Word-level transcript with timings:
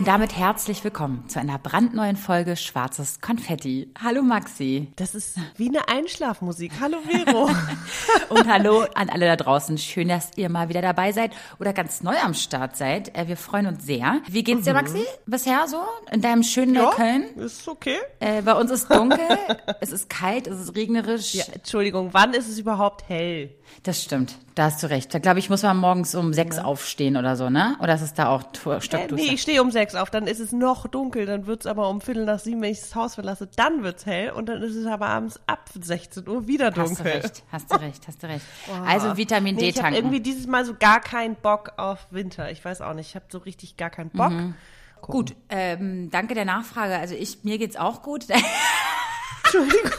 Und 0.00 0.06
damit 0.06 0.34
herzlich 0.34 0.82
willkommen 0.82 1.28
zu 1.28 1.40
einer 1.40 1.58
brandneuen 1.58 2.16
Folge 2.16 2.56
Schwarzes 2.56 3.20
Konfetti. 3.20 3.92
Hallo 4.02 4.22
Maxi. 4.22 4.88
Das 4.96 5.14
ist 5.14 5.36
wie 5.58 5.68
eine 5.68 5.88
Einschlafmusik. 5.88 6.72
Hallo 6.80 6.96
Vero. 7.06 7.50
und 8.30 8.48
hallo 8.48 8.86
an 8.94 9.10
alle 9.10 9.26
da 9.26 9.36
draußen. 9.36 9.76
Schön, 9.76 10.08
dass 10.08 10.30
ihr 10.36 10.48
mal 10.48 10.70
wieder 10.70 10.80
dabei 10.80 11.12
seid 11.12 11.32
oder 11.58 11.74
ganz 11.74 12.02
neu 12.02 12.16
am 12.16 12.32
Start 12.32 12.78
seid. 12.78 13.14
Äh, 13.14 13.28
wir 13.28 13.36
freuen 13.36 13.66
uns 13.66 13.84
sehr. 13.84 14.22
Wie 14.26 14.42
geht's 14.42 14.64
dir, 14.64 14.70
mhm. 14.70 14.80
Maxi? 14.80 15.04
Bisher 15.26 15.68
so? 15.68 15.82
In 16.10 16.22
deinem 16.22 16.44
schönen 16.44 16.74
ja, 16.74 16.84
Neukölln? 16.84 17.36
Ist 17.36 17.68
okay. 17.68 17.98
Äh, 18.20 18.40
bei 18.40 18.54
uns 18.54 18.70
ist 18.70 18.90
dunkel, 18.90 19.20
es 19.82 19.92
ist 19.92 20.08
kalt, 20.08 20.46
es 20.46 20.60
ist 20.60 20.76
regnerisch. 20.76 21.34
Ja, 21.34 21.44
Entschuldigung, 21.52 22.08
wann 22.12 22.32
ist 22.32 22.48
es 22.48 22.58
überhaupt 22.58 23.06
hell? 23.10 23.54
Das 23.82 24.02
stimmt, 24.02 24.36
da 24.54 24.64
hast 24.64 24.82
du 24.82 24.88
recht. 24.88 25.14
Da 25.14 25.18
glaube 25.18 25.38
ich, 25.38 25.48
muss 25.48 25.62
man 25.62 25.76
morgens 25.76 26.14
um 26.14 26.32
sechs 26.34 26.56
ja. 26.56 26.64
aufstehen 26.64 27.16
oder 27.16 27.36
so, 27.36 27.50
ne? 27.50 27.76
Oder 27.80 27.94
ist 27.94 28.02
es 28.02 28.14
da 28.14 28.28
auch 28.28 28.42
stockduster? 28.52 28.98
Äh, 28.98 29.12
nee, 29.12 29.34
ich 29.34 29.42
stehe 29.42 29.62
um 29.62 29.70
sechs 29.70 29.89
auf, 29.96 30.10
dann 30.10 30.26
ist 30.26 30.40
es 30.40 30.52
noch 30.52 30.86
dunkel, 30.86 31.26
dann 31.26 31.46
wird 31.46 31.60
es 31.60 31.66
aber 31.66 31.88
um 31.88 32.00
Viertel 32.00 32.24
nach 32.24 32.38
sieben, 32.38 32.62
wenn 32.62 32.72
ich 32.72 32.80
das 32.80 32.94
Haus 32.94 33.14
verlasse, 33.14 33.48
dann 33.56 33.82
wird 33.82 33.98
es 33.98 34.06
hell 34.06 34.30
und 34.32 34.48
dann 34.48 34.62
ist 34.62 34.74
es 34.74 34.86
aber 34.86 35.06
abends 35.06 35.40
ab 35.46 35.68
16 35.80 36.28
Uhr 36.28 36.46
wieder 36.46 36.70
dunkel. 36.70 36.90
Hast 36.90 37.00
du 37.00 37.04
recht, 37.04 37.42
hast 37.50 37.72
du 37.72 37.80
recht, 37.80 38.08
hast 38.08 38.22
du 38.22 38.26
recht. 38.26 38.44
Wow. 38.66 38.86
Also 38.86 39.16
Vitamin 39.16 39.56
D 39.56 39.66
nee, 39.66 39.72
tanken. 39.72 39.78
Ich 39.78 39.84
habe 39.84 39.96
irgendwie 39.96 40.20
dieses 40.20 40.46
Mal 40.46 40.64
so 40.64 40.74
gar 40.78 41.00
keinen 41.00 41.34
Bock 41.34 41.72
auf 41.76 42.06
Winter. 42.10 42.50
Ich 42.50 42.64
weiß 42.64 42.82
auch 42.82 42.94
nicht, 42.94 43.08
ich 43.08 43.14
habe 43.14 43.24
so 43.28 43.38
richtig 43.38 43.76
gar 43.76 43.90
keinen 43.90 44.10
Bock. 44.10 44.30
Mhm. 44.30 44.54
Gut, 45.00 45.34
ähm, 45.48 46.10
danke 46.10 46.34
der 46.34 46.44
Nachfrage. 46.44 46.96
Also 46.96 47.14
ich, 47.14 47.42
mir 47.42 47.58
geht's 47.58 47.76
auch 47.76 48.02
gut. 48.02 48.26
Entschuldigung. 49.44 49.90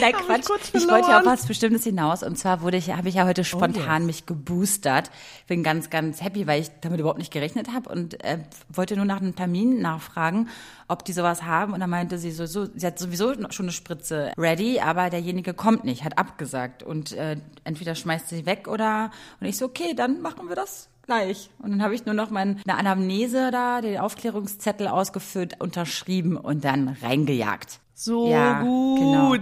Nein, 0.00 0.12
Quatsch. 0.12 0.46
Ich, 0.72 0.82
ich, 0.82 0.88
wollte 0.88 1.10
ja 1.10 1.20
auf 1.20 1.26
was 1.26 1.46
Bestimmtes 1.46 1.84
hinaus. 1.84 2.22
Und 2.22 2.38
zwar 2.38 2.62
wurde 2.62 2.76
ich, 2.76 2.90
habe 2.90 3.08
ich 3.08 3.16
ja 3.16 3.26
heute 3.26 3.42
oh, 3.42 3.44
spontan 3.44 4.02
oh, 4.02 4.06
yes. 4.06 4.06
mich 4.06 4.26
geboostert. 4.26 5.10
Bin 5.46 5.62
ganz, 5.62 5.90
ganz 5.90 6.22
happy, 6.22 6.46
weil 6.46 6.62
ich 6.62 6.70
damit 6.80 7.00
überhaupt 7.00 7.18
nicht 7.18 7.32
gerechnet 7.32 7.72
habe 7.72 7.90
und 7.90 8.22
äh, 8.24 8.38
wollte 8.68 8.96
nur 8.96 9.04
nach 9.04 9.20
einem 9.20 9.36
Termin 9.36 9.80
nachfragen, 9.80 10.48
ob 10.88 11.04
die 11.04 11.12
sowas 11.12 11.42
haben. 11.42 11.72
Und 11.72 11.80
dann 11.80 11.90
meinte 11.90 12.18
sie 12.18 12.30
so, 12.30 12.46
so, 12.46 12.66
sie 12.74 12.86
hat 12.86 12.98
sowieso 12.98 13.34
schon 13.50 13.66
eine 13.66 13.72
Spritze 13.72 14.32
ready, 14.36 14.80
aber 14.80 15.10
derjenige 15.10 15.54
kommt 15.54 15.84
nicht, 15.84 16.04
hat 16.04 16.18
abgesagt. 16.18 16.82
Und 16.82 17.12
äh, 17.12 17.36
entweder 17.64 17.94
schmeißt 17.94 18.28
sie 18.28 18.46
weg 18.46 18.68
oder 18.68 19.10
und 19.40 19.46
ich 19.46 19.56
so, 19.56 19.66
okay, 19.66 19.94
dann 19.94 20.20
machen 20.20 20.48
wir 20.48 20.56
das 20.56 20.88
gleich. 21.04 21.50
Und 21.58 21.70
dann 21.70 21.82
habe 21.82 21.94
ich 21.94 22.06
nur 22.06 22.14
noch 22.14 22.30
meine 22.30 22.56
Anamnese 22.66 23.50
da, 23.50 23.80
den 23.80 23.98
Aufklärungszettel 23.98 24.88
ausgefüllt, 24.88 25.60
unterschrieben 25.60 26.36
und 26.36 26.64
dann 26.64 26.96
reingejagt. 27.02 27.80
So 27.94 28.28
ja, 28.28 28.62
gut. 28.62 28.98
Genau. 28.98 29.34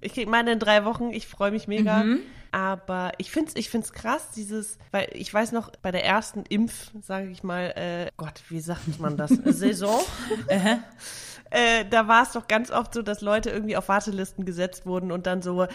Ich 0.00 0.14
krieg 0.14 0.28
meine 0.28 0.52
in 0.52 0.58
drei 0.58 0.84
Wochen, 0.84 1.10
ich 1.10 1.26
freue 1.26 1.50
mich 1.50 1.68
mega. 1.68 2.04
Mhm. 2.04 2.20
Aber 2.50 3.12
ich 3.18 3.30
finde 3.30 3.50
es 3.50 3.56
ich 3.56 3.68
find's 3.68 3.92
krass, 3.92 4.30
dieses, 4.34 4.78
weil 4.90 5.08
ich 5.12 5.32
weiß 5.32 5.52
noch, 5.52 5.70
bei 5.82 5.90
der 5.90 6.04
ersten 6.04 6.44
Impf, 6.48 6.90
sage 7.02 7.28
ich 7.28 7.42
mal, 7.42 7.72
äh, 7.76 8.10
Gott, 8.16 8.42
wie 8.48 8.60
sagt 8.60 9.00
man 9.00 9.16
das? 9.16 9.30
Saison. 9.44 10.00
äh, 11.50 11.84
da 11.90 12.08
war 12.08 12.22
es 12.22 12.32
doch 12.32 12.48
ganz 12.48 12.70
oft 12.70 12.94
so, 12.94 13.02
dass 13.02 13.20
Leute 13.20 13.50
irgendwie 13.50 13.76
auf 13.76 13.88
Wartelisten 13.88 14.46
gesetzt 14.46 14.86
wurden 14.86 15.12
und 15.12 15.26
dann 15.26 15.42
so, 15.42 15.66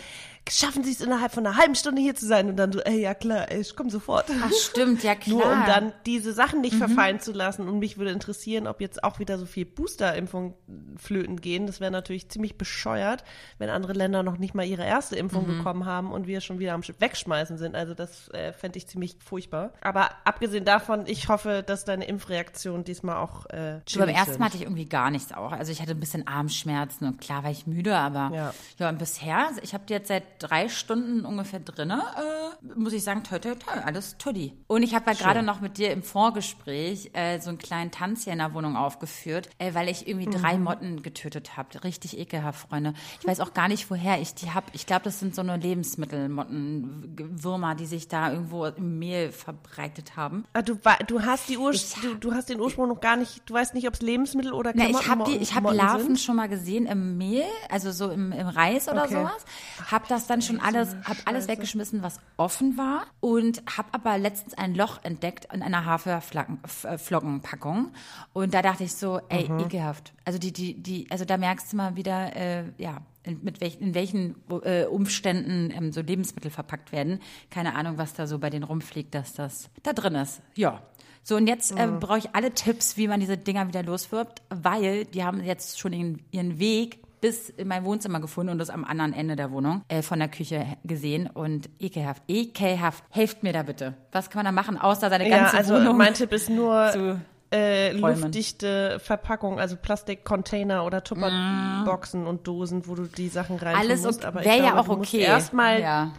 schaffen 0.50 0.84
Sie 0.84 0.92
es 0.92 1.02
innerhalb 1.02 1.32
von 1.32 1.46
einer 1.46 1.58
halben 1.58 1.76
Stunde 1.76 2.02
hier 2.02 2.16
zu 2.16 2.28
sein? 2.28 2.50
Und 2.50 2.58
dann 2.58 2.72
so, 2.72 2.80
ey, 2.82 3.00
ja 3.02 3.14
klar, 3.14 3.50
ey, 3.50 3.62
ich 3.62 3.76
komme 3.76 3.90
sofort. 3.90 4.26
Ach 4.42 4.52
stimmt, 4.52 5.04
ja 5.04 5.16
klar. 5.16 5.34
Nur 5.38 5.52
um 5.52 5.66
dann 5.66 5.94
diese 6.06 6.34
Sachen 6.34 6.62
nicht 6.62 6.74
mhm. 6.74 6.80
verfallen 6.80 7.20
zu 7.20 7.32
lassen. 7.32 7.68
Und 7.68 7.80
mich 7.80 7.98
würde 7.98 8.12
interessieren, 8.12 8.68
ob 8.68 8.82
jetzt 8.82 9.04
auch 9.04 9.20
wieder 9.20 9.38
so 9.38 9.46
viel 9.46 9.66
Boosterimpfung 9.66 10.56
flöten 10.98 11.40
gehen. 11.40 11.66
Das 11.66 11.80
wäre 11.80 11.92
natürlich 11.92 12.30
ziemlich 12.30 12.58
bescheuert, 12.58 13.24
wenn 13.58 13.70
andere 13.70 13.94
Länder 13.94 14.24
noch 14.24 14.38
nicht 14.38 14.54
mal 14.54 14.66
ihre 14.66 14.86
erste 14.86 15.16
Impfung 15.16 15.48
mhm. 15.48 15.58
bekommen 15.58 15.86
haben 15.86 16.12
und 16.12 16.28
wir 16.28 16.42
schon 16.42 16.60
wieder 16.60 16.74
am 16.74 16.84
Wegschmeißen 16.84 17.58
sind. 17.58 17.76
Also 17.76 17.94
das 17.94 18.30
äh, 18.30 18.52
fände 18.52 18.78
ich 18.78 18.88
ziemlich 18.88 19.16
furchtbar. 19.24 19.74
Aber 19.82 20.10
abgesehen 20.26 20.66
davon, 20.66 21.06
ich 21.08 21.30
hoffe, 21.30 21.64
dass 21.66 21.86
deine 21.86 22.06
Impfreaktion 22.06 22.84
diesmal 22.84 23.18
auch 23.18 23.46
äh, 23.48 23.80
Beim 23.98 24.10
ersten 24.10 24.40
Mal 24.40 24.48
hatte 24.48 24.58
ich 24.58 24.64
irgendwie 24.64 24.86
gar 24.86 25.10
nichts 25.10 25.32
auch. 25.32 25.54
Also 25.54 25.72
ich 25.72 25.82
hatte 25.82 25.92
ein 25.92 26.00
bisschen 26.00 26.28
Armschmerzen 26.28 27.08
und 27.08 27.22
klar 27.22 27.44
war 27.44 27.52
ich 27.52 27.66
müde, 27.66 27.96
aber 27.96 28.32
ja, 28.34 28.54
ja 28.78 28.90
und 28.90 29.00
bisher, 29.00 29.52
ich 29.62 29.74
habe 29.74 29.86
jetzt 29.88 30.10
seit 30.10 30.33
drei 30.40 30.70
Stunden 30.70 31.26
ungefähr 31.26 31.60
drinne, 31.60 32.02
äh, 32.18 32.80
muss 32.80 32.94
ich 32.94 33.04
sagen, 33.04 33.24
toi, 33.24 33.40
toi, 33.40 33.56
toi, 33.56 33.74
alles 33.84 34.18
tuddi. 34.18 34.54
Und 34.68 34.84
ich 34.84 34.96
habe 34.96 35.12
ja 35.12 35.18
gerade 35.18 35.44
noch 35.44 35.62
mit 35.62 35.78
dir 35.78 35.92
im 35.92 36.04
Vorgespräch 36.04 37.12
äh, 37.14 37.40
so 37.40 37.50
einen 37.50 37.58
kleinen 37.58 37.92
Tanz 37.92 38.24
hier 38.24 38.34
in 38.34 38.40
der 38.40 38.54
Wohnung 38.54 38.76
aufgeführt, 38.76 39.50
äh, 39.58 39.74
weil 39.74 39.90
ich 39.90 40.08
irgendwie 40.08 40.28
mhm. 40.28 40.42
drei 40.42 40.58
Motten 40.58 41.02
getötet 41.02 41.58
habe. 41.58 41.84
Richtig 41.84 42.18
ekelhaft, 42.18 42.70
Freunde. 42.70 42.94
Ich 43.20 43.28
weiß 43.28 43.40
auch 43.40 43.54
gar 43.54 43.68
nicht, 43.68 43.90
woher 43.90 44.20
ich 44.22 44.34
die 44.36 44.52
habe. 44.52 44.68
Ich 44.74 44.86
glaube, 44.86 45.04
das 45.04 45.20
sind 45.20 45.36
so 45.36 45.42
eine 45.42 45.58
Lebensmittelmotten, 45.58 47.16
Würmer, 47.44 47.76
die 47.76 47.86
sich 47.86 48.08
da 48.08 48.32
irgendwo 48.32 48.66
im 48.66 49.00
Mehl 49.00 49.32
verbreitet 49.32 50.16
haben. 50.16 50.46
Ah, 50.54 50.62
du, 50.62 50.80
du 51.08 51.22
hast 51.22 51.50
die 51.50 51.58
Ur 51.58 51.72
ich, 51.72 51.94
du, 52.02 52.16
du 52.16 52.34
hast 52.34 52.50
den 52.50 52.60
Ursprung 52.60 52.90
noch 52.90 53.02
gar 53.02 53.16
nicht, 53.16 53.42
du 53.46 53.54
weißt 53.54 53.74
nicht, 53.74 53.88
ob 53.88 53.96
es 53.96 54.02
Lebensmittel 54.02 54.54
oder 54.54 54.72
Na, 54.76 54.90
ich 54.90 55.08
habe 55.08 55.32
ich 55.32 55.54
habe 55.56 55.74
Larven 55.74 56.08
sind? 56.08 56.20
schon 56.20 56.36
mal 56.36 56.50
gesehen 56.50 56.86
im 56.86 57.18
Mehl, 57.18 57.46
also 57.70 57.92
so 57.92 58.10
im, 58.10 58.32
im 58.32 58.48
Reis 58.48 58.88
oder 58.88 59.04
okay. 59.04 59.16
sowas. 59.16 59.46
Hab 59.92 60.08
das 60.08 60.23
dann 60.28 60.42
schon 60.42 60.60
alles, 60.60 60.96
habe 61.04 61.20
alles 61.26 61.48
weggeschmissen, 61.48 62.04
was 62.04 62.20
offen 62.38 62.78
war 62.78 63.06
und 63.20 63.64
habe 63.78 63.90
aber 63.92 64.18
letztens 64.18 64.54
ein 64.56 64.76
Loch 64.76 65.04
entdeckt 65.04 65.48
in 65.54 65.62
einer 65.62 65.86
Haferflockenpackung 65.86 67.92
und 68.34 68.54
da 68.54 68.62
dachte 68.62 68.84
ich 68.84 68.96
so, 68.96 69.20
ey, 69.30 69.50
mhm. 69.50 69.60
ekelhaft. 69.60 70.14
Also 70.26 70.40
die, 70.40 70.52
die, 70.52 70.82
die, 70.82 71.08
also 71.10 71.26
da 71.26 71.38
merkst 71.38 71.74
du 71.74 71.78
mal 71.78 71.96
wieder, 71.96 72.36
äh, 72.36 72.66
ja, 72.78 73.02
in, 73.24 73.44
mit 73.44 73.62
welch, 73.62 73.80
in 73.80 73.96
welchen 73.96 74.36
äh, 74.64 74.86
Umständen 74.86 75.72
ähm, 75.72 75.92
so 75.92 76.02
Lebensmittel 76.02 76.52
verpackt 76.52 76.92
werden. 76.92 77.20
Keine 77.50 77.76
Ahnung, 77.76 77.98
was 77.98 78.14
da 78.14 78.28
so 78.28 78.40
bei 78.40 78.50
denen 78.50 78.64
rumfliegt, 78.64 79.16
dass 79.16 79.34
das 79.34 79.70
da 79.82 79.94
drin 79.94 80.16
ist. 80.16 80.42
Ja. 80.56 80.82
So, 81.26 81.38
und 81.38 81.48
jetzt 81.48 81.72
äh, 81.72 81.88
brauche 81.88 82.18
ich 82.18 82.36
alle 82.36 82.54
Tipps, 82.54 82.98
wie 82.98 83.08
man 83.08 83.22
diese 83.22 83.38
Dinger 83.38 83.70
wieder 83.70 83.82
loswirbt, 83.82 84.42
weil 84.50 85.06
die 85.06 85.24
haben 85.24 85.42
jetzt 85.42 85.80
schon 85.80 85.94
ihren, 85.94 86.22
ihren 86.32 86.60
Weg 86.60 87.00
bis 87.24 87.48
in 87.48 87.70
mein 87.70 87.86
Wohnzimmer 87.86 88.20
gefunden 88.20 88.52
und 88.52 88.58
das 88.58 88.70
am 88.70 88.84
anderen 88.84 89.14
Ende 89.14 89.38
der 89.38 89.50
Wohnung 89.50 89.82
äh, 89.88 90.02
von 90.02 90.20
der 90.20 90.28
Küche 90.28 90.66
gesehen 90.84 91.28
und 91.28 91.70
ekelhaft, 91.80 92.22
ekelhaft. 92.28 93.02
Helft 93.12 93.44
mir 93.44 93.54
da 93.54 93.64
bitte. 93.64 93.94
Was 94.12 94.30
kann 94.30 94.44
man 94.44 94.48
da 94.48 94.52
machen, 94.52 94.78
außer 94.78 95.10
seine 95.10 95.30
ganze 95.30 95.56
ja, 95.56 95.60
also 95.60 95.76
Wohnung? 95.76 95.96
Mein 95.96 96.16
Tipp 96.16 96.34
ist 96.34 96.50
nur 96.50 97.18
äh, 97.54 97.94
luftdichte 97.94 99.00
Verpackung, 99.00 99.58
also 99.58 99.78
Plastikcontainer 99.78 100.84
oder 100.84 101.02
Tupperboxen 101.02 102.26
mm. 102.26 102.28
und 102.28 102.46
Dosen, 102.46 102.90
wo 102.90 102.96
du 102.96 103.04
die 103.04 103.30
Sachen 103.30 103.56
rein 103.56 103.78
Alles 103.78 104.04
musst. 104.04 104.26
Aber 104.26 104.44
wäre 104.44 104.58
ja 104.58 104.78
auch 104.78 104.90
okay. 104.90 105.22
Erstmal 105.22 105.80
ja. 105.80 106.12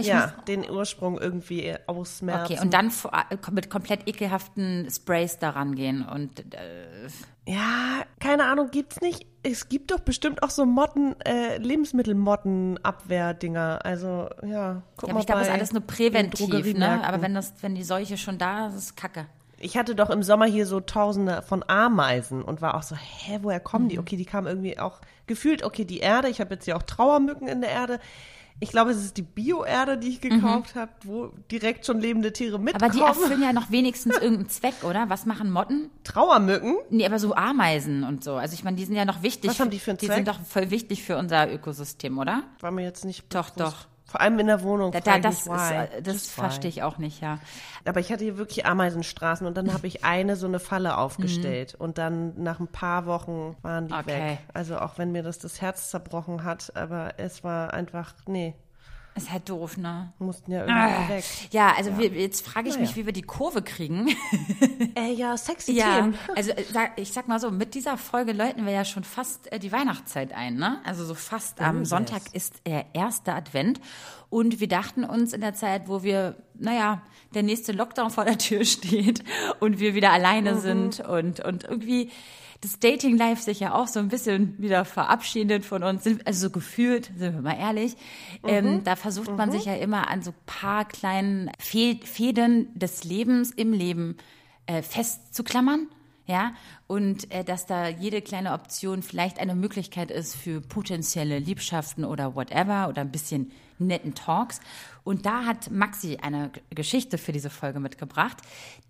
ja, 0.00 0.32
den 0.48 0.70
Ursprung 0.70 1.18
irgendwie 1.18 1.74
ausmerzen. 1.86 2.54
Okay, 2.54 2.62
und 2.62 2.72
dann 2.72 2.86
äh, 2.88 3.50
mit 3.50 3.68
komplett 3.68 4.08
ekelhaften 4.08 4.88
Sprays 4.90 5.38
daran 5.38 5.74
gehen 5.74 6.02
und 6.02 6.54
äh, 6.54 7.08
ja, 7.48 8.02
keine 8.18 8.46
Ahnung, 8.46 8.70
gibt's 8.72 9.00
nicht. 9.00 9.26
Es 9.48 9.68
gibt 9.68 9.92
doch 9.92 10.00
bestimmt 10.00 10.42
auch 10.42 10.50
so 10.50 10.66
Motten, 10.66 11.14
äh, 11.20 11.58
Lebensmittelmotten-Abwehrdinger. 11.58 13.78
Also, 13.84 14.28
ja, 14.44 14.82
guck 14.96 15.08
ja, 15.08 15.14
mal. 15.14 15.20
Ich 15.20 15.26
glaube, 15.26 15.38
das 15.40 15.48
ist 15.48 15.54
alles 15.54 15.72
nur 15.72 15.82
präventiv, 15.82 16.74
ne? 16.74 17.06
Aber 17.06 17.22
wenn 17.22 17.34
das, 17.34 17.54
wenn 17.60 17.76
die 17.76 17.84
Seuche 17.84 18.16
schon 18.16 18.38
da 18.38 18.66
ist, 18.66 18.74
ist 18.74 18.82
es 18.82 18.96
Kacke. 18.96 19.26
Ich 19.58 19.76
hatte 19.76 19.94
doch 19.94 20.10
im 20.10 20.24
Sommer 20.24 20.46
hier 20.46 20.66
so 20.66 20.80
tausende 20.80 21.42
von 21.42 21.62
Ameisen 21.66 22.42
und 22.42 22.60
war 22.60 22.74
auch 22.74 22.82
so, 22.82 22.96
hä, 22.96 23.38
woher 23.42 23.60
kommen 23.60 23.88
die? 23.88 23.94
Mhm. 23.96 24.02
Okay, 24.02 24.16
die 24.16 24.24
kamen 24.24 24.48
irgendwie 24.48 24.80
auch 24.80 25.00
gefühlt, 25.26 25.62
okay, 25.62 25.84
die 25.84 26.00
Erde. 26.00 26.28
Ich 26.28 26.40
habe 26.40 26.54
jetzt 26.54 26.66
ja 26.66 26.74
auch 26.76 26.82
Trauermücken 26.82 27.46
in 27.46 27.60
der 27.60 27.70
Erde. 27.70 28.00
Ich 28.58 28.70
glaube, 28.70 28.90
es 28.90 29.04
ist 29.04 29.16
die 29.16 29.22
Bio-Erde, 29.22 29.98
die 29.98 30.08
ich 30.08 30.20
gekauft 30.20 30.74
mhm. 30.74 30.80
habe, 30.80 30.92
wo 31.04 31.26
direkt 31.50 31.84
schon 31.84 32.00
lebende 32.00 32.32
Tiere 32.32 32.58
mitkommen. 32.58 32.90
Aber 32.90 32.92
die 32.92 33.00
erfüllen 33.22 33.42
ja 33.42 33.52
noch 33.52 33.70
wenigstens 33.70 34.14
irgendeinen 34.14 34.48
Zweck, 34.48 34.82
oder? 34.82 35.10
Was 35.10 35.26
machen 35.26 35.50
Motten? 35.50 35.90
Trauermücken? 36.04 36.76
Nee, 36.90 37.04
aber 37.04 37.18
so 37.18 37.34
Ameisen 37.34 38.02
und 38.04 38.24
so. 38.24 38.34
Also 38.34 38.54
ich 38.54 38.64
meine, 38.64 38.76
die 38.76 38.84
sind 38.84 38.96
ja 38.96 39.04
noch 39.04 39.22
wichtig. 39.22 39.50
Was 39.50 39.60
haben 39.60 39.70
die 39.70 39.78
für 39.78 39.90
einen 39.90 39.98
die 39.98 40.06
Zweck? 40.06 40.24
Die 40.24 40.24
sind 40.24 40.28
doch 40.28 40.40
voll 40.40 40.70
wichtig 40.70 41.02
für 41.02 41.18
unser 41.18 41.52
Ökosystem, 41.52 42.18
oder? 42.18 42.44
War 42.60 42.70
mir 42.70 42.84
jetzt 42.84 43.04
nicht 43.04 43.24
Doch, 43.34 43.50
bewusst. 43.50 43.74
doch. 43.74 43.95
Vor 44.16 44.22
allem 44.22 44.38
in 44.38 44.46
der 44.46 44.62
Wohnung. 44.62 44.92
Da, 44.92 45.00
da, 45.00 45.18
das 45.18 45.46
ist, 45.46 45.70
äh, 45.70 46.00
das 46.00 46.30
verstehe 46.30 46.70
ich 46.70 46.82
auch 46.82 46.96
nicht, 46.96 47.20
ja. 47.20 47.38
Aber 47.84 48.00
ich 48.00 48.10
hatte 48.10 48.24
hier 48.24 48.38
wirklich 48.38 48.64
Ameisenstraßen 48.64 49.46
und 49.46 49.58
dann 49.58 49.74
habe 49.74 49.86
ich 49.86 50.06
eine 50.06 50.36
so 50.36 50.46
eine 50.46 50.58
Falle 50.58 50.96
aufgestellt 50.96 51.74
mhm. 51.74 51.84
und 51.84 51.98
dann 51.98 52.42
nach 52.42 52.58
ein 52.58 52.66
paar 52.66 53.04
Wochen 53.04 53.56
waren 53.60 53.88
die 53.88 53.92
okay. 53.92 54.06
weg. 54.06 54.38
Also 54.54 54.78
auch 54.78 54.96
wenn 54.96 55.12
mir 55.12 55.22
das 55.22 55.38
das 55.38 55.60
Herz 55.60 55.90
zerbrochen 55.90 56.44
hat, 56.44 56.74
aber 56.74 57.18
es 57.18 57.44
war 57.44 57.74
einfach, 57.74 58.14
nee, 58.26 58.54
Ist 59.16 59.32
halt 59.32 59.48
doof, 59.48 59.78
ne? 59.78 60.12
Mussten 60.18 60.52
ja 60.52 60.66
irgendwie 60.66 60.78
ah. 60.78 61.08
weg. 61.08 61.24
Ja, 61.50 61.72
also 61.74 61.88
ja. 61.90 61.98
Wir, 61.98 62.08
jetzt 62.10 62.46
frage 62.46 62.68
ich 62.68 62.74
naja. 62.74 62.86
mich, 62.86 62.96
wie 62.96 63.06
wir 63.06 63.14
die 63.14 63.22
Kurve 63.22 63.62
kriegen. 63.62 64.14
äh, 64.94 65.10
ja, 65.14 65.38
sexy 65.38 65.72
ja, 65.72 65.96
Themen. 65.96 66.18
Also 66.34 66.50
äh, 66.50 66.64
ich 66.96 67.12
sag 67.12 67.26
mal 67.26 67.40
so, 67.40 67.50
mit 67.50 67.74
dieser 67.74 67.96
Folge 67.96 68.32
läuten 68.32 68.66
wir 68.66 68.72
ja 68.72 68.84
schon 68.84 69.04
fast 69.04 69.50
äh, 69.50 69.58
die 69.58 69.72
Weihnachtszeit 69.72 70.34
ein, 70.34 70.56
ne? 70.56 70.80
Also 70.84 71.06
so 71.06 71.14
fast 71.14 71.62
am 71.62 71.80
oh, 71.80 71.84
Sonntag 71.84 72.24
yes. 72.24 72.34
ist 72.34 72.66
der 72.66 72.84
erste 72.92 73.32
Advent. 73.32 73.80
Und 74.28 74.60
wir 74.60 74.68
dachten 74.68 75.04
uns 75.04 75.32
in 75.32 75.40
der 75.40 75.54
Zeit, 75.54 75.88
wo 75.88 76.02
wir, 76.02 76.36
naja, 76.54 77.00
der 77.32 77.42
nächste 77.42 77.72
Lockdown 77.72 78.10
vor 78.10 78.26
der 78.26 78.36
Tür 78.36 78.64
steht 78.66 79.24
und 79.60 79.78
wir 79.78 79.94
wieder 79.94 80.12
alleine 80.12 80.56
mhm. 80.56 80.60
sind 80.60 81.00
und, 81.00 81.40
und 81.40 81.64
irgendwie 81.64 82.10
das 82.66 82.80
Dating 82.80 83.16
Life 83.16 83.42
sich 83.42 83.60
ja 83.60 83.74
auch 83.74 83.86
so 83.86 84.00
ein 84.00 84.08
bisschen 84.08 84.56
wieder 84.58 84.84
verabschiedet 84.84 85.64
von 85.64 85.84
uns, 85.84 86.04
also 86.24 86.48
so 86.48 86.50
gefühlt, 86.50 87.12
sind 87.16 87.34
wir 87.34 87.40
mal 87.40 87.56
ehrlich. 87.56 87.96
Mhm. 88.42 88.48
Ähm, 88.48 88.84
da 88.84 88.96
versucht 88.96 89.36
man 89.36 89.50
mhm. 89.50 89.52
sich 89.52 89.66
ja 89.66 89.74
immer 89.76 90.10
an 90.10 90.22
so 90.22 90.34
paar 90.46 90.84
kleinen 90.84 91.50
Fäden 91.60 92.68
des 92.76 93.04
Lebens 93.04 93.52
im 93.52 93.72
Leben 93.72 94.16
äh, 94.66 94.82
festzuklammern. 94.82 95.86
Ja, 96.28 96.54
und 96.88 97.30
äh, 97.32 97.44
dass 97.44 97.66
da 97.66 97.86
jede 97.86 98.20
kleine 98.20 98.52
Option 98.52 99.04
vielleicht 99.04 99.38
eine 99.38 99.54
Möglichkeit 99.54 100.10
ist 100.10 100.34
für 100.34 100.60
potenzielle 100.60 101.38
Liebschaften 101.38 102.04
oder 102.04 102.34
whatever 102.34 102.88
oder 102.88 103.02
ein 103.02 103.12
bisschen 103.12 103.52
netten 103.78 104.16
Talks. 104.16 104.58
Und 105.06 105.24
da 105.24 105.44
hat 105.44 105.70
Maxi 105.70 106.18
eine 106.20 106.50
Geschichte 106.70 107.16
für 107.16 107.30
diese 107.30 107.48
Folge 107.48 107.78
mitgebracht, 107.78 108.38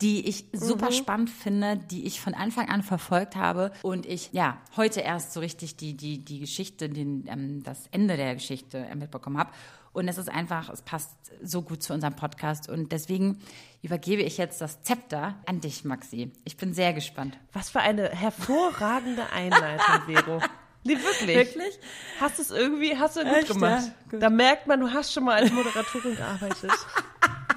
die 0.01 0.27
ich 0.27 0.47
super 0.55 0.87
mhm. 0.87 0.95
spannend 0.95 1.29
finde, 1.29 1.77
die 1.77 2.07
ich 2.07 2.23
von 2.23 2.33
Anfang 2.33 2.71
an 2.71 2.83
verfolgt 2.83 3.37
habe 3.37 3.71
und 3.83 4.07
ich 4.07 4.31
ja 4.33 4.57
heute 4.79 5.01
erst 5.01 5.35
so 5.35 5.41
richtig 5.41 5.77
die 5.77 5.95
die 5.95 6.25
die 6.25 6.41
Geschichte, 6.41 6.89
den, 6.89 7.27
ähm, 7.29 7.63
das 7.63 7.87
Ende 7.91 8.17
der 8.17 8.33
Geschichte 8.33 8.79
äh, 8.79 8.95
mitbekommen 8.95 9.37
habe. 9.37 9.51
Und 9.93 10.09
es 10.09 10.17
ist 10.17 10.31
einfach, 10.31 10.71
es 10.71 10.81
passt 10.81 11.11
so 11.43 11.61
gut 11.61 11.83
zu 11.83 11.93
unserem 11.93 12.17
Podcast. 12.17 12.71
Und 12.71 12.93
deswegen 12.93 13.39
übergebe 13.83 14.23
ich 14.23 14.39
jetzt 14.39 14.63
das 14.63 14.81
Zepter 14.83 15.35
an 15.45 15.61
dich, 15.61 15.85
Maxi. 15.85 16.33
Ich 16.45 16.57
bin 16.57 16.73
sehr 16.73 16.95
gespannt. 16.95 17.37
Was 17.53 17.69
für 17.69 17.81
eine 17.81 18.09
hervorragende 18.09 19.31
Einleitung, 19.35 20.07
Vero. 20.07 20.41
Nee, 20.87 20.99
wirklich. 21.03 21.37
Wirklich? 21.37 21.79
Hast 22.21 22.39
du 22.39 22.43
es 22.43 22.51
irgendwie, 22.51 22.97
hast 22.97 23.17
du 23.17 23.25
gut 23.25 23.33
Echt, 23.37 23.49
gemacht. 23.49 23.85
Ja? 23.87 24.11
Gut. 24.11 24.23
Da 24.23 24.31
merkt 24.31 24.67
man, 24.67 24.81
du 24.81 24.93
hast 24.93 25.13
schon 25.13 25.25
mal 25.25 25.37
als 25.37 25.51
Moderatorin 25.53 26.17
gearbeitet. 26.17 26.71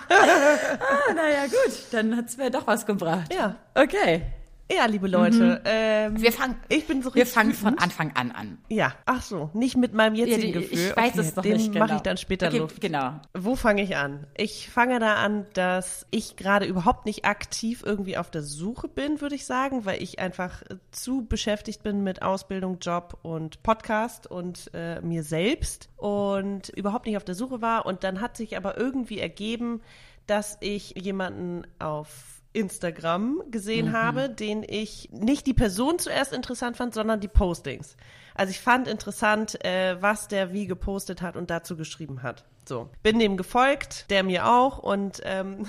ah, 0.10 1.14
naja, 1.14 1.46
gut, 1.46 1.74
dann 1.92 2.16
hat 2.18 2.26
es 2.26 2.38
mir 2.38 2.50
doch 2.50 2.66
was 2.68 2.86
gebracht. 2.86 3.34
Ja. 3.34 3.56
Okay. 3.76 4.24
Ja, 4.72 4.86
liebe 4.86 5.08
Leute, 5.08 5.62
mhm. 5.64 5.66
ähm, 5.66 6.22
wir 6.22 6.32
fangen, 6.32 6.56
ich 6.70 6.86
bin 6.86 7.02
so 7.02 7.14
Wir 7.16 7.26
fangen 7.26 7.54
von 7.54 7.80
Anfang 7.80 8.12
an 8.16 8.32
an. 8.32 8.60
Ja, 8.70 8.94
ach 9.06 9.24
so, 9.24 9.50
nicht 9.54 9.76
mit 9.76 9.94
meinem 9.94 10.14
jetzigen 10.14 10.42
ja, 10.42 10.48
die, 10.48 10.52
Gefühl. 10.52 10.90
Ich 10.90 10.96
weiß 10.96 11.14
okay, 11.14 11.20
es 11.22 11.36
noch 11.36 11.44
nicht 11.44 11.74
genau. 11.74 11.86
mache 11.86 11.96
ich 11.96 12.02
dann 12.02 12.18
später 12.18 12.48
okay, 12.50 12.60
Luft. 12.60 12.80
Genau. 12.80 13.20
Wo 13.34 13.56
fange 13.56 13.82
ich 13.82 13.96
an? 13.96 14.28
Ich 14.38 14.70
fange 14.70 15.00
da 15.00 15.16
an, 15.16 15.48
dass 15.54 16.06
ich 16.12 16.36
gerade 16.36 16.68
überhaupt 16.68 17.08
nicht 17.08 17.26
aktiv 17.26 17.82
irgendwie 17.84 18.18
auf 18.18 18.30
der 18.30 18.44
Suche 18.44 18.88
bin, 18.88 19.22
würde 19.22 19.34
ich 19.34 19.48
sagen, 19.48 19.86
weil 19.86 20.04
ich 20.04 20.20
einfach 20.20 20.62
zu 20.92 21.26
beschäftigt 21.26 21.82
bin 21.82 22.04
mit 22.04 22.22
Ausbildung, 22.22 22.78
Job 22.80 23.18
und 23.24 23.64
Podcast 23.64 24.28
und 24.28 24.70
äh, 24.76 25.02
mir 25.02 25.24
selbst 25.24 25.90
und 25.98 26.70
überhaupt 26.70 27.08
nicht 27.08 27.18
auf 27.18 27.26
der 27.26 27.36
Suche 27.36 27.64
war. 27.64 27.88
Und 27.88 28.04
dann 28.04 28.22
hat 28.22 28.38
sich 28.38 28.56
aber 28.56 28.78
irgendwie 28.78 29.20
ergeben, 29.20 29.82
dass 30.28 30.58
ich 30.62 30.94
jemanden 30.96 31.66
auf 31.80 32.39
Instagram 32.54 33.44
gesehen 33.52 33.90
mhm. 33.90 33.94
habe, 33.94 34.30
den 34.30 34.64
ich 34.68 35.10
nicht 35.12 35.46
die 35.48 35.54
Person 35.54 36.00
zuerst 36.00 36.34
interessant 36.34 36.78
fand, 36.78 36.94
sondern 36.94 37.20
die 37.20 37.28
Postings. 37.28 37.96
Also 38.34 38.52
ich 38.52 38.60
fand 38.60 38.88
interessant, 38.88 39.64
äh, 39.66 40.02
was 40.02 40.28
der 40.28 40.54
wie 40.54 40.66
gepostet 40.66 41.22
hat 41.22 41.36
und 41.36 41.50
dazu 41.50 41.76
geschrieben 41.76 42.24
hat. 42.24 42.46
So, 42.66 42.90
bin 43.04 43.20
dem 43.20 43.38
gefolgt, 43.38 44.10
der 44.10 44.24
mir 44.24 44.48
auch 44.48 44.78
und 44.80 45.22
ähm, 45.24 45.68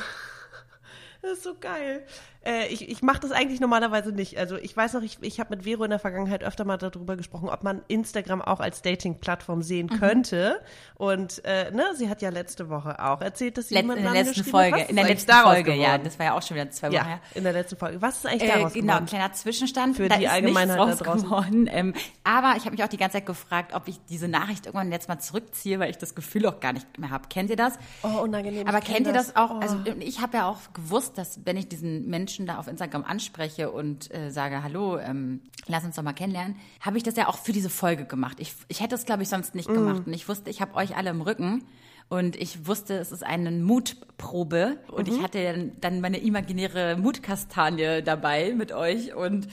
das 1.22 1.32
ist 1.32 1.42
so 1.42 1.54
geil. 1.58 2.06
Äh, 2.42 2.68
ich 2.68 2.88
ich 2.88 3.02
mache 3.02 3.20
das 3.20 3.32
eigentlich 3.32 3.60
normalerweise 3.60 4.12
nicht. 4.12 4.38
Also 4.38 4.56
ich 4.56 4.74
weiß 4.74 4.94
noch, 4.94 5.02
ich, 5.02 5.18
ich 5.20 5.40
habe 5.40 5.54
mit 5.54 5.64
Vero 5.64 5.84
in 5.84 5.90
der 5.90 5.98
Vergangenheit 5.98 6.42
öfter 6.42 6.64
mal 6.64 6.78
darüber 6.78 7.16
gesprochen, 7.16 7.50
ob 7.50 7.62
man 7.62 7.82
Instagram 7.88 8.40
auch 8.40 8.60
als 8.60 8.80
Dating-Plattform 8.80 9.62
sehen 9.62 9.90
mhm. 9.92 9.98
könnte. 9.98 10.60
Und 10.94 11.44
äh, 11.44 11.70
ne, 11.70 11.84
sie 11.96 12.08
hat 12.08 12.22
ja 12.22 12.30
letzte 12.30 12.70
Woche 12.70 12.98
auch 13.04 13.20
erzählt, 13.20 13.58
dass 13.58 13.68
sie 13.68 13.74
Let 13.74 13.82
jemanden 13.82 14.06
in 14.06 14.12
der 14.12 14.24
letzten 14.24 14.44
Folge, 14.44 14.80
in 14.80 14.96
der 14.96 15.04
letzten 15.04 15.32
Folge, 15.32 15.74
ja, 15.74 15.98
das 15.98 16.18
war 16.18 16.26
ja 16.26 16.34
auch 16.34 16.42
schon 16.42 16.56
wieder 16.56 16.70
zwei 16.70 16.88
Wochen 16.88 16.94
ja, 16.94 17.04
her. 17.04 17.20
in 17.34 17.44
der 17.44 17.52
letzten 17.52 17.76
Folge. 17.76 18.00
Was 18.00 18.18
ist 18.18 18.26
eigentlich 18.26 18.50
äh, 18.50 18.54
daraus 18.54 18.74
äh, 18.74 18.80
Genau, 18.80 18.96
ein 18.96 19.06
kleiner 19.06 19.32
Zwischenstand. 19.34 19.96
Für 19.96 20.08
da 20.08 20.16
die 20.16 20.28
Allgemeinheit 20.28 20.78
da 20.78 20.94
draußen. 20.94 21.24
Geworden. 21.24 21.68
Ähm, 21.70 21.94
aber 22.24 22.54
ich 22.56 22.64
habe 22.64 22.70
mich 22.70 22.82
auch 22.82 22.88
die 22.88 22.96
ganze 22.96 23.18
Zeit 23.18 23.26
gefragt, 23.26 23.74
ob 23.74 23.86
ich 23.86 24.00
diese 24.08 24.28
Nachricht 24.28 24.66
irgendwann 24.66 24.90
jetzt 24.90 25.08
mal 25.08 25.18
zurückziehe, 25.18 25.78
weil 25.78 25.90
ich 25.90 25.98
das 25.98 26.14
Gefühl 26.14 26.46
auch 26.46 26.60
gar 26.60 26.72
nicht 26.72 26.98
mehr 26.98 27.10
habe. 27.10 27.28
Kennt 27.28 27.50
ihr 27.50 27.56
das? 27.56 27.78
Oh, 28.02 28.22
unangenehm. 28.22 28.66
Aber 28.66 28.80
kennt 28.80 29.06
ihr 29.06 29.12
das, 29.12 29.26
das 29.28 29.36
auch? 29.36 29.60
Also, 29.60 29.76
oh. 29.76 29.90
Also 29.90 30.00
ich 30.00 30.20
habe 30.20 30.38
ja 30.38 30.48
auch 30.48 30.58
gewusst, 30.72 31.18
dass 31.18 31.40
wenn 31.44 31.56
ich 31.56 31.68
diesen 31.68 32.08
Menschen 32.08 32.29
da 32.38 32.58
auf 32.58 32.68
Instagram 32.68 33.04
anspreche 33.04 33.70
und 33.70 34.12
äh, 34.14 34.30
sage, 34.30 34.62
hallo, 34.62 34.98
ähm, 34.98 35.40
lass 35.66 35.84
uns 35.84 35.96
doch 35.96 36.02
mal 36.02 36.12
kennenlernen, 36.12 36.56
habe 36.80 36.96
ich 36.96 37.02
das 37.02 37.16
ja 37.16 37.28
auch 37.28 37.38
für 37.38 37.52
diese 37.52 37.70
Folge 37.70 38.04
gemacht. 38.04 38.38
Ich, 38.40 38.54
ich 38.68 38.80
hätte 38.80 38.94
es, 38.94 39.04
glaube 39.04 39.22
ich, 39.22 39.28
sonst 39.28 39.54
nicht 39.54 39.68
mm. 39.68 39.74
gemacht. 39.74 40.02
Und 40.06 40.12
ich 40.12 40.28
wusste, 40.28 40.50
ich 40.50 40.60
habe 40.60 40.74
euch 40.74 40.96
alle 40.96 41.10
im 41.10 41.20
Rücken. 41.20 41.64
Und 42.10 42.34
ich 42.34 42.66
wusste, 42.66 42.94
es 42.94 43.12
ist 43.12 43.24
eine 43.24 43.52
Mutprobe. 43.52 44.78
Und 44.88 45.08
mhm. 45.08 45.14
ich 45.14 45.22
hatte 45.22 45.70
dann, 45.80 46.00
meine 46.00 46.18
imaginäre 46.18 46.96
Mutkastanie 46.96 48.02
dabei 48.02 48.52
mit 48.52 48.72
euch. 48.72 49.14
Und 49.14 49.46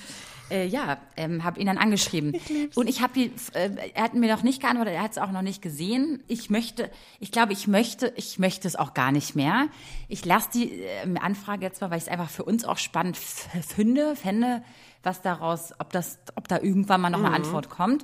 äh, 0.50 0.66
ja, 0.66 0.98
ähm, 1.18 1.44
habe 1.44 1.60
ihn 1.60 1.68
dann 1.68 1.78
angeschrieben. 1.78 2.34
Ich 2.34 2.76
und 2.76 2.90
ich 2.90 3.02
habe 3.04 3.14
die, 3.14 3.32
äh, 3.54 3.70
er 3.94 4.04
hat 4.04 4.16
mir 4.16 4.34
noch 4.34 4.42
nicht 4.42 4.60
geantwortet, 4.60 4.96
er 4.96 5.04
hat 5.04 5.12
es 5.12 5.20
auch 5.20 5.32
noch 5.32 5.44
nicht 5.44 5.62
gesehen. 5.62 6.24
Ich 6.28 6.50
möchte, 6.50 6.90
ich 7.20 7.32
glaube, 7.32 7.54
ich 7.54 7.68
möchte, 7.68 8.12
ich 8.16 8.40
möchte 8.40 8.68
es 8.68 8.76
auch 8.76 8.96
gar 8.96 9.12
nicht 9.12 9.36
mehr. 9.36 9.68
Ich 10.08 10.26
lasse 10.26 10.50
die 10.52 10.82
äh, 10.82 11.20
Anfrage 11.20 11.64
jetzt 11.64 11.80
mal, 11.82 11.92
weil 11.92 12.00
ich 12.00 12.06
es 12.06 12.10
einfach 12.10 12.32
für 12.32 12.44
uns 12.44 12.66
auch 12.66 12.80
spannend 12.80 13.18
finde, 13.18 14.16
fände, 14.16 14.64
was 15.04 15.22
daraus, 15.22 15.74
ob 15.78 15.92
das, 15.92 16.18
ob 16.36 16.48
da 16.48 16.60
irgendwann 16.60 17.02
mal 17.02 17.12
noch 17.12 17.20
eine 17.20 17.30
mhm. 17.30 17.36
Antwort 17.36 17.70
kommt. 17.70 18.04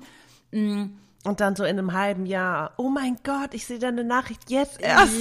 Mhm. 0.52 0.98
Und 1.25 1.40
dann 1.40 1.56
so 1.56 1.64
in 1.64 1.80
einem 1.80 1.94
halben 1.94 2.25
Jahr, 2.25 2.74
oh 2.75 2.90
mein 2.90 3.18
Gott, 3.24 3.54
ich 3.54 3.66
sehe 3.66 3.80
deine 3.80 4.04
Nachricht 4.04 4.50
jetzt 4.50 4.81
erst. 4.81 5.14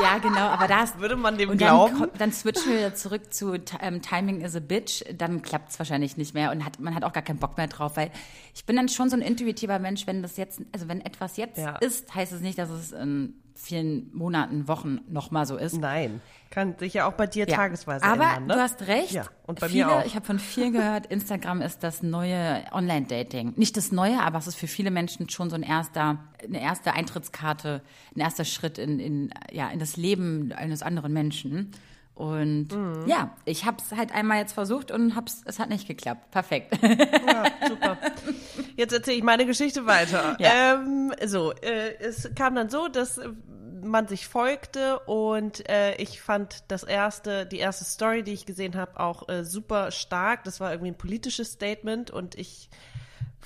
Ja, 0.00 0.18
genau, 0.18 0.46
aber 0.46 0.68
das 0.68 0.98
würde 1.00 1.16
man 1.16 1.36
dem 1.36 1.50
und 1.50 1.58
glauben. 1.58 1.98
Dann, 1.98 2.10
dann 2.16 2.32
switchen 2.32 2.72
wir 2.72 2.94
zurück 2.94 3.34
zu 3.34 3.54
ähm, 3.80 4.02
Timing 4.02 4.40
is 4.42 4.54
a 4.54 4.60
Bitch, 4.60 5.02
dann 5.16 5.42
klappt 5.42 5.70
es 5.70 5.78
wahrscheinlich 5.80 6.16
nicht 6.16 6.34
mehr 6.34 6.52
und 6.52 6.64
hat, 6.64 6.78
man 6.78 6.94
hat 6.94 7.02
auch 7.02 7.12
gar 7.12 7.24
keinen 7.24 7.38
Bock 7.38 7.56
mehr 7.56 7.66
drauf, 7.66 7.96
weil 7.96 8.12
ich 8.54 8.64
bin 8.66 8.76
dann 8.76 8.88
schon 8.88 9.10
so 9.10 9.16
ein 9.16 9.22
intuitiver 9.22 9.80
Mensch, 9.80 10.06
wenn 10.06 10.22
das 10.22 10.36
jetzt, 10.36 10.60
also 10.72 10.86
wenn 10.86 11.00
etwas 11.00 11.36
jetzt 11.36 11.58
ja. 11.58 11.74
ist, 11.76 12.14
heißt 12.14 12.32
es 12.32 12.40
nicht, 12.40 12.58
dass 12.58 12.70
es 12.70 12.92
in 12.92 13.34
vielen 13.56 14.14
Monaten, 14.14 14.68
Wochen 14.68 15.00
noch 15.08 15.30
mal 15.30 15.46
so 15.46 15.56
ist. 15.56 15.78
Nein. 15.78 16.20
Kann 16.50 16.78
sich 16.78 16.94
ja 16.94 17.08
auch 17.08 17.14
bei 17.14 17.26
dir 17.26 17.46
ja. 17.46 17.56
tagesweise 17.56 18.04
Aber 18.04 18.24
ändern. 18.24 18.46
Ne? 18.46 18.54
du 18.54 18.60
hast 18.60 18.86
recht. 18.86 19.12
Ja, 19.12 19.24
und 19.46 19.58
bei 19.58 19.68
viele, 19.68 19.86
mir 19.86 19.92
auch. 19.96 20.04
Ich 20.04 20.14
habe 20.14 20.24
von 20.24 20.38
vielen 20.38 20.72
gehört, 20.72 21.06
Instagram 21.10 21.60
ist 21.62 21.82
das 21.82 22.02
neue 22.02 22.64
Online-Dating. 22.72 23.54
Nicht 23.56 23.76
das 23.76 23.92
neue, 23.92 24.20
aber 24.20 24.38
es 24.38 24.46
ist 24.46 24.56
für 24.56 24.68
viele 24.68 24.90
Menschen 24.90 25.28
schon 25.28 25.50
so 25.50 25.56
ein 25.56 25.62
erster, 25.62 26.18
eine 26.42 26.60
erste 26.60 26.92
Eintrittskarte, 26.92 27.82
ein 28.14 28.20
erster 28.20 28.44
Schritt 28.44 28.78
in, 28.78 29.00
in, 29.00 29.34
ja, 29.50 29.68
in 29.70 29.78
das 29.78 29.96
Leben 29.96 30.52
eines 30.52 30.82
anderen 30.82 31.12
Menschen. 31.12 31.72
Und 32.16 32.68
mhm. 32.68 33.04
ja, 33.06 33.36
ich 33.44 33.66
habe 33.66 33.76
es 33.78 33.94
halt 33.94 34.10
einmal 34.14 34.38
jetzt 34.38 34.54
versucht 34.54 34.90
und 34.90 35.14
hab's, 35.14 35.42
es 35.44 35.58
hat 35.58 35.68
nicht 35.68 35.86
geklappt. 35.86 36.30
Perfekt. 36.30 36.78
Ja, 36.82 37.44
super. 37.68 37.98
Jetzt 38.74 38.94
erzähle 38.94 39.18
ich 39.18 39.22
meine 39.22 39.44
Geschichte 39.44 39.84
weiter. 39.84 40.34
Ja. 40.38 40.74
Ähm, 40.76 41.12
so, 41.26 41.52
äh, 41.52 41.94
es 42.00 42.30
kam 42.34 42.54
dann 42.54 42.70
so, 42.70 42.88
dass 42.88 43.20
man 43.86 44.08
sich 44.08 44.26
folgte 44.26 44.98
und 45.00 45.68
äh, 45.68 45.94
ich 45.96 46.20
fand 46.20 46.64
das 46.68 46.82
erste, 46.82 47.46
die 47.46 47.58
erste 47.58 47.84
Story, 47.84 48.22
die 48.22 48.32
ich 48.32 48.46
gesehen 48.46 48.76
habe, 48.76 49.00
auch 49.00 49.28
äh, 49.28 49.44
super 49.44 49.90
stark. 49.90 50.44
Das 50.44 50.60
war 50.60 50.72
irgendwie 50.72 50.90
ein 50.90 50.98
politisches 50.98 51.52
Statement 51.52 52.10
und 52.10 52.34
ich 52.34 52.68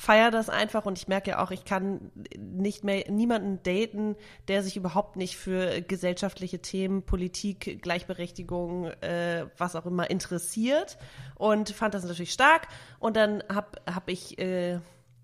feiere 0.00 0.30
das 0.30 0.48
einfach 0.48 0.86
und 0.86 0.98
ich 0.98 1.08
merke 1.08 1.30
ja 1.30 1.44
auch, 1.44 1.50
ich 1.50 1.64
kann 1.64 2.10
nicht 2.38 2.84
mehr 2.84 3.10
niemanden 3.10 3.62
daten, 3.62 4.16
der 4.48 4.62
sich 4.62 4.76
überhaupt 4.76 5.16
nicht 5.16 5.36
für 5.36 5.82
gesellschaftliche 5.82 6.60
Themen, 6.60 7.02
Politik, 7.02 7.82
Gleichberechtigung, 7.82 8.86
äh, 8.86 9.46
was 9.58 9.76
auch 9.76 9.84
immer 9.84 10.08
interessiert 10.08 10.96
und 11.34 11.70
fand 11.70 11.92
das 11.92 12.04
natürlich 12.04 12.32
stark 12.32 12.68
und 12.98 13.14
dann 13.14 13.44
habe 13.52 13.78
hab 13.86 14.08
ich 14.08 14.38
äh, 14.38 14.80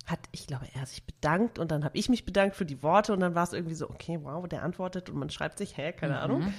hat, 0.06 0.20
ich 0.30 0.46
glaube, 0.46 0.66
er 0.75 0.86
sich 0.86 1.04
bedankt 1.04 1.58
und 1.58 1.70
dann 1.70 1.84
habe 1.84 1.98
ich 1.98 2.08
mich 2.08 2.25
bedankt 2.25 2.54
für 2.54 2.64
die 2.64 2.82
Worte 2.82 3.12
und 3.12 3.20
dann 3.20 3.34
war 3.34 3.42
es 3.42 3.52
irgendwie 3.52 3.75
so, 3.75 3.90
okay, 3.90 4.20
wow, 4.22 4.46
der 4.46 4.62
antwortet 4.62 5.10
und 5.10 5.16
man 5.16 5.30
schreibt 5.30 5.58
sich, 5.58 5.76
hä, 5.76 5.92
keine 5.92 6.14
mhm. 6.14 6.20
Ahnung. 6.20 6.54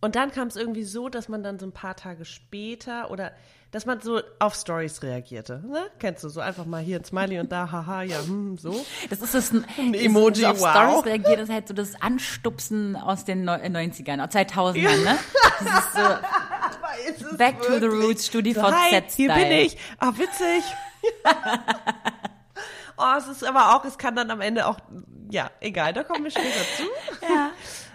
Und 0.00 0.14
dann 0.14 0.30
kam 0.30 0.48
es 0.48 0.56
irgendwie 0.56 0.84
so, 0.84 1.08
dass 1.08 1.28
man 1.28 1.42
dann 1.42 1.58
so 1.58 1.66
ein 1.66 1.72
paar 1.72 1.96
Tage 1.96 2.24
später 2.24 3.10
oder 3.10 3.32
dass 3.72 3.86
man 3.86 4.00
so 4.00 4.20
auf 4.38 4.54
Stories 4.54 5.02
reagierte. 5.02 5.62
Ne? 5.66 5.80
Kennst 5.98 6.22
du 6.22 6.28
so 6.28 6.40
einfach 6.40 6.66
mal 6.66 6.82
hier 6.82 6.98
ein 6.98 7.04
Smiley 7.04 7.40
und 7.40 7.50
da, 7.50 7.72
haha, 7.72 8.02
ja, 8.02 8.20
hm, 8.20 8.56
so. 8.56 8.84
Das 9.10 9.20
ist 9.20 9.34
das 9.34 9.52
ein, 9.52 9.94
Emoji, 9.94 10.44
auf 10.46 10.60
wow. 10.60 10.70
Stories 10.70 11.06
reagiert, 11.06 11.38
das 11.40 11.48
ist 11.48 11.54
halt 11.54 11.68
so 11.68 11.74
das 11.74 12.00
Anstupsen 12.00 12.94
aus 12.94 13.24
den 13.24 13.48
90ern, 13.48 14.30
2000ern, 14.30 14.76
ja. 14.76 14.90
ne? 14.90 15.18
Das 15.58 15.84
ist 15.84 15.94
so 15.94 16.00
ist 17.26 17.38
Back 17.38 17.58
wirklich? 17.60 17.80
to 17.80 17.80
the 17.80 17.86
Roots, 17.86 18.26
StudiVZ 18.26 18.60
so, 18.60 18.72
Hi, 18.72 19.02
hier 19.16 19.32
bin 19.32 19.50
ich. 19.50 19.78
Ah, 19.98 20.12
witzig. 20.16 20.62
Oh, 22.96 23.14
es 23.18 23.28
ist 23.28 23.44
aber 23.44 23.74
auch, 23.74 23.84
es 23.84 23.98
kann 23.98 24.16
dann 24.16 24.30
am 24.30 24.40
Ende 24.40 24.66
auch 24.66 24.78
ja, 25.32 25.50
egal, 25.60 25.92
da 25.92 26.04
kommen 26.04 26.24
wir 26.24 26.30
später 26.30 26.64
zu. 26.76 26.82
Ja. 27.28 27.50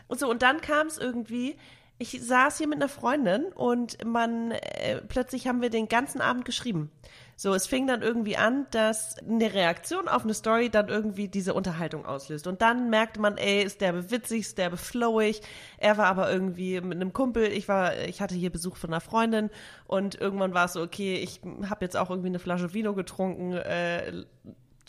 Und 0.08 0.20
so, 0.20 0.30
und 0.30 0.42
dann 0.42 0.62
kam 0.62 0.88
es 0.88 0.98
irgendwie, 0.98 1.58
ich 2.00 2.22
saß 2.22 2.58
hier 2.58 2.68
mit 2.68 2.78
einer 2.78 2.88
Freundin 2.88 3.46
und 3.54 4.04
man, 4.06 4.52
äh, 4.52 5.02
plötzlich 5.08 5.48
haben 5.48 5.62
wir 5.62 5.70
den 5.70 5.90
ganzen 5.90 6.22
Abend 6.22 6.46
geschrieben. 6.46 6.92
So, 7.36 7.54
es 7.54 7.68
fing 7.68 7.86
dann 7.86 8.02
irgendwie 8.02 8.38
an, 8.38 8.66
dass 8.72 9.18
eine 9.20 9.54
Reaktion 9.54 10.08
auf 10.08 10.24
eine 10.24 10.34
Story 10.34 10.70
dann 10.70 10.88
irgendwie 10.88 11.28
diese 11.28 11.54
Unterhaltung 11.54 12.06
auslöst. 12.06 12.48
Und 12.48 12.62
dann 12.62 12.90
merkte 12.90 13.20
man, 13.20 13.38
ey, 13.38 13.64
ist 13.64 13.82
der 13.82 14.10
witzig, 14.10 14.42
ist 14.42 14.58
der 14.58 14.76
flowig. 14.76 15.42
Er 15.78 15.98
war 15.98 16.08
aber 16.08 16.32
irgendwie 16.32 16.80
mit 16.82 16.96
einem 16.96 17.14
Kumpel. 17.14 17.44
Ich 17.52 17.68
war, 17.68 17.96
ich 17.98 18.22
hatte 18.22 18.34
hier 18.34 18.50
Besuch 18.50 18.78
von 18.78 18.92
einer 18.92 19.02
Freundin 19.02 19.52
und 19.86 20.20
irgendwann 20.20 20.54
war 20.54 20.66
es 20.66 20.74
so, 20.74 20.82
okay, 20.82 21.16
ich 21.16 21.42
habe 21.70 21.86
jetzt 21.86 21.98
auch 21.98 22.10
irgendwie 22.10 22.30
eine 22.30 22.40
Flasche 22.40 22.74
Vino 22.74 22.96
getrunken. 22.96 23.54
Äh, 23.54 24.24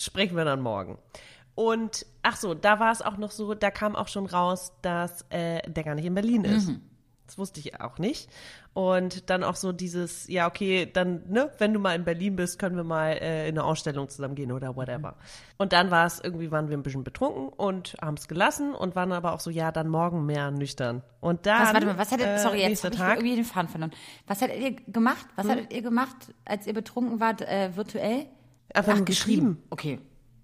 sprechen 0.02 0.36
wir 0.36 0.44
dann 0.44 0.60
morgen. 0.60 0.98
Und 1.54 2.06
ach 2.22 2.36
so, 2.36 2.54
da 2.54 2.78
war 2.78 2.92
es 2.92 3.02
auch 3.02 3.16
noch 3.16 3.32
so, 3.32 3.54
da 3.54 3.70
kam 3.70 3.96
auch 3.96 4.08
schon 4.08 4.26
raus, 4.26 4.72
dass 4.80 5.24
äh, 5.30 5.60
der 5.68 5.82
gar 5.82 5.96
nicht 5.96 6.04
in 6.04 6.14
Berlin 6.14 6.44
ist. 6.44 6.68
Mhm. 6.68 6.82
Das 7.26 7.36
wusste 7.36 7.60
ich 7.60 7.78
auch 7.80 7.98
nicht. 7.98 8.30
Und 8.72 9.28
dann 9.28 9.44
auch 9.44 9.56
so 9.56 9.72
dieses, 9.72 10.28
ja, 10.28 10.46
okay, 10.46 10.88
dann, 10.90 11.24
ne, 11.28 11.50
wenn 11.58 11.74
du 11.74 11.80
mal 11.80 11.94
in 11.94 12.04
Berlin 12.04 12.36
bist, 12.36 12.58
können 12.58 12.76
wir 12.76 12.84
mal 12.84 13.10
äh, 13.10 13.48
in 13.48 13.58
eine 13.58 13.64
Ausstellung 13.64 14.08
zusammen 14.08 14.34
gehen 14.34 14.50
oder 14.50 14.76
whatever. 14.76 15.16
Und 15.58 15.74
dann 15.74 15.90
war 15.90 16.06
es, 16.06 16.20
irgendwie 16.20 16.50
waren 16.52 16.70
wir 16.70 16.76
ein 16.76 16.82
bisschen 16.82 17.04
betrunken 17.04 17.48
und 17.48 17.96
haben 18.00 18.14
es 18.14 18.28
gelassen 18.28 18.74
und 18.74 18.96
waren 18.96 19.12
aber 19.12 19.32
auch 19.32 19.40
so, 19.40 19.50
ja, 19.50 19.72
dann 19.72 19.88
morgen 19.88 20.24
mehr 20.24 20.50
nüchtern. 20.50 21.02
Und 21.20 21.44
dann. 21.44 21.60
Was, 21.60 21.74
warte 21.74 21.86
mal, 21.86 21.98
was 21.98 22.12
hättet, 22.12 22.28
äh, 22.28 22.38
sorry, 22.38 22.62
jetzt 22.62 22.84
habe 22.84 22.94
ich 22.94 23.00
irgendwie 23.00 23.34
den 23.34 23.44
Faden 23.44 23.68
verloren. 23.68 23.90
Was 24.26 24.40
hättet 24.40 24.60
ihr 24.60 24.76
gemacht? 24.90 25.26
Was 25.36 25.44
hm? 25.44 25.50
hättet 25.50 25.72
ihr 25.72 25.82
gemacht, 25.82 26.32
als 26.46 26.66
ihr 26.66 26.72
betrunken 26.72 27.20
wart, 27.20 27.42
äh, 27.42 27.76
virtuell? 27.76 28.26
Einfach 28.74 28.98
Ach, 29.00 29.04
geschrieben. 29.04 29.62
Okay. 29.70 29.98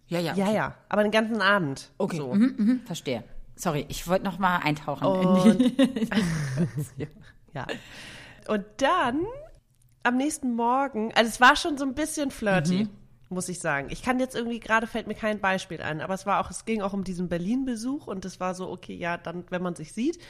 Ja, 0.07 0.19
ja. 0.19 0.33
Okay. 0.33 0.41
Ja, 0.41 0.51
ja. 0.51 0.75
Aber 0.89 1.03
den 1.03 1.13
ganzen 1.13 1.41
Abend. 1.41 1.91
Okay. 1.99 2.17
So. 2.17 2.35
Mhm, 2.35 2.55
mhm, 2.57 2.81
verstehe. 2.85 3.25
Sorry, 3.57 3.87
ich 3.89 4.09
wollte 4.09 4.25
noch 4.25 4.39
mal 4.39 4.59
eintauchen. 4.59 5.07
Und, 5.07 5.73
ja. 7.55 7.67
Und 8.49 8.65
dann 8.79 9.25
am 10.03 10.17
nächsten 10.17 10.55
Morgen, 10.55 11.13
also 11.15 11.29
es 11.29 11.41
war 11.41 11.57
schon 11.57 11.79
so 11.79 11.85
ein 11.85 11.95
bisschen 11.95 12.31
flirty. 12.31 12.85
Mhm. 12.85 12.91
Muss 13.35 13.49
ich 13.49 13.59
sagen. 13.59 13.89
Ich 13.91 14.03
kann 14.03 14.21
jetzt 14.21 14.37
irgendwie, 14.37 14.61
gerade 14.61 14.87
fällt 14.87 15.09
mir 15.09 15.17
kein 15.17 15.41
Beispiel 15.41 15.83
ein, 15.83 16.01
aber 16.01 16.15
es 16.15 16.25
war 16.25 16.39
auch, 16.41 16.51
es 16.51 16.65
ging 16.65 16.83
auch 16.83 16.93
um 16.93 17.03
diesen 17.03 17.29
Berlin-Besuch 17.29 18.07
und 18.07 18.25
es 18.25 18.39
war 18.39 18.55
so, 18.55 18.71
okay, 18.71 18.95
ja, 18.95 19.17
dann, 19.17 19.45
wenn 19.51 19.61
man 19.61 19.75
sich 19.75 19.93
sieht. 19.93 20.21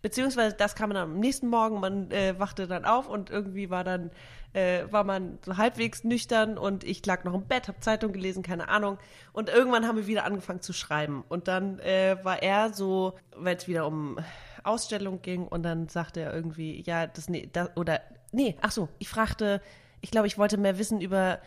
Beziehungsweise 0.00 0.54
das 0.56 0.76
kam 0.76 0.90
dann 0.90 1.02
am 1.02 1.18
nächsten 1.18 1.48
Morgen, 1.48 1.80
man 1.80 2.12
äh, 2.12 2.38
wachte 2.38 2.68
dann 2.68 2.84
auf 2.84 3.08
und 3.08 3.30
irgendwie 3.30 3.68
war 3.68 3.82
dann, 3.82 4.12
äh, 4.52 4.84
war 4.92 5.02
man 5.02 5.40
so 5.44 5.56
halbwegs 5.56 6.04
nüchtern 6.04 6.56
und 6.56 6.84
ich 6.84 7.04
lag 7.04 7.24
noch 7.24 7.34
im 7.34 7.48
Bett, 7.48 7.66
hab 7.66 7.82
Zeitung 7.82 8.12
gelesen, 8.12 8.44
keine 8.44 8.68
Ahnung. 8.68 8.96
Und 9.32 9.48
irgendwann 9.48 9.88
haben 9.88 9.96
wir 9.96 10.06
wieder 10.06 10.24
angefangen 10.24 10.60
zu 10.60 10.72
schreiben. 10.72 11.24
Und 11.28 11.48
dann 11.48 11.80
äh, 11.80 12.16
war 12.22 12.44
er 12.44 12.72
so, 12.72 13.14
weil 13.36 13.56
es 13.56 13.66
wieder 13.66 13.88
um 13.88 14.20
Ausstellung 14.62 15.20
ging 15.20 15.48
und 15.48 15.64
dann 15.64 15.88
sagte 15.88 16.20
er 16.20 16.32
irgendwie, 16.32 16.80
ja, 16.86 17.08
das, 17.08 17.28
nee, 17.28 17.48
das 17.52 17.70
oder, 17.76 18.00
nee, 18.30 18.56
ach 18.60 18.70
so, 18.70 18.88
ich 19.00 19.08
fragte, 19.08 19.60
ich 20.00 20.12
glaube, 20.12 20.28
ich 20.28 20.38
wollte 20.38 20.58
mehr 20.58 20.78
wissen 20.78 21.00
über, 21.00 21.40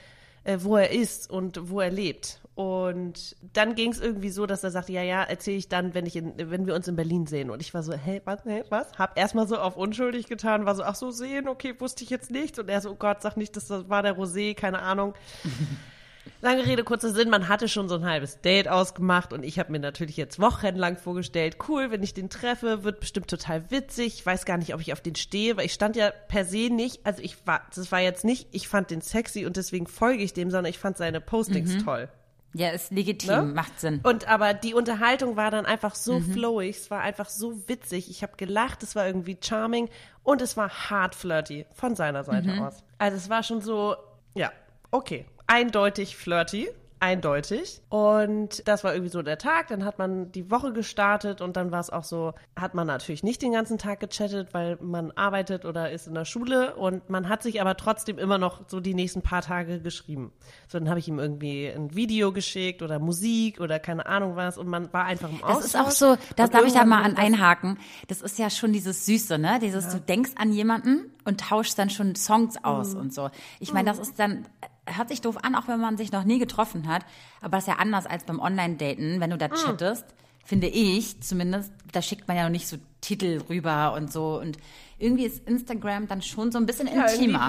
äh, 0.46 0.60
wo 0.62 0.78
er 0.78 0.92
ist 0.92 1.30
und 1.30 1.70
wo 1.70 1.82
er 1.82 1.92
lebt. 1.92 2.40
Und 2.56 3.36
dann 3.52 3.76
ging 3.76 3.92
es 3.92 4.00
irgendwie 4.00 4.30
so, 4.30 4.46
dass 4.46 4.64
er 4.64 4.72
sagte, 4.72 4.94
ja, 4.94 5.02
ja, 5.02 5.24
erzähle 5.24 5.58
ich 5.58 5.68
dann, 5.68 5.94
wenn 5.94 6.06
ich 6.06 6.16
in, 6.16 6.34
wenn 6.38 6.66
wir 6.66 6.74
uns 6.74 6.88
in 6.88 6.96
Berlin 6.96 7.28
sehen. 7.28 7.50
Und 7.50 7.62
ich 7.62 7.74
war 7.74 7.84
so, 7.84 7.92
hey, 7.92 8.22
was, 8.24 8.46
hey, 8.46 8.64
was? 8.70 8.94
Hab 8.98 9.18
erstmal 9.20 9.46
so 9.46 9.58
auf 9.58 9.76
unschuldig 9.76 10.28
getan, 10.28 10.66
war 10.66 10.76
so, 10.76 10.84
ach 10.84 10.96
so, 10.96 11.12
sehen, 11.12 11.50
okay, 11.50 11.76
wusste 11.80 12.06
ich 12.06 12.10
jetzt 12.10 12.32
nicht. 12.32 12.58
Und 12.58 12.70
er 12.70 12.80
so, 12.80 12.92
oh 12.92 12.96
Gott, 12.96 13.22
sag 13.22 13.36
nicht, 13.36 13.58
das 13.58 13.70
war 13.70 14.04
der 14.04 14.18
Rosé, 14.18 14.56
keine 14.56 14.80
Ahnung. 14.80 15.16
Lange 16.42 16.66
Rede, 16.66 16.84
kurzer 16.84 17.12
Sinn, 17.12 17.30
man 17.30 17.48
hatte 17.48 17.68
schon 17.68 17.90
so 17.90 17.96
ein 17.96 18.06
halbes 18.06 18.42
Date 18.42 18.68
ausgemacht 18.68 19.34
und 19.34 19.44
ich 19.44 19.60
habe 19.60 19.72
mir 19.72 19.80
natürlich 19.80 20.18
jetzt 20.18 20.40
wochenlang 20.40 20.98
vorgestellt, 20.98 21.58
cool, 21.68 21.92
wenn 21.92 22.04
ich 22.04 22.14
den 22.14 22.30
treffe, 22.30 22.84
wird 22.84 23.00
bestimmt 23.00 23.30
total 23.30 23.72
witzig. 23.72 24.16
Ich 24.16 24.26
weiß 24.26 24.46
gar 24.46 24.58
nicht, 24.58 24.74
ob 24.74 24.82
ich 24.82 24.94
auf 24.94 25.02
den 25.02 25.16
stehe, 25.16 25.58
weil 25.58 25.66
ich 25.66 25.74
stand 25.74 25.96
ja 25.96 26.12
per 26.12 26.46
se 26.46 26.70
nicht, 26.70 27.06
also 27.06 27.22
ich 27.22 27.36
war, 27.46 27.62
das 27.74 27.92
war 27.92 28.00
jetzt 28.00 28.26
nicht, 28.26 28.48
ich 28.52 28.68
fand 28.68 28.92
den 28.92 29.02
sexy 29.02 29.46
und 29.46 29.58
deswegen 29.58 29.88
folge 29.88 30.24
ich 30.24 30.34
dem, 30.34 30.50
sondern 30.50 30.70
ich 30.70 30.80
fand 30.80 30.98
seine 30.98 31.22
Postings 31.22 31.76
mhm. 31.76 31.86
toll. 31.86 32.10
Ja, 32.58 32.70
ist 32.70 32.92
legitim, 32.92 33.30
ne? 33.30 33.42
macht 33.54 33.82
Sinn. 33.82 34.00
Und 34.04 34.30
aber 34.30 34.54
die 34.54 34.74
Unterhaltung 34.74 35.36
war 35.36 35.52
dann 35.52 35.66
einfach 35.66 35.94
so 35.94 36.20
mhm. 36.20 36.32
flowig, 36.32 36.78
es 36.78 36.90
war 36.90 37.02
einfach 37.02 37.28
so 37.28 37.68
witzig. 37.68 38.10
Ich 38.10 38.24
habe 38.24 38.38
gelacht, 38.38 38.82
es 38.82 38.96
war 38.96 39.06
irgendwie 39.06 39.38
charming 39.42 39.90
und 40.24 40.42
es 40.42 40.56
war 40.56 40.70
hart 40.70 41.16
flirty 41.16 41.66
von 41.74 41.96
seiner 41.96 42.24
Seite 42.24 42.54
mhm. 42.54 42.64
aus. 42.64 42.82
Also 42.98 43.18
es 43.18 43.30
war 43.30 43.44
schon 43.44 43.60
so, 43.60 43.98
ja, 44.36 44.54
okay, 44.92 45.26
eindeutig 45.48 46.18
flirty 46.18 46.70
eindeutig. 47.00 47.82
Und 47.90 48.68
das 48.68 48.84
war 48.84 48.94
irgendwie 48.94 49.12
so 49.12 49.22
der 49.22 49.38
Tag. 49.38 49.68
Dann 49.68 49.86
hat 49.86 50.00
man 50.00 50.32
die 50.32 50.50
Woche 50.50 50.74
gestartet 50.74 51.42
und 51.42 51.56
dann 51.56 51.72
war 51.72 51.80
es 51.80 51.90
auch 51.90 52.04
so, 52.04 52.34
hat 52.56 52.74
man 52.74 52.88
natürlich 52.88 53.24
nicht 53.24 53.42
den 53.42 53.52
ganzen 53.52 53.78
Tag 53.78 54.00
gechattet, 54.00 54.54
weil 54.54 54.78
man 54.82 55.12
arbeitet 55.12 55.66
oder 55.66 55.92
ist 55.92 56.08
in 56.08 56.16
der 56.16 56.26
Schule 56.26 56.76
und 56.76 57.10
man 57.10 57.30
hat 57.30 57.44
sich 57.44 57.62
aber 57.62 57.78
trotzdem 57.78 58.18
immer 58.18 58.38
noch 58.38 58.62
so 58.68 58.80
die 58.80 58.94
nächsten 58.94 59.22
paar 59.22 59.42
Tage 59.42 59.80
geschrieben. 59.82 60.32
So, 60.68 60.80
dann 60.80 60.90
habe 60.90 61.00
ich 61.00 61.08
ihm 61.08 61.20
irgendwie 61.20 61.68
ein 61.68 61.96
Video 61.96 62.32
geschickt 62.32 62.82
oder 62.82 63.00
Musik 63.00 63.60
oder 63.60 63.80
keine 63.80 64.06
Ahnung 64.06 64.36
was 64.36 64.58
und 64.58 64.68
man 64.68 64.92
war 64.94 65.06
einfach 65.06 65.30
im 65.30 65.44
Austausch. 65.44 65.56
Das 65.58 65.66
ist 65.66 65.76
auch 65.76 65.92
so, 65.92 66.18
das 66.36 66.50
darf 66.50 66.66
ich 66.66 66.74
da 66.74 66.86
mal 66.86 67.04
an 67.04 67.18
einhaken. 67.18 67.78
Das 68.08 68.22
ist 68.22 68.40
ja 68.40 68.50
schon 68.50 68.74
dieses 68.74 69.06
Süße, 69.06 69.38
ne? 69.38 69.60
Dieses, 69.62 69.86
ja. 69.86 69.94
du 69.94 70.00
denkst 70.00 70.32
an 70.38 70.52
jemanden 70.52 71.12
und 71.26 71.42
tauschst 71.42 71.78
dann 71.78 71.90
schon 71.90 72.16
Songs 72.16 72.56
aus 72.64 72.94
mhm. 72.94 73.02
und 73.02 73.14
so. 73.14 73.30
Ich 73.60 73.74
meine, 73.74 73.90
das 73.90 74.00
ist 74.00 74.18
dann 74.20 74.46
hört 74.86 75.10
sich 75.10 75.22
doof 75.22 75.38
an, 75.44 75.56
auch 75.56 75.68
wenn 75.68 75.80
man 75.80 75.98
sich 75.98 76.12
noch 76.12 76.24
nie 76.24 76.40
getroffen 76.40 76.88
hat. 76.88 77.06
Aber 77.42 77.58
das 77.58 77.64
ist 77.64 77.68
ja 77.68 77.80
anders 77.80 78.06
als 78.06 78.24
beim 78.24 78.40
Online-Daten, 78.40 79.20
wenn 79.20 79.30
du 79.30 79.38
da 79.38 79.48
ah. 79.48 79.56
chattest. 79.56 80.06
Finde 80.44 80.68
ich 80.68 81.22
zumindest, 81.22 81.72
da 81.92 82.04
schickt 82.04 82.28
man 82.28 82.38
ja 82.38 82.44
noch 82.44 82.52
nicht 82.52 82.68
so 82.68 82.78
Titel 83.02 83.42
rüber 83.50 83.94
und 83.94 84.12
so. 84.12 84.40
Und 84.40 84.58
irgendwie 85.00 85.26
ist 85.26 85.48
Instagram 85.48 86.08
dann 86.08 86.22
schon 86.22 86.52
so 86.52 86.60
ein 86.60 86.68
bisschen 86.68 86.88
ja, 86.88 87.08
intimer. 87.08 87.42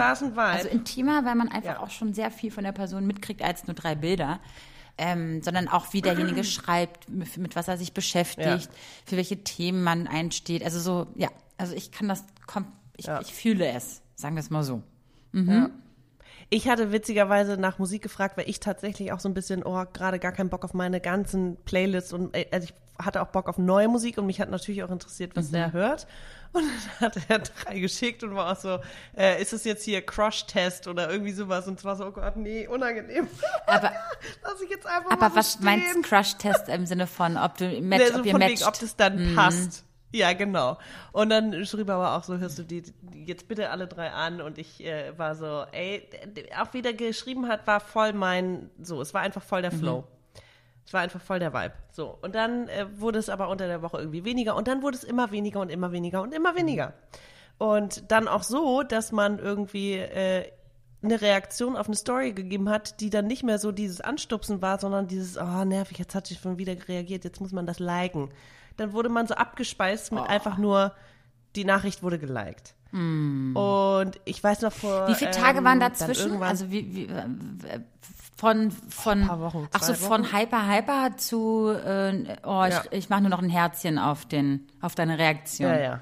Also 0.53 0.69
intimer, 0.69 1.25
weil 1.27 1.35
man 1.35 1.49
einfach 1.49 1.75
ja. 1.75 1.81
auch 1.81 1.91
schon 1.91 2.15
sehr 2.15 2.31
viel 2.31 2.51
von 2.51 2.65
der 2.65 2.73
Person 2.73 3.07
mitkriegt 3.07 3.43
als 3.43 3.67
nur 3.67 3.75
drei 3.75 3.95
Bilder. 3.95 4.41
Ähm, 4.99 5.43
sondern 5.43 5.69
auch 5.69 5.93
wie 5.93 6.01
derjenige 6.01 6.43
schreibt, 6.45 7.11
mit, 7.11 7.37
mit, 7.37 7.55
was 7.55 7.69
er 7.69 7.77
sich 7.77 7.93
beschäftigt, 7.93 8.47
ja. 8.47 8.79
für 9.05 9.19
welche 9.19 9.45
Themen 9.45 9.85
man 9.85 10.07
einsteht. 10.07 10.65
Also 10.65 10.81
so, 10.81 11.07
ja, 11.17 11.29
also 11.59 11.75
ich 11.75 11.93
kann 11.93 12.09
das, 12.09 12.25
ich, 12.97 13.07
ich 13.07 13.35
fühle 13.35 13.67
es, 13.67 14.01
sagen 14.15 14.37
wir 14.37 14.41
es 14.41 14.49
mal 14.49 14.63
so. 14.63 14.83
Mhm. 15.33 15.71
Ich 16.49 16.69
hatte 16.69 16.93
witzigerweise 16.93 17.57
nach 17.57 17.79
Musik 17.79 18.03
gefragt, 18.03 18.37
weil 18.37 18.49
ich 18.49 18.61
tatsächlich 18.61 19.13
auch 19.13 19.21
so 19.21 19.29
ein 19.29 19.35
bisschen, 19.35 19.65
oh, 19.65 19.85
gerade 19.93 20.19
gar 20.19 20.33
keinen 20.33 20.49
Bock 20.49 20.65
auf 20.65 20.75
meine 20.75 21.01
ganzen 21.01 21.57
Playlists 21.65 22.13
und 22.13 22.35
äh, 22.37 22.47
also 22.53 22.69
ich 22.69 22.75
hatte 23.05 23.23
auch 23.23 23.29
Bock 23.29 23.49
auf 23.49 23.59
neue 23.59 23.89
Musik 23.89 24.19
und 24.19 24.27
mich 24.27 24.41
hat 24.41 24.51
natürlich 24.51 24.83
auch 24.83 24.91
interessiert, 24.91 25.37
was 25.37 25.49
mhm. 25.49 25.53
der 25.53 25.73
hört. 25.73 26.07
Und 26.53 26.65
dann 27.01 27.01
hat 27.01 27.19
er 27.29 27.39
drei 27.41 27.79
geschickt 27.79 28.23
und 28.23 28.35
war 28.35 28.53
auch 28.53 28.61
so, 28.61 28.79
äh, 29.17 29.41
ist 29.41 29.53
es 29.53 29.65
jetzt 29.65 29.85
hier 29.85 30.05
Crush-Test 30.05 30.89
oder 30.89 31.11
irgendwie 31.11 31.33
sowas? 31.33 31.67
Und 31.67 31.79
zwar 31.81 31.97
so, 31.97 32.07
oh 32.07 32.13
Gott, 32.13 32.37
nee, 32.37 32.67
unangenehm. 32.67 33.29
Aber, 33.67 33.93
Lass 34.43 34.61
ich 34.63 34.71
jetzt 34.71 34.87
einfach 34.87 35.11
aber 35.11 35.35
was 35.35 35.55
stehen. 35.55 35.65
meinst 35.65 36.03
Crush-Test 36.05 36.69
im 36.69 36.87
Sinne 36.87 37.07
von, 37.07 37.37
ob 37.37 37.59
du 37.59 37.69
match, 37.81 38.05
nee, 38.05 38.13
so 38.13 38.21
ob 38.21 38.27
ihr 38.27 38.39
matcht? 38.39 38.61
Wegen, 38.61 38.65
ob 38.65 38.79
das 38.79 38.97
dann 38.97 39.33
mhm. 39.33 39.35
passt. 39.35 39.85
Ja, 40.13 40.33
genau. 40.33 40.79
Und 41.13 41.31
dann 41.31 41.65
schrieb 41.67 41.89
er 41.89 41.97
aber 41.97 42.17
auch 42.17 42.25
so, 42.25 42.39
hörst 42.39 42.59
du 42.59 42.63
die, 42.63 42.83
die 42.83 43.25
jetzt 43.25 43.49
bitte 43.49 43.71
alle 43.71 43.87
drei 43.87 44.11
an 44.11 44.41
und 44.41 44.59
ich 44.59 44.85
äh, 44.85 45.19
war 45.19 45.35
so, 45.35 45.65
ey, 45.73 46.09
auch 46.61 46.73
wie 46.73 46.83
der 46.83 46.95
geschrieben 46.95 47.49
hat, 47.49 47.67
war 47.67 47.81
voll 47.81 48.13
mein, 48.13 48.71
so, 48.81 49.01
es 49.01 49.13
war 49.15 49.23
einfach 49.23 49.43
voll 49.43 49.63
der 49.63 49.73
mhm. 49.73 49.79
Flow. 49.79 50.01
Mhm. 50.01 50.41
Es 50.87 50.93
war 50.93 51.01
einfach 51.01 51.21
voll 51.21 51.41
der 51.41 51.53
Vibe. 51.53 51.75
So. 51.91 52.17
Und 52.23 52.37
dann 52.37 52.69
äh, 52.69 52.87
wurde 52.99 53.19
es 53.19 53.29
aber 53.29 53.49
unter 53.49 53.67
der 53.67 53.83
Woche 53.83 53.99
irgendwie 53.99 54.25
weniger 54.25 54.55
und 54.55 54.69
dann 54.69 54.83
wurde 54.83 54.97
es 54.97 55.03
immer 55.05 55.33
weniger 55.33 55.61
und 55.61 55.69
immer 55.69 55.91
weniger 55.91 56.23
und 56.23 56.33
immer 56.33 56.55
weniger. 56.55 56.95
Und 57.59 58.11
dann 58.13 58.29
auch 58.29 58.45
so, 58.45 58.85
dass 58.85 59.11
man 59.11 59.41
irgendwie 59.41 59.95
äh, 59.95 60.45
eine 61.03 61.21
Reaktion 61.21 61.77
auf 61.77 61.87
eine 61.87 61.97
Story 61.97 62.33
gegeben 62.33 62.69
hat, 62.69 63.01
die 63.01 63.11
dann 63.11 63.27
nicht 63.27 63.43
mehr 63.43 63.59
so 63.59 63.73
dieses 63.73 64.01
Anstupsen 64.01 64.63
war, 64.63 64.79
sondern 64.79 65.09
dieses, 65.09 65.37
oh, 65.37 65.65
nervig, 65.65 65.99
jetzt 65.99 66.15
hat 66.15 66.29
sie 66.29 66.37
schon 66.37 66.59
wieder 66.59 66.77
reagiert, 66.89 67.25
jetzt 67.25 67.41
muss 67.41 67.53
man 67.53 67.67
das 67.67 67.81
liken 67.81 68.31
dann 68.77 68.93
wurde 68.93 69.09
man 69.09 69.27
so 69.27 69.35
abgespeist 69.35 70.13
mit 70.13 70.23
oh. 70.23 70.27
einfach 70.27 70.59
nur, 70.59 70.93
die 71.55 71.65
Nachricht 71.65 72.03
wurde 72.03 72.19
geliked. 72.19 72.75
Mm. 72.93 73.57
Und 73.57 74.21
ich 74.25 74.43
weiß 74.43 74.63
noch 74.63 74.73
vor. 74.73 75.09
Wie 75.09 75.15
viele 75.15 75.31
Tage 75.31 75.59
ähm, 75.59 75.65
waren 75.65 75.81
dazwischen? 75.81 76.43
Also 76.43 76.71
wie, 76.71 76.95
wie 76.95 77.05
äh, 77.07 77.81
von 78.37 78.71
von 78.71 79.23
Ein 79.23 79.27
paar 79.27 79.41
Wochen, 79.41 79.69
ach 79.73 79.83
so 79.83 79.93
Wochen. 79.95 80.25
von 80.25 80.33
hyper 80.33 80.69
hyper 80.69 81.17
zu 81.17 81.71
äh, 81.71 82.37
oh 82.45 82.65
ich, 82.69 82.75
ja. 82.75 82.83
ich 82.91 83.09
mache 83.09 83.23
nur 83.23 83.31
noch 83.31 83.43
ein 83.43 83.49
Herzchen 83.49 83.99
auf 83.99 84.27
den 84.27 84.67
auf 84.81 84.95
deine 84.95 85.19
Reaktion. 85.19 85.71
Ja, 85.71 85.81
ja. 85.81 86.01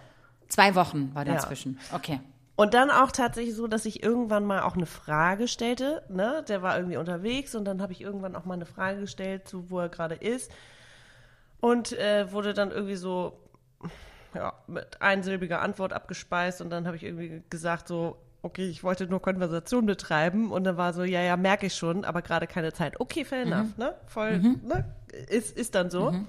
Zwei 0.48 0.74
Wochen 0.74 1.14
war 1.14 1.24
dazwischen. 1.24 1.78
Ja. 1.90 1.96
Okay. 1.96 2.20
Und 2.56 2.74
dann 2.74 2.90
auch 2.90 3.10
tatsächlich 3.10 3.54
so, 3.56 3.66
dass 3.66 3.84
ich 3.84 4.02
irgendwann 4.02 4.44
mal 4.44 4.62
auch 4.62 4.74
eine 4.76 4.86
Frage 4.86 5.48
stellte. 5.48 6.02
Ne? 6.08 6.44
Der 6.48 6.62
war 6.62 6.76
irgendwie 6.76 6.96
unterwegs 6.96 7.54
und 7.56 7.64
dann 7.64 7.82
habe 7.82 7.92
ich 7.92 8.00
irgendwann 8.00 8.36
auch 8.36 8.44
mal 8.44 8.54
eine 8.54 8.66
Frage 8.66 9.00
gestellt, 9.00 9.48
zu 9.48 9.70
wo 9.70 9.80
er 9.80 9.88
gerade 9.88 10.14
ist 10.14 10.52
und 11.60 11.92
äh, 11.92 12.30
wurde 12.32 12.54
dann 12.54 12.70
irgendwie 12.70 12.96
so 12.96 13.40
ja, 14.34 14.52
mit 14.66 15.00
einsilbiger 15.00 15.62
Antwort 15.62 15.92
abgespeist 15.92 16.60
und 16.60 16.70
dann 16.70 16.86
habe 16.86 16.96
ich 16.96 17.04
irgendwie 17.04 17.42
gesagt 17.50 17.88
so, 17.88 18.16
okay, 18.42 18.66
ich 18.68 18.84
wollte 18.84 19.06
nur 19.06 19.22
Konversation 19.22 19.86
betreiben 19.86 20.52
und 20.52 20.64
dann 20.64 20.76
war 20.76 20.92
so, 20.92 21.02
ja, 21.02 21.22
ja, 21.22 21.36
merke 21.36 21.66
ich 21.66 21.74
schon, 21.74 22.04
aber 22.04 22.20
gerade 22.22 22.46
keine 22.46 22.72
Zeit. 22.72 23.00
Okay, 23.00 23.24
fair 23.24 23.46
mhm. 23.46 23.52
enough, 23.52 23.76
ne? 23.78 23.94
Voll, 24.06 24.38
mhm. 24.38 24.60
ne? 24.64 24.84
Ist, 25.28 25.56
ist 25.56 25.74
dann 25.74 25.90
so. 25.90 26.10
Mhm. 26.10 26.26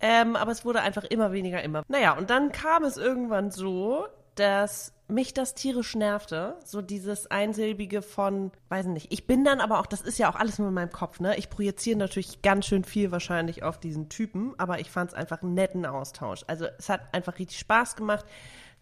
Ähm, 0.00 0.36
aber 0.36 0.52
es 0.52 0.64
wurde 0.64 0.80
einfach 0.80 1.04
immer 1.04 1.32
weniger, 1.32 1.62
immer. 1.62 1.82
Naja, 1.88 2.12
und 2.12 2.30
dann 2.30 2.52
kam 2.52 2.84
es 2.84 2.96
irgendwann 2.96 3.50
so, 3.50 4.06
dass 4.34 4.94
mich 5.10 5.34
das 5.34 5.54
tierisch 5.54 5.94
nervte. 5.94 6.56
So 6.64 6.82
dieses 6.82 7.30
Einsilbige 7.30 8.02
von, 8.02 8.52
weiß 8.68 8.86
nicht. 8.86 9.12
Ich 9.12 9.26
bin 9.26 9.44
dann 9.44 9.60
aber 9.60 9.80
auch, 9.80 9.86
das 9.86 10.00
ist 10.00 10.18
ja 10.18 10.30
auch 10.30 10.36
alles 10.36 10.58
nur 10.58 10.68
in 10.68 10.74
meinem 10.74 10.92
Kopf, 10.92 11.20
ne? 11.20 11.36
Ich 11.36 11.50
projiziere 11.50 11.98
natürlich 11.98 12.42
ganz 12.42 12.66
schön 12.66 12.84
viel 12.84 13.10
wahrscheinlich 13.10 13.62
auf 13.62 13.78
diesen 13.78 14.08
Typen, 14.08 14.54
aber 14.58 14.80
ich 14.80 14.90
fand 14.90 15.10
es 15.10 15.14
einfach 15.14 15.42
einen 15.42 15.54
netten 15.54 15.86
Austausch. 15.86 16.44
Also 16.46 16.66
es 16.78 16.88
hat 16.88 17.00
einfach 17.12 17.38
richtig 17.38 17.58
Spaß 17.58 17.96
gemacht 17.96 18.24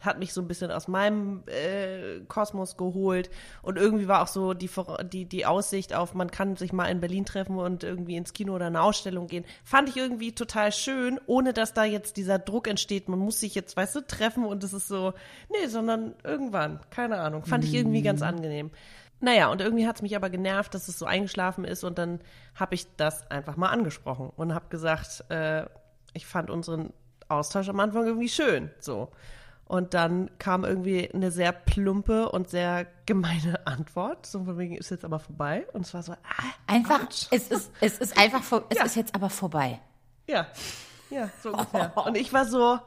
hat 0.00 0.18
mich 0.18 0.32
so 0.32 0.40
ein 0.40 0.48
bisschen 0.48 0.70
aus 0.70 0.88
meinem 0.88 1.42
äh, 1.46 2.20
Kosmos 2.28 2.76
geholt. 2.76 3.30
Und 3.62 3.76
irgendwie 3.76 4.08
war 4.08 4.22
auch 4.22 4.28
so 4.28 4.54
die, 4.54 4.70
die, 5.12 5.24
die 5.24 5.46
Aussicht 5.46 5.94
auf, 5.94 6.14
man 6.14 6.30
kann 6.30 6.56
sich 6.56 6.72
mal 6.72 6.86
in 6.86 7.00
Berlin 7.00 7.24
treffen 7.24 7.58
und 7.58 7.82
irgendwie 7.82 8.16
ins 8.16 8.32
Kino 8.32 8.54
oder 8.54 8.66
eine 8.66 8.82
Ausstellung 8.82 9.26
gehen, 9.26 9.44
fand 9.64 9.88
ich 9.88 9.96
irgendwie 9.96 10.32
total 10.34 10.72
schön, 10.72 11.20
ohne 11.26 11.52
dass 11.52 11.74
da 11.74 11.84
jetzt 11.84 12.16
dieser 12.16 12.38
Druck 12.38 12.68
entsteht, 12.68 13.08
man 13.08 13.18
muss 13.18 13.40
sich 13.40 13.54
jetzt, 13.54 13.76
weißt 13.76 13.96
du, 13.96 14.00
treffen 14.06 14.44
und 14.44 14.62
es 14.62 14.72
ist 14.72 14.88
so, 14.88 15.14
nee, 15.50 15.66
sondern 15.66 16.14
irgendwann, 16.22 16.80
keine 16.90 17.18
Ahnung, 17.18 17.44
fand 17.44 17.64
ich 17.64 17.74
irgendwie 17.74 18.02
ganz 18.02 18.20
mhm. 18.20 18.26
angenehm. 18.26 18.70
Naja, 19.20 19.50
und 19.50 19.60
irgendwie 19.60 19.88
hat 19.88 19.96
es 19.96 20.02
mich 20.02 20.14
aber 20.14 20.30
genervt, 20.30 20.74
dass 20.74 20.86
es 20.86 20.98
so 20.98 21.04
eingeschlafen 21.04 21.64
ist 21.64 21.82
und 21.82 21.98
dann 21.98 22.20
habe 22.54 22.76
ich 22.76 22.86
das 22.96 23.28
einfach 23.30 23.56
mal 23.56 23.70
angesprochen 23.70 24.30
und 24.36 24.54
habe 24.54 24.68
gesagt, 24.68 25.24
äh, 25.28 25.64
ich 26.12 26.26
fand 26.26 26.50
unseren 26.50 26.92
Austausch 27.28 27.68
am 27.68 27.80
Anfang 27.80 28.06
irgendwie 28.06 28.28
schön, 28.28 28.70
so. 28.78 29.10
Und 29.68 29.92
dann 29.92 30.30
kam 30.38 30.64
irgendwie 30.64 31.10
eine 31.12 31.30
sehr 31.30 31.52
plumpe 31.52 32.30
und 32.30 32.48
sehr 32.48 32.86
gemeine 33.04 33.60
Antwort. 33.66 34.24
So 34.24 34.42
von 34.44 34.56
wegen 34.56 34.76
ist 34.76 34.90
jetzt 34.90 35.04
aber 35.04 35.20
vorbei. 35.20 35.66
Und 35.74 35.82
es 35.82 35.92
war 35.92 36.02
so, 36.02 36.12
ah, 36.12 36.16
einfach, 36.66 37.00
es 37.30 37.48
ist, 37.48 37.70
es 37.80 37.98
ist 37.98 38.18
einfach, 38.18 38.40
es 38.70 38.78
ja. 38.78 38.84
ist 38.84 38.96
jetzt 38.96 39.14
aber 39.14 39.28
vorbei. 39.28 39.78
Ja, 40.26 40.46
ja, 41.10 41.28
so 41.42 41.52
ungefähr. 41.52 41.92
Oh. 41.96 42.00
Und 42.06 42.16
ich 42.16 42.32
war 42.32 42.46
so, 42.46 42.78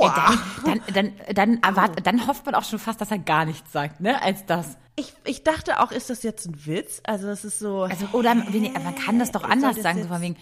Aua. 0.00 0.34
Dann, 0.64 0.80
dann, 0.94 0.94
dann, 0.94 1.34
dann, 1.34 1.62
erwart, 1.62 2.06
dann 2.06 2.26
hofft 2.26 2.46
man 2.46 2.54
auch 2.54 2.64
schon 2.64 2.78
fast, 2.78 3.00
dass 3.00 3.10
er 3.10 3.18
gar 3.18 3.44
nichts 3.44 3.72
sagt, 3.72 4.00
ne, 4.00 4.20
als 4.22 4.46
das. 4.46 4.76
Ich, 4.96 5.14
ich 5.24 5.44
dachte 5.44 5.80
auch, 5.80 5.92
ist 5.92 6.10
das 6.10 6.22
jetzt 6.22 6.46
ein 6.46 6.66
Witz? 6.66 7.00
Also 7.04 7.26
das 7.26 7.44
ist 7.44 7.58
so. 7.58 7.82
Also 7.82 8.06
oder 8.12 8.34
man 8.34 8.94
kann 8.96 9.18
das 9.18 9.30
doch 9.30 9.44
anders 9.44 9.76
sagen, 9.76 10.02
so 10.02 10.08
von 10.08 10.20
wegen, 10.20 10.36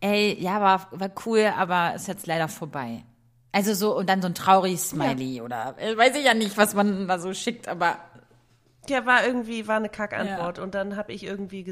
ey, 0.00 0.36
ja, 0.40 0.60
war, 0.60 0.88
war 0.90 1.10
cool, 1.24 1.52
aber 1.56 1.94
ist 1.94 2.08
jetzt 2.08 2.26
leider 2.26 2.48
vorbei. 2.48 3.04
Also 3.54 3.72
so, 3.72 3.96
und 3.96 4.08
dann 4.08 4.20
so 4.20 4.26
ein 4.26 4.34
trauriges 4.34 4.90
Smiley 4.90 5.36
ja. 5.36 5.42
oder 5.44 5.76
äh, 5.78 5.96
weiß 5.96 6.16
ich 6.16 6.24
ja 6.24 6.34
nicht, 6.34 6.56
was 6.56 6.74
man 6.74 7.06
da 7.06 7.20
so 7.20 7.32
schickt, 7.32 7.68
aber. 7.68 7.98
Ja, 8.88 9.06
war 9.06 9.24
irgendwie, 9.24 9.68
war 9.68 9.76
eine 9.76 9.88
Kackantwort. 9.88 10.58
Ja. 10.58 10.64
Und 10.64 10.74
dann 10.74 10.96
habe 10.96 11.12
ich 11.12 11.22
irgendwie, 11.22 11.64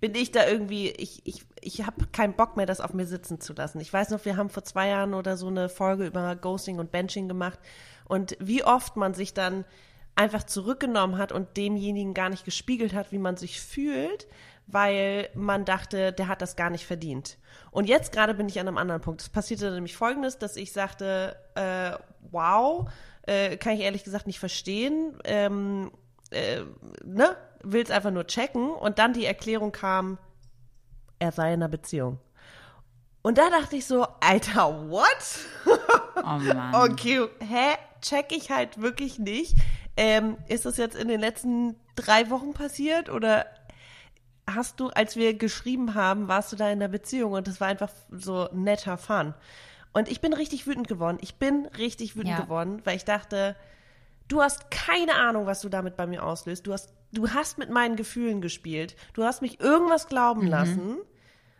bin 0.00 0.14
ich 0.14 0.32
da 0.32 0.46
irgendwie, 0.46 0.90
ich, 0.90 1.24
ich, 1.24 1.44
ich 1.60 1.86
habe 1.86 2.06
keinen 2.08 2.34
Bock 2.34 2.56
mehr, 2.56 2.66
das 2.66 2.80
auf 2.80 2.92
mir 2.94 3.06
sitzen 3.06 3.40
zu 3.40 3.54
lassen. 3.54 3.80
Ich 3.80 3.92
weiß 3.92 4.10
noch, 4.10 4.24
wir 4.24 4.36
haben 4.36 4.50
vor 4.50 4.64
zwei 4.64 4.88
Jahren 4.88 5.14
oder 5.14 5.36
so 5.36 5.46
eine 5.46 5.68
Folge 5.68 6.04
über 6.04 6.34
Ghosting 6.34 6.80
und 6.80 6.90
Benching 6.90 7.28
gemacht. 7.28 7.60
Und 8.06 8.36
wie 8.40 8.64
oft 8.64 8.96
man 8.96 9.14
sich 9.14 9.32
dann 9.32 9.64
einfach 10.16 10.42
zurückgenommen 10.42 11.16
hat 11.16 11.30
und 11.32 11.56
demjenigen 11.56 12.12
gar 12.12 12.28
nicht 12.28 12.44
gespiegelt 12.44 12.92
hat, 12.92 13.12
wie 13.12 13.18
man 13.18 13.36
sich 13.36 13.60
fühlt, 13.60 14.26
weil 14.66 15.28
man 15.34 15.64
dachte, 15.64 16.12
der 16.12 16.28
hat 16.28 16.42
das 16.42 16.56
gar 16.56 16.70
nicht 16.70 16.86
verdient. 16.86 17.38
Und 17.70 17.86
jetzt 17.86 18.12
gerade 18.12 18.34
bin 18.34 18.48
ich 18.48 18.58
an 18.60 18.68
einem 18.68 18.78
anderen 18.78 19.00
Punkt. 19.00 19.20
Es 19.20 19.28
passierte 19.28 19.70
nämlich 19.70 19.96
folgendes, 19.96 20.38
dass 20.38 20.56
ich 20.56 20.72
sagte, 20.72 21.36
äh, 21.54 21.92
wow, 22.30 22.88
äh, 23.26 23.56
kann 23.56 23.74
ich 23.74 23.80
ehrlich 23.80 24.04
gesagt 24.04 24.26
nicht 24.26 24.38
verstehen, 24.38 25.18
ähm, 25.24 25.90
äh, 26.30 26.62
ne, 27.04 27.36
will 27.62 27.82
es 27.82 27.90
einfach 27.90 28.10
nur 28.10 28.26
checken. 28.26 28.70
Und 28.70 28.98
dann 28.98 29.12
die 29.12 29.26
Erklärung 29.26 29.72
kam, 29.72 30.18
er 31.18 31.32
sei 31.32 31.48
in 31.48 31.62
einer 31.62 31.68
Beziehung. 31.68 32.18
Und 33.22 33.38
da 33.38 33.48
dachte 33.48 33.76
ich 33.76 33.86
so, 33.86 34.06
Alter, 34.20 34.90
what? 34.90 35.06
Oh 36.16 36.38
Mann. 36.38 36.74
okay, 36.90 37.26
hä? 37.40 37.76
Check 38.02 38.32
ich 38.32 38.50
halt 38.50 38.82
wirklich 38.82 39.18
nicht. 39.18 39.56
Ähm, 39.96 40.36
ist 40.48 40.66
das 40.66 40.76
jetzt 40.76 40.96
in 40.96 41.08
den 41.08 41.20
letzten 41.20 41.76
drei 41.96 42.28
Wochen 42.28 42.52
passiert 42.52 43.08
oder 43.08 43.46
hast 44.46 44.80
du, 44.80 44.88
als 44.88 45.16
wir 45.16 45.34
geschrieben 45.34 45.94
haben, 45.94 46.28
warst 46.28 46.52
du 46.52 46.56
da 46.56 46.70
in 46.70 46.80
der 46.80 46.88
Beziehung 46.88 47.32
und 47.32 47.48
das 47.48 47.60
war 47.60 47.68
einfach 47.68 47.90
so 48.10 48.48
netter 48.52 48.96
Fun. 48.96 49.34
Und 49.92 50.08
ich 50.08 50.20
bin 50.20 50.32
richtig 50.32 50.66
wütend 50.66 50.88
geworden. 50.88 51.18
Ich 51.20 51.36
bin 51.36 51.66
richtig 51.78 52.16
wütend 52.16 52.38
ja. 52.38 52.40
geworden, 52.40 52.82
weil 52.84 52.96
ich 52.96 53.04
dachte, 53.04 53.56
du 54.28 54.42
hast 54.42 54.70
keine 54.70 55.14
Ahnung, 55.14 55.46
was 55.46 55.60
du 55.60 55.68
damit 55.68 55.96
bei 55.96 56.06
mir 56.06 56.24
auslöst. 56.24 56.66
Du 56.66 56.72
hast, 56.72 56.92
du 57.12 57.30
hast 57.30 57.58
mit 57.58 57.70
meinen 57.70 57.96
Gefühlen 57.96 58.40
gespielt. 58.40 58.96
Du 59.12 59.22
hast 59.24 59.40
mich 59.40 59.60
irgendwas 59.60 60.08
glauben 60.08 60.42
mhm. 60.42 60.48
lassen. 60.48 60.96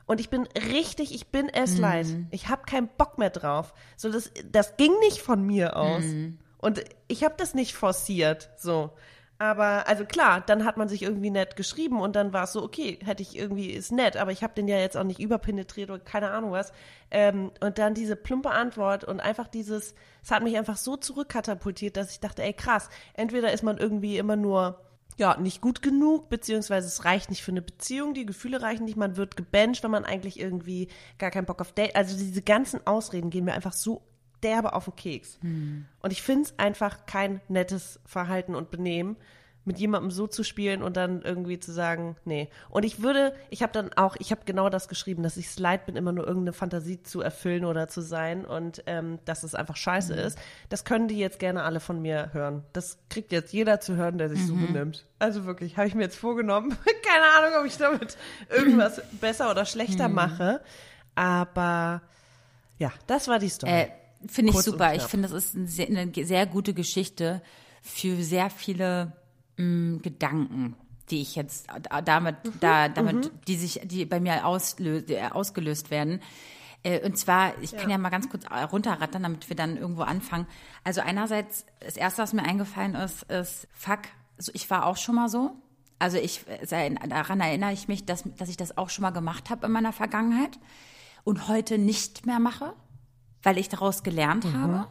Und 0.06 0.20
ich 0.20 0.28
bin 0.28 0.46
richtig, 0.70 1.14
ich 1.14 1.28
bin 1.28 1.48
es 1.48 1.76
mhm. 1.76 1.80
leid. 1.80 2.06
Ich 2.30 2.48
habe 2.48 2.62
keinen 2.66 2.88
Bock 2.88 3.18
mehr 3.18 3.30
drauf. 3.30 3.72
So, 3.96 4.10
das, 4.10 4.30
das 4.50 4.76
ging 4.76 4.92
nicht 5.00 5.20
von 5.22 5.42
mir 5.46 5.76
aus. 5.76 6.02
Mhm. 6.02 6.38
Und 6.58 6.84
ich 7.08 7.24
habe 7.24 7.34
das 7.38 7.54
nicht 7.54 7.74
forciert. 7.74 8.50
So. 8.56 8.90
Aber, 9.38 9.88
also 9.88 10.04
klar, 10.04 10.42
dann 10.42 10.64
hat 10.64 10.76
man 10.76 10.88
sich 10.88 11.02
irgendwie 11.02 11.30
nett 11.30 11.56
geschrieben 11.56 12.00
und 12.00 12.14
dann 12.14 12.32
war 12.32 12.44
es 12.44 12.52
so, 12.52 12.62
okay, 12.62 13.00
hätte 13.04 13.22
ich 13.22 13.36
irgendwie, 13.36 13.70
ist 13.70 13.90
nett, 13.90 14.16
aber 14.16 14.30
ich 14.30 14.44
habe 14.44 14.54
den 14.54 14.68
ja 14.68 14.78
jetzt 14.78 14.96
auch 14.96 15.02
nicht 15.04 15.18
überpenetriert 15.18 15.90
oder 15.90 15.98
keine 15.98 16.30
Ahnung 16.30 16.52
was. 16.52 16.72
Ähm, 17.10 17.50
und 17.60 17.78
dann 17.78 17.94
diese 17.94 18.14
plumpe 18.14 18.50
Antwort 18.50 19.02
und 19.02 19.20
einfach 19.20 19.48
dieses, 19.48 19.94
es 20.22 20.30
hat 20.30 20.44
mich 20.44 20.56
einfach 20.56 20.76
so 20.76 20.96
zurückkatapultiert, 20.96 21.96
dass 21.96 22.12
ich 22.12 22.20
dachte, 22.20 22.44
ey 22.44 22.52
krass, 22.52 22.88
entweder 23.14 23.52
ist 23.52 23.64
man 23.64 23.76
irgendwie 23.76 24.18
immer 24.18 24.36
nur 24.36 24.80
ja, 25.16 25.36
nicht 25.38 25.60
gut 25.60 25.82
genug, 25.82 26.28
beziehungsweise 26.28 26.88
es 26.88 27.04
reicht 27.04 27.30
nicht 27.30 27.42
für 27.42 27.52
eine 27.52 27.62
Beziehung, 27.62 28.14
die 28.14 28.26
Gefühle 28.26 28.62
reichen 28.62 28.84
nicht, 28.84 28.96
man 28.96 29.16
wird 29.16 29.36
gebencht, 29.36 29.84
wenn 29.84 29.90
man 29.90 30.04
eigentlich 30.04 30.40
irgendwie 30.40 30.88
gar 31.18 31.30
keinen 31.30 31.46
Bock 31.46 31.60
auf 31.60 31.72
Date, 31.72 31.94
also 31.94 32.16
diese 32.16 32.42
ganzen 32.42 32.84
Ausreden 32.86 33.30
gehen 33.30 33.44
mir 33.44 33.54
einfach 33.54 33.72
so 33.72 34.02
derbe 34.44 34.74
auf 34.74 34.84
den 34.84 34.96
Keks. 34.96 35.38
Hm. 35.40 35.86
Und 36.00 36.12
ich 36.12 36.22
finde 36.22 36.42
es 36.42 36.58
einfach 36.58 37.06
kein 37.06 37.40
nettes 37.48 37.98
Verhalten 38.04 38.54
und 38.54 38.70
Benehmen, 38.70 39.16
mit 39.64 39.78
jemandem 39.78 40.10
so 40.10 40.26
zu 40.26 40.42
spielen 40.42 40.82
und 40.82 40.96
dann 40.96 41.22
irgendwie 41.22 41.58
zu 41.58 41.72
sagen, 41.72 42.16
nee. 42.24 42.48
Und 42.68 42.84
ich 42.84 43.02
würde, 43.02 43.34
ich 43.50 43.62
habe 43.62 43.72
dann 43.72 43.92
auch, 43.94 44.16
ich 44.18 44.30
habe 44.30 44.42
genau 44.44 44.68
das 44.68 44.88
geschrieben, 44.88 45.22
dass 45.22 45.36
ich 45.36 45.46
es 45.46 45.58
leid 45.58 45.86
bin, 45.86 45.96
immer 45.96 46.12
nur 46.12 46.26
irgendeine 46.26 46.52
Fantasie 46.52 47.02
zu 47.02 47.22
erfüllen 47.22 47.64
oder 47.64 47.88
zu 47.88 48.02
sein 48.02 48.44
und 48.44 48.82
ähm, 48.86 49.18
dass 49.24 49.42
es 49.42 49.54
einfach 49.54 49.76
scheiße 49.76 50.12
mhm. 50.12 50.18
ist. 50.18 50.38
Das 50.68 50.84
können 50.84 51.08
die 51.08 51.18
jetzt 51.18 51.38
gerne 51.38 51.62
alle 51.62 51.80
von 51.80 52.00
mir 52.02 52.30
hören. 52.32 52.62
Das 52.72 52.98
kriegt 53.08 53.32
jetzt 53.32 53.52
jeder 53.52 53.80
zu 53.80 53.96
hören, 53.96 54.18
der 54.18 54.28
sich 54.28 54.40
mhm. 54.40 54.46
so 54.46 54.54
benimmt. 54.54 55.06
Also 55.18 55.46
wirklich, 55.46 55.76
habe 55.78 55.88
ich 55.88 55.94
mir 55.94 56.02
jetzt 56.02 56.18
vorgenommen. 56.18 56.70
Keine 57.02 57.24
Ahnung, 57.38 57.60
ob 57.60 57.66
ich 57.66 57.78
damit 57.78 58.18
irgendwas 58.50 59.00
besser 59.20 59.50
oder 59.50 59.64
schlechter 59.64 60.08
mhm. 60.08 60.14
mache. 60.14 60.60
Aber 61.14 62.02
ja, 62.78 62.92
das 63.06 63.28
war 63.28 63.38
die 63.38 63.48
Story. 63.48 63.72
Äh, 63.72 63.88
Finde 64.28 64.52
ich 64.52 64.58
super. 64.58 64.94
Ich 64.94 65.02
finde, 65.02 65.28
das 65.28 65.44
ist 65.44 65.56
eine 65.56 65.66
sehr, 65.66 65.86
eine 65.88 66.10
sehr, 66.14 66.46
gute 66.46 66.74
Geschichte 66.74 67.42
für 67.82 68.22
sehr 68.22 68.50
viele 68.50 69.12
mh, 69.56 69.64
mm, 69.64 70.02
Gedanken, 70.02 70.76
die 71.10 71.20
ich 71.20 71.36
jetzt 71.36 71.66
damit, 72.04 72.44
mhm. 72.44 72.52
da, 72.60 72.88
damit, 72.88 73.16
mhm. 73.16 73.40
die 73.46 73.56
sich, 73.56 73.80
die 73.84 74.04
bei 74.06 74.20
mir 74.20 74.46
auslöst, 74.46 75.12
ausgelöst 75.32 75.90
werden. 75.90 76.20
Äh, 76.82 77.04
und 77.04 77.18
zwar, 77.18 77.60
ich 77.60 77.72
ja. 77.72 77.80
kann 77.80 77.90
ja 77.90 77.98
mal 77.98 78.10
ganz 78.10 78.28
kurz 78.28 78.44
runterrattern, 78.50 79.22
damit 79.22 79.48
wir 79.48 79.56
dann 79.56 79.76
irgendwo 79.76 80.02
anfangen. 80.02 80.46
Also 80.84 81.00
einerseits, 81.00 81.66
das 81.80 81.96
erste, 81.96 82.22
was 82.22 82.32
mir 82.32 82.44
eingefallen 82.44 82.94
ist, 82.94 83.24
ist, 83.24 83.68
fuck, 83.72 84.00
ich 84.52 84.68
war 84.70 84.86
auch 84.86 84.96
schon 84.96 85.16
mal 85.16 85.28
so. 85.28 85.52
Also 85.98 86.18
ich, 86.18 86.44
daran 87.08 87.40
erinnere 87.40 87.72
ich 87.72 87.88
mich, 87.88 88.04
dass, 88.04 88.24
dass 88.36 88.48
ich 88.48 88.56
das 88.56 88.76
auch 88.76 88.90
schon 88.90 89.02
mal 89.02 89.10
gemacht 89.10 89.48
habe 89.48 89.66
in 89.66 89.72
meiner 89.72 89.92
Vergangenheit 89.92 90.58
und 91.22 91.48
heute 91.48 91.78
nicht 91.78 92.26
mehr 92.26 92.40
mache 92.40 92.74
weil 93.44 93.58
ich 93.58 93.68
daraus 93.68 94.02
gelernt 94.02 94.44
mhm. 94.44 94.60
habe. 94.60 94.86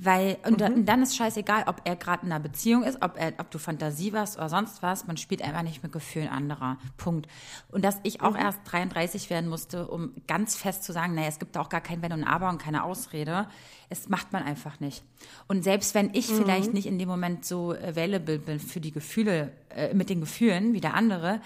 Weil, 0.00 0.36
und, 0.46 0.60
mhm. 0.60 0.86
dann 0.86 1.02
ist 1.02 1.16
scheißegal, 1.16 1.64
ob 1.66 1.80
er 1.82 1.96
gerade 1.96 2.24
in 2.24 2.30
einer 2.30 2.40
Beziehung 2.40 2.84
ist, 2.84 3.02
ob, 3.02 3.18
er, 3.18 3.32
ob 3.38 3.50
du 3.50 3.58
Fantasie 3.58 4.12
warst 4.12 4.36
oder 4.36 4.48
sonst 4.48 4.80
was, 4.80 5.08
man 5.08 5.16
spielt 5.16 5.42
einfach 5.42 5.62
nicht 5.62 5.82
mit 5.82 5.90
Gefühlen 5.90 6.28
anderer. 6.28 6.78
Punkt. 6.96 7.26
Und 7.72 7.84
dass 7.84 7.98
ich 8.04 8.20
auch 8.20 8.34
mhm. 8.34 8.40
erst 8.40 8.60
33 8.66 9.28
werden 9.28 9.50
musste, 9.50 9.88
um 9.88 10.12
ganz 10.28 10.54
fest 10.54 10.84
zu 10.84 10.92
sagen, 10.92 11.16
naja, 11.16 11.26
es 11.26 11.40
gibt 11.40 11.56
auch 11.56 11.68
gar 11.68 11.80
kein 11.80 12.00
Wenn 12.00 12.12
und 12.12 12.22
Aber 12.22 12.48
und 12.48 12.58
keine 12.58 12.84
Ausrede. 12.84 13.48
Es 13.88 14.08
macht 14.08 14.32
man 14.32 14.44
einfach 14.44 14.78
nicht. 14.78 15.02
Und 15.48 15.64
selbst 15.64 15.96
wenn 15.96 16.14
ich 16.14 16.30
mhm. 16.30 16.36
vielleicht 16.36 16.74
nicht 16.74 16.86
in 16.86 17.00
dem 17.00 17.08
Moment 17.08 17.44
so 17.44 17.72
available 17.72 18.38
bin 18.38 18.60
für 18.60 18.80
die 18.80 18.92
Gefühle, 18.92 19.50
äh, 19.70 19.94
mit 19.94 20.10
den 20.10 20.20
Gefühlen 20.20 20.74
wie 20.74 20.80
der 20.80 20.94
andere, 20.94 21.40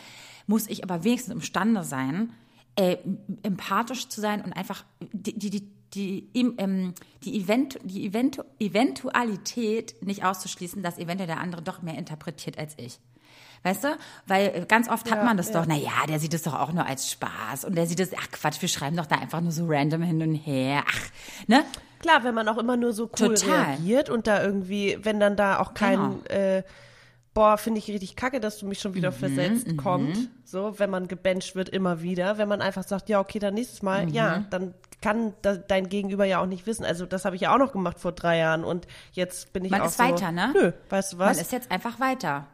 muss 0.46 0.66
ich 0.66 0.84
aber 0.84 1.04
wenigstens 1.04 1.32
imstande 1.32 1.84
sein, 1.84 2.34
äh, 2.76 2.98
empathisch 3.42 4.08
zu 4.08 4.20
sein 4.20 4.42
und 4.42 4.52
einfach 4.52 4.84
die, 5.00 5.38
die, 5.38 5.48
die 5.48 5.81
die, 5.94 6.28
ähm, 6.34 6.94
die, 7.24 7.40
Event, 7.40 7.78
die 7.82 8.06
Event, 8.06 8.40
Eventualität 8.58 9.94
nicht 10.02 10.24
auszuschließen, 10.24 10.82
dass 10.82 10.98
eventuell 10.98 11.26
der 11.26 11.40
andere 11.40 11.62
doch 11.62 11.82
mehr 11.82 11.98
interpretiert 11.98 12.58
als 12.58 12.74
ich. 12.78 12.98
Weißt 13.64 13.84
du? 13.84 13.96
Weil 14.26 14.66
ganz 14.66 14.88
oft 14.88 15.06
ja, 15.06 15.16
hat 15.16 15.24
man 15.24 15.36
das 15.36 15.48
ja. 15.48 15.60
doch, 15.60 15.66
na 15.66 15.76
ja, 15.76 16.06
der 16.08 16.18
sieht 16.18 16.34
es 16.34 16.42
doch 16.42 16.54
auch 16.54 16.72
nur 16.72 16.84
als 16.84 17.10
Spaß 17.10 17.64
und 17.64 17.76
der 17.76 17.86
sieht 17.86 18.00
es, 18.00 18.10
ach 18.16 18.30
Quatsch, 18.32 18.60
wir 18.60 18.68
schreiben 18.68 18.96
doch 18.96 19.06
da 19.06 19.16
einfach 19.16 19.40
nur 19.40 19.52
so 19.52 19.66
random 19.66 20.02
hin 20.02 20.22
und 20.22 20.34
her. 20.34 20.82
Ach, 20.86 21.10
ne? 21.46 21.64
Klar, 22.00 22.24
wenn 22.24 22.34
man 22.34 22.48
auch 22.48 22.58
immer 22.58 22.76
nur 22.76 22.92
so 22.92 23.04
cool 23.04 23.34
Total. 23.34 23.64
reagiert 23.64 24.10
und 24.10 24.26
da 24.26 24.42
irgendwie, 24.42 24.98
wenn 25.02 25.20
dann 25.20 25.36
da 25.36 25.60
auch 25.60 25.74
kein, 25.74 25.98
genau. 25.98 26.24
äh, 26.24 26.64
boah, 27.34 27.56
finde 27.58 27.78
ich 27.78 27.88
richtig 27.88 28.16
kacke, 28.16 28.40
dass 28.40 28.58
du 28.58 28.66
mich 28.66 28.80
schon 28.80 28.94
wieder 28.94 29.10
Mhm, 29.10 29.14
versetzt, 29.16 29.76
kommt. 29.76 30.28
So, 30.44 30.78
wenn 30.78 30.90
man 30.90 31.08
gebencht 31.08 31.54
wird, 31.56 31.68
immer 31.68 32.02
wieder. 32.02 32.38
Wenn 32.38 32.48
man 32.48 32.60
einfach 32.60 32.82
sagt, 32.84 33.08
ja, 33.08 33.20
okay, 33.20 33.38
dann 33.38 33.54
nächstes 33.54 33.82
Mal, 33.82 34.06
Mhm. 34.06 34.12
ja, 34.12 34.44
dann 34.50 34.74
kann 35.00 35.32
da, 35.42 35.54
dein 35.56 35.88
Gegenüber 35.88 36.24
ja 36.24 36.40
auch 36.40 36.46
nicht 36.46 36.66
wissen. 36.66 36.84
Also, 36.84 37.06
das 37.06 37.24
habe 37.24 37.34
ich 37.36 37.42
ja 37.42 37.54
auch 37.54 37.58
noch 37.58 37.72
gemacht 37.72 37.98
vor 37.98 38.12
drei 38.12 38.38
Jahren 38.38 38.64
und 38.64 38.86
jetzt 39.12 39.52
bin 39.52 39.64
ich 39.64 39.70
Man 39.70 39.80
auch 39.80 39.86
ist 39.86 39.96
so, 39.96 40.02
weiter, 40.04 40.30
ne? 40.30 40.52
Nö, 40.54 40.72
weißt 40.90 41.14
du 41.14 41.16
Man 41.16 41.28
was? 41.30 41.40
ist 41.40 41.52
jetzt 41.52 41.70
einfach 41.70 41.98
weiter. 42.00 42.46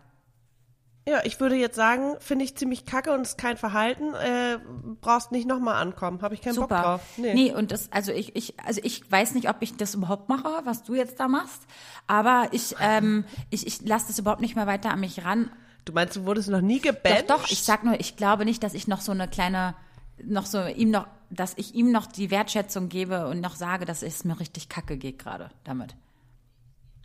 Ja, 1.08 1.20
ich 1.24 1.40
würde 1.40 1.56
jetzt 1.56 1.76
sagen, 1.76 2.16
finde 2.20 2.44
ich 2.44 2.54
ziemlich 2.54 2.84
kacke 2.84 3.12
und 3.14 3.22
ist 3.22 3.38
kein 3.38 3.56
Verhalten. 3.56 4.12
Äh, 4.12 4.58
brauchst 5.00 5.32
nicht 5.32 5.48
nochmal 5.48 5.80
ankommen. 5.80 6.20
Habe 6.20 6.34
ich 6.34 6.42
keinen 6.42 6.56
Bock 6.56 6.64
Super. 6.64 6.82
drauf. 6.82 7.00
Nee. 7.16 7.50
und 7.52 7.72
das, 7.72 7.90
also 7.92 8.12
ich, 8.12 8.36
ich, 8.36 8.54
also 8.62 8.82
ich 8.84 9.10
weiß 9.10 9.34
nicht, 9.34 9.48
ob 9.48 9.56
ich 9.60 9.74
das 9.76 9.94
überhaupt 9.94 10.28
mache, 10.28 10.48
was 10.64 10.82
du 10.82 10.94
jetzt 10.94 11.18
da 11.18 11.26
machst. 11.26 11.62
Aber 12.06 12.48
ich, 12.52 12.74
ähm, 12.80 13.24
ich, 13.48 13.66
ich 13.66 13.80
lasse 13.86 14.08
das 14.08 14.18
überhaupt 14.18 14.42
nicht 14.42 14.54
mehr 14.54 14.66
weiter 14.66 14.90
an 14.90 15.00
mich 15.00 15.24
ran. 15.24 15.50
Du 15.86 15.94
meinst, 15.94 16.16
du 16.16 16.26
wurdest 16.26 16.50
noch 16.50 16.60
nie 16.60 16.80
Doch, 16.80 16.92
gebannt? 16.92 17.24
doch, 17.28 17.48
ich 17.50 17.62
sag 17.62 17.84
nur, 17.84 17.98
ich 17.98 18.16
glaube 18.16 18.44
nicht, 18.44 18.62
dass 18.62 18.74
ich 18.74 18.86
noch 18.86 19.00
so 19.00 19.12
eine 19.12 19.28
kleine, 19.28 19.74
noch 20.22 20.44
so 20.44 20.62
ihm 20.66 20.90
noch, 20.90 21.06
dass 21.30 21.54
ich 21.56 21.74
ihm 21.74 21.90
noch 21.90 22.04
die 22.04 22.30
Wertschätzung 22.30 22.90
gebe 22.90 23.28
und 23.28 23.40
noch 23.40 23.56
sage, 23.56 23.86
dass 23.86 24.02
es 24.02 24.24
mir 24.24 24.38
richtig 24.38 24.68
kacke 24.68 24.98
geht 24.98 25.18
gerade 25.18 25.48
damit. 25.64 25.94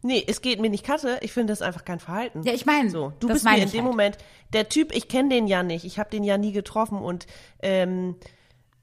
Nee, 0.03 0.23
es 0.27 0.41
geht 0.41 0.59
mir 0.59 0.69
nicht 0.69 0.85
Katte. 0.85 1.17
Ich 1.21 1.31
finde 1.31 1.53
das 1.53 1.61
einfach 1.61 1.85
kein 1.85 1.99
Verhalten. 1.99 2.43
Ja, 2.43 2.53
ich 2.53 2.65
meine, 2.65 2.89
So, 2.89 3.13
du 3.19 3.27
das 3.27 3.35
bist 3.35 3.45
mir 3.45 3.57
in 3.57 3.71
dem 3.71 3.81
halt. 3.83 3.91
Moment, 3.91 4.17
der 4.51 4.69
Typ, 4.69 4.93
ich 4.93 5.07
kenne 5.07 5.29
den 5.29 5.47
ja 5.47 5.63
nicht, 5.63 5.85
ich 5.85 5.97
habe 5.97 6.09
den 6.09 6.23
ja 6.23 6.37
nie 6.37 6.51
getroffen 6.51 6.99
und 6.99 7.25
ähm, 7.61 8.15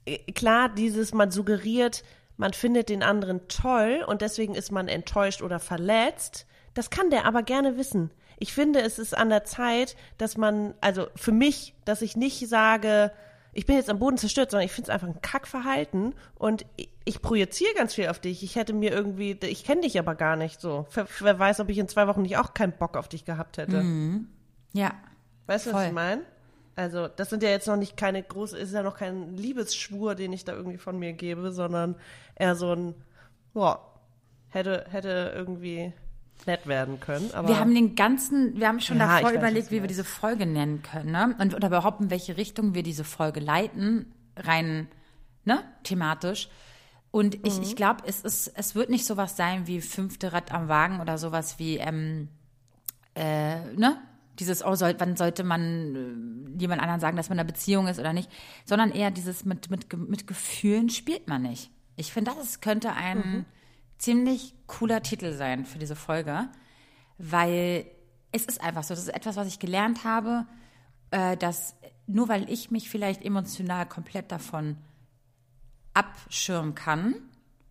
äh, 0.06 0.18
klar, 0.32 0.70
dieses, 0.70 1.12
man 1.12 1.30
suggeriert, 1.30 2.02
man 2.38 2.54
findet 2.54 2.88
den 2.88 3.02
anderen 3.02 3.46
toll 3.48 4.02
und 4.06 4.22
deswegen 4.22 4.54
ist 4.54 4.72
man 4.72 4.88
enttäuscht 4.88 5.42
oder 5.42 5.60
verletzt, 5.60 6.46
das 6.72 6.88
kann 6.88 7.10
der 7.10 7.26
aber 7.26 7.42
gerne 7.42 7.76
wissen. 7.76 8.10
Ich 8.38 8.54
finde, 8.54 8.80
es 8.80 8.98
ist 8.98 9.14
an 9.14 9.28
der 9.28 9.44
Zeit, 9.44 9.96
dass 10.16 10.38
man, 10.38 10.72
also 10.80 11.08
für 11.14 11.32
mich, 11.32 11.74
dass 11.84 12.00
ich 12.00 12.16
nicht 12.16 12.48
sage, 12.48 13.12
ich 13.52 13.66
bin 13.66 13.76
jetzt 13.76 13.90
am 13.90 13.98
Boden 13.98 14.16
zerstört, 14.16 14.50
sondern 14.50 14.66
ich 14.66 14.72
finde 14.72 14.90
es 14.90 14.94
einfach 14.94 15.08
ein 15.08 15.20
Kackverhalten 15.22 16.14
und 16.36 16.66
ich, 16.76 16.88
ich 17.04 17.22
projiziere 17.22 17.74
ganz 17.74 17.94
viel 17.94 18.08
auf 18.08 18.20
dich. 18.20 18.42
Ich 18.42 18.56
hätte 18.56 18.72
mir 18.72 18.92
irgendwie, 18.92 19.36
ich 19.42 19.64
kenne 19.64 19.82
dich 19.82 19.98
aber 19.98 20.14
gar 20.14 20.36
nicht 20.36 20.60
so. 20.60 20.86
Wer, 20.94 21.06
wer 21.18 21.38
weiß, 21.38 21.60
ob 21.60 21.68
ich 21.68 21.78
in 21.78 21.88
zwei 21.88 22.06
Wochen 22.06 22.22
nicht 22.22 22.36
auch 22.36 22.54
keinen 22.54 22.72
Bock 22.72 22.96
auf 22.96 23.08
dich 23.08 23.24
gehabt 23.24 23.58
hätte. 23.58 23.82
Ja. 24.72 24.92
Weißt 25.46 25.66
du, 25.66 25.72
was 25.72 25.86
ich 25.86 25.92
meine? 25.92 26.22
Also, 26.76 27.08
das 27.08 27.28
sind 27.28 27.42
ja 27.42 27.50
jetzt 27.50 27.66
noch 27.66 27.76
nicht 27.76 27.96
keine 27.96 28.22
große, 28.22 28.56
ist 28.56 28.72
ja 28.72 28.82
noch 28.82 28.96
kein 28.96 29.36
Liebesschwur, 29.36 30.14
den 30.14 30.32
ich 30.32 30.44
da 30.44 30.52
irgendwie 30.54 30.78
von 30.78 30.98
mir 30.98 31.12
gebe, 31.12 31.52
sondern 31.52 31.96
eher 32.36 32.54
so 32.54 32.72
ein, 32.72 32.94
boah, 33.52 33.98
hätte, 34.48 34.86
hätte 34.88 35.32
irgendwie 35.34 35.92
nett 36.46 36.66
werden 36.66 37.00
können. 37.00 37.30
Aber 37.32 37.48
Wir 37.48 37.58
haben 37.60 37.74
den 37.74 37.94
ganzen, 37.94 38.58
wir 38.58 38.68
haben 38.68 38.80
schon 38.80 38.98
Ja, 38.98 39.06
davor 39.20 39.30
weiß, 39.30 39.36
überlegt, 39.36 39.70
wie 39.70 39.80
wir 39.80 39.88
diese 39.88 40.04
Folge 40.04 40.46
nennen 40.46 40.82
können, 40.82 41.10
ne? 41.12 41.34
Und 41.38 41.54
oder 41.54 41.68
überhaupt 41.68 42.00
in 42.00 42.10
welche 42.10 42.36
Richtung 42.36 42.74
wir 42.74 42.82
diese 42.82 43.04
Folge 43.04 43.40
leiten, 43.40 44.12
rein, 44.36 44.88
ne, 45.44 45.62
thematisch. 45.84 46.48
Und 47.10 47.34
ich, 47.46 47.56
Mhm. 47.56 47.62
ich 47.62 47.76
glaube, 47.76 48.02
es 48.06 48.20
ist, 48.22 48.52
es 48.54 48.74
wird 48.74 48.88
nicht 48.90 49.04
sowas 49.04 49.36
sein 49.36 49.66
wie 49.66 49.80
fünfte 49.80 50.32
Rad 50.32 50.52
am 50.52 50.68
Wagen 50.68 51.00
oder 51.00 51.18
sowas 51.18 51.58
wie, 51.58 51.78
ähm, 51.78 52.28
äh, 53.14 53.56
ne? 53.74 53.96
Dieses, 54.38 54.64
oh, 54.64 54.74
soll, 54.74 54.94
wann 54.98 55.16
sollte 55.16 55.44
man 55.44 56.54
äh, 56.56 56.60
jemand 56.60 56.80
anderen 56.80 57.00
sagen, 57.00 57.16
dass 57.16 57.28
man 57.28 57.36
in 57.36 57.40
einer 57.40 57.46
Beziehung 57.52 57.88
ist 57.88 57.98
oder 57.98 58.12
nicht, 58.14 58.30
sondern 58.64 58.90
eher 58.90 59.10
dieses 59.10 59.44
mit, 59.44 59.70
mit, 59.70 59.92
mit 60.08 60.26
Gefühlen 60.26 60.88
spielt 60.88 61.28
man 61.28 61.42
nicht. 61.42 61.70
Ich 61.96 62.12
finde, 62.12 62.30
das 62.34 62.60
könnte 62.62 62.92
ein 62.92 63.18
Mhm. 63.18 63.44
Ziemlich 64.00 64.54
cooler 64.66 65.02
Titel 65.02 65.32
sein 65.34 65.64
für 65.64 65.78
diese 65.78 65.94
Folge, 65.94 66.48
weil 67.18 67.86
es 68.32 68.46
ist 68.46 68.60
einfach 68.60 68.82
so, 68.82 68.94
das 68.94 69.04
ist 69.04 69.14
etwas, 69.14 69.36
was 69.36 69.46
ich 69.46 69.58
gelernt 69.58 70.04
habe, 70.04 70.46
äh, 71.10 71.36
dass 71.36 71.76
nur 72.06 72.28
weil 72.28 72.50
ich 72.50 72.70
mich 72.70 72.88
vielleicht 72.90 73.24
emotional 73.24 73.86
komplett 73.86 74.32
davon 74.32 74.76
abschirmen 75.94 76.74
kann, 76.74 77.14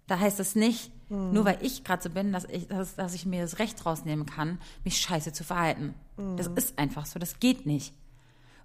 da 0.07 0.19
heißt 0.19 0.39
es 0.39 0.55
nicht, 0.55 0.91
nur 1.09 1.43
weil 1.43 1.57
ich 1.61 1.83
gerade 1.83 2.03
so 2.03 2.09
bin, 2.11 2.31
dass 2.31 2.45
ich, 2.45 2.67
dass, 2.67 2.95
dass 2.95 3.15
ich 3.15 3.25
mir 3.25 3.41
das 3.41 3.57
Recht 3.57 3.83
rausnehmen 3.83 4.27
kann, 4.27 4.59
mich 4.83 4.99
scheiße 4.99 5.33
zu 5.33 5.43
verhalten. 5.43 5.95
Das 6.35 6.47
ist 6.47 6.77
einfach 6.77 7.07
so, 7.07 7.17
das 7.17 7.39
geht 7.39 7.65
nicht. 7.65 7.95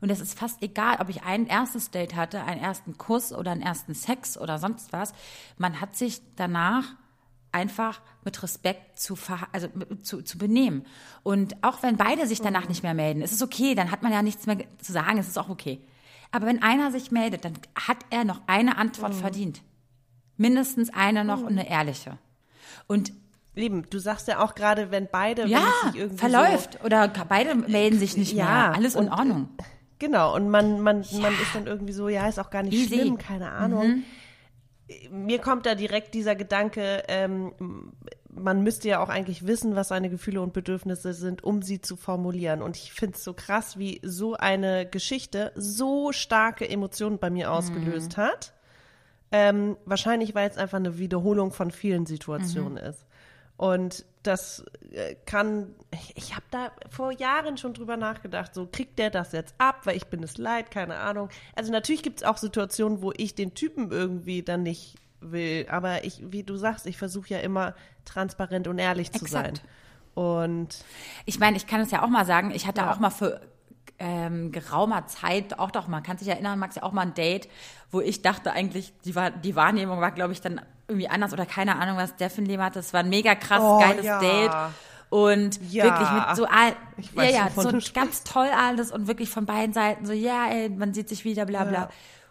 Und 0.03 0.11
es 0.11 0.21
ist 0.21 0.39
fast 0.39 0.63
egal, 0.63 0.99
ob 1.01 1.09
ich 1.09 1.23
ein 1.23 1.47
erstes 1.47 1.91
Date 1.91 2.15
hatte, 2.15 2.45
einen 2.45 2.61
ersten 2.61 2.99
Kuss 2.99 3.33
oder 3.33 3.53
einen 3.53 3.63
ersten 3.63 3.95
Sex 3.95 4.37
oder 4.37 4.59
sonst 4.59 4.93
was. 4.93 5.15
Man 5.57 5.81
hat 5.81 5.97
sich 5.97 6.21
danach 6.37 6.85
einfach 7.55 8.01
mit 8.25 8.43
Respekt 8.43 8.99
zu, 8.99 9.17
also 9.53 9.69
zu, 10.03 10.23
zu 10.23 10.39
benehmen. 10.39 10.85
Und 11.23 11.63
auch 11.63 11.83
wenn 11.83 11.97
beide 11.97 12.27
sich 12.27 12.41
danach 12.41 12.69
nicht 12.69 12.83
mehr 12.83 12.95
melden, 12.95 13.23
ist 13.23 13.33
es 13.33 13.43
okay, 13.43 13.75
dann 13.75 13.91
hat 13.91 14.03
man 14.03 14.13
ja 14.13 14.23
nichts 14.23 14.47
mehr 14.47 14.59
zu 14.79 14.93
sagen, 14.93 15.19
es 15.19 15.29
ist 15.29 15.39
auch 15.39 15.49
okay. 15.49 15.81
Aber 16.31 16.47
wenn 16.47 16.63
einer 16.63 16.91
sich 16.91 17.11
meldet, 17.11 17.45
dann 17.45 17.55
hat 17.75 17.99
er 18.11 18.25
noch 18.25 18.41
eine 18.47 18.77
Antwort 18.77 19.15
verdient. 19.15 19.63
Mindestens 20.37 20.91
eine 20.93 21.25
noch 21.25 21.41
und 21.43 21.51
eine 21.53 21.69
ehrliche. 21.71 22.19
Und 22.87 23.13
Lieben, 23.57 23.87
du 23.89 24.01
sagst 24.01 24.27
ja 24.27 24.43
auch 24.43 24.57
gerade, 24.57 24.91
wenn 24.91 25.07
beide 25.13 25.45
wenn 25.45 25.51
ja, 25.51 25.63
es 25.85 25.93
sich 25.93 26.01
irgendwie 26.01 26.19
verläuft. 26.19 26.85
Oder 26.85 27.07
beide 27.07 27.55
melden 27.55 28.01
sich 28.01 28.17
nicht 28.17 28.33
Ja, 28.33 28.45
mehr. 28.47 28.75
Alles 28.75 28.97
in 28.97 29.03
und- 29.05 29.11
Ordnung. 29.13 29.49
So, 29.59 29.65
genau, 30.01 30.35
und 30.35 30.51
man, 30.51 30.81
man, 30.81 31.05
man 31.21 31.33
ist 31.41 31.55
dann 31.55 31.69
irgendwie 31.69 31.93
so, 31.93 32.09
ja, 32.09 32.27
ist 32.27 32.41
auch 32.41 32.51
gar 32.51 32.65
nicht 32.65 32.75
Easy. 32.75 32.97
Mhm. 32.97 33.01
schlimm, 33.01 33.19
keine 33.19 33.53
Ahnung. 33.53 34.03
Mir 35.11 35.39
kommt 35.41 35.67
da 35.67 35.75
direkt 35.75 36.15
dieser 36.15 36.35
Gedanke, 36.35 37.05
ähm, 37.09 37.53
man 38.29 38.63
müsste 38.63 38.89
ja 38.89 39.01
auch 39.01 39.09
eigentlich 39.09 39.47
wissen, 39.47 39.77
was 39.77 39.89
seine 39.89 40.11
Gefühle 40.11 40.43
und 40.43 40.53
Bedürfnisse 40.53 41.15
sind, 41.15 41.45
um 41.45 41.63
sie 41.63 41.81
zu 41.81 41.97
formulieren. 41.97 42.63
Und 42.63 42.77
ich 42.77 42.93
finde 42.93 43.17
es 43.17 43.25
so 43.25 43.33
krass, 43.33 43.79
wie 43.79 44.01
so 44.03 44.35
eine 44.35 44.87
Geschichte 44.87 45.53
so 45.55 46.13
starke 46.13 46.69
Emotionen 46.69 47.19
bei 47.19 47.31
mir 47.31 47.53
ausgelöst 47.53 48.17
hat. 48.17 48.53
Ähm, 49.31 49.77
wahrscheinlich, 49.85 50.35
weil 50.35 50.49
es 50.49 50.59
einfach 50.59 50.79
eine 50.79 50.99
Wiederholung 50.99 51.53
von 51.53 51.71
vielen 51.71 52.07
Situationen 52.07 52.77
ist. 52.77 53.04
Und 53.57 54.05
das 54.25 54.65
äh, 54.91 55.15
kann, 55.27 55.75
ich, 56.15 56.35
habe 56.35 56.45
da 56.51 56.73
vor 56.91 57.13
Jahren 57.13 57.57
schon 57.57 57.75
drüber 57.75 57.97
nachgedacht, 57.97 58.55
so 58.55 58.67
kriegt 58.71 58.99
der 58.99 59.11
das 59.11 59.33
jetzt 59.33 59.55
ab, 59.59 59.83
weil 59.85 59.97
ich 59.97 60.07
bin 60.07 60.23
es 60.23 60.39
leid, 60.39 60.71
keine 60.71 60.97
Ahnung. 60.97 61.29
Also 61.55 61.71
natürlich 61.71 62.03
gibt 62.03 62.21
es 62.21 62.27
auch 62.27 62.39
Situationen, 62.39 63.01
wo 63.03 63.13
ich 63.17 63.35
den 63.35 63.55
Typen 63.55 63.91
irgendwie 63.93 64.43
dann 64.43 64.63
nicht 64.65 64.97
will, 65.21 65.67
aber 65.71 66.05
ich, 66.05 66.21
wie 66.33 66.43
du 66.43 66.57
sagst, 66.57 66.87
ich 66.87 66.97
versuche 66.99 67.29
ja 67.29 67.39
immer 67.39 67.75
transparent 68.05 68.67
und 68.67 68.79
ehrlich 68.79 69.13
zu 69.13 69.25
Exakt. 69.25 69.59
sein. 69.59 69.69
Und 70.15 70.85
Ich 71.27 71.39
meine, 71.39 71.57
ich 71.57 71.67
kann 71.67 71.81
es 71.81 71.91
ja 71.91 72.03
auch 72.03 72.09
mal 72.09 72.25
sagen, 72.25 72.51
ich 72.51 72.67
hatte 72.67 72.83
Ja. 72.83 72.93
auch 72.93 72.99
mal 72.99 73.11
für 73.11 73.41
ähm, 73.99 74.51
geraumer 74.53 75.07
Zeit, 75.07 75.59
auch 75.59 75.71
doch 75.71 75.87
mal, 75.87 76.01
kann 76.01 76.19
sich 76.19 76.29
erinnern, 76.29 76.59
Max, 76.59 76.75
ja 76.77 76.83
auch 76.83 76.93
mal 76.93 77.03
ein 77.03 77.15
Date, 77.15 77.49
wo 77.91 78.01
ich 78.01 78.23
dachte 78.23 78.53
eigentlich, 78.53 78.93
die, 79.05 79.15
war, 79.15 79.31
die 79.31 79.55
Wahrnehmung 79.55 80.01
war, 80.01 80.11
glaube 80.13 80.33
ich, 80.33 80.41
dann 80.41 80.61
irgendwie 80.89 81.09
anders 81.09 81.33
oder 81.33 81.47
keine 81.47 81.77
Ahnung, 81.77 81.97
was 81.97 82.17
der 82.17 82.31
für 82.31 82.43
ein 82.43 82.47
Leben 82.47 82.63
hatte. 82.63 82.79
Es 82.79 82.93
war 82.93 83.01
ein 83.01 83.09
mega 83.09 83.35
krass 83.35 83.61
Oh, 83.63 83.79
geiles 83.81 84.05
ja. 84.05 84.19
Date. 84.21 84.53
Und 85.11 85.61
Ja. 85.71 85.85
wirklich 85.85 86.11
mit 86.11 86.37
so 86.37 86.45
all, 86.47 86.75
Ich 86.97 87.13
ja, 87.13 87.25
ja, 87.25 87.51
so 87.55 87.71
ganz 87.95 88.25
toll 88.25 88.49
alles 88.49 88.91
und 88.91 89.07
wirklich 89.07 89.31
von 89.31 89.47
beiden 89.47 89.73
Seiten 89.73 90.07
so, 90.07 90.13
ja, 90.13 90.47
ey, 90.49 90.69
man 90.71 90.93
sieht 90.93 91.09
sich 91.09 91.25
wieder, 91.25 91.47
bla 91.47 91.65
bla. 91.65 91.73
Ja. 91.83 91.89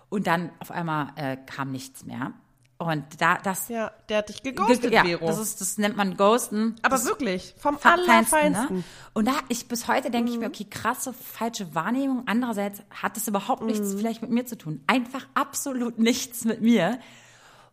Und 0.09 0.27
dann 0.27 0.51
auf 0.59 0.69
einmal 0.71 1.07
äh, 1.15 1.37
kam 1.37 1.71
nichts 1.71 2.05
mehr. 2.05 2.33
Und 2.79 3.03
da, 3.19 3.37
das, 3.37 3.69
ja, 3.69 3.91
der 4.09 4.17
hat 4.17 4.29
dich 4.29 4.43
geghostet, 4.43 4.91
ja, 4.91 5.03
Vero. 5.03 5.25
das 5.25 5.37
ist, 5.39 5.61
das 5.61 5.77
nennt 5.77 5.95
man 5.95 6.17
Ghosten. 6.17 6.75
aber 6.81 6.95
das, 6.97 7.05
wirklich, 7.05 7.55
vom 7.57 7.77
Allerfeinsten. 7.81 8.77
Ne? 8.77 8.83
Und 9.13 9.27
da 9.27 9.33
ich 9.47 9.67
bis 9.69 9.87
heute 9.87 10.11
denke 10.11 10.29
Mhm. 10.29 10.33
ich 10.35 10.39
mir, 10.41 10.47
okay, 10.47 10.65
krasse 10.69 11.13
falsche 11.13 11.73
Wahrnehmung. 11.75 12.23
Andererseits 12.25 12.81
hat 12.89 13.15
es 13.15 13.27
überhaupt 13.27 13.61
Mhm. 13.61 13.67
nichts 13.67 13.93
vielleicht 13.93 14.21
mit 14.21 14.31
mir 14.31 14.45
zu 14.45 14.57
tun. 14.57 14.83
Einfach 14.87 15.25
absolut 15.33 15.97
nichts 15.99 16.43
mit 16.43 16.61
mir. 16.61 16.99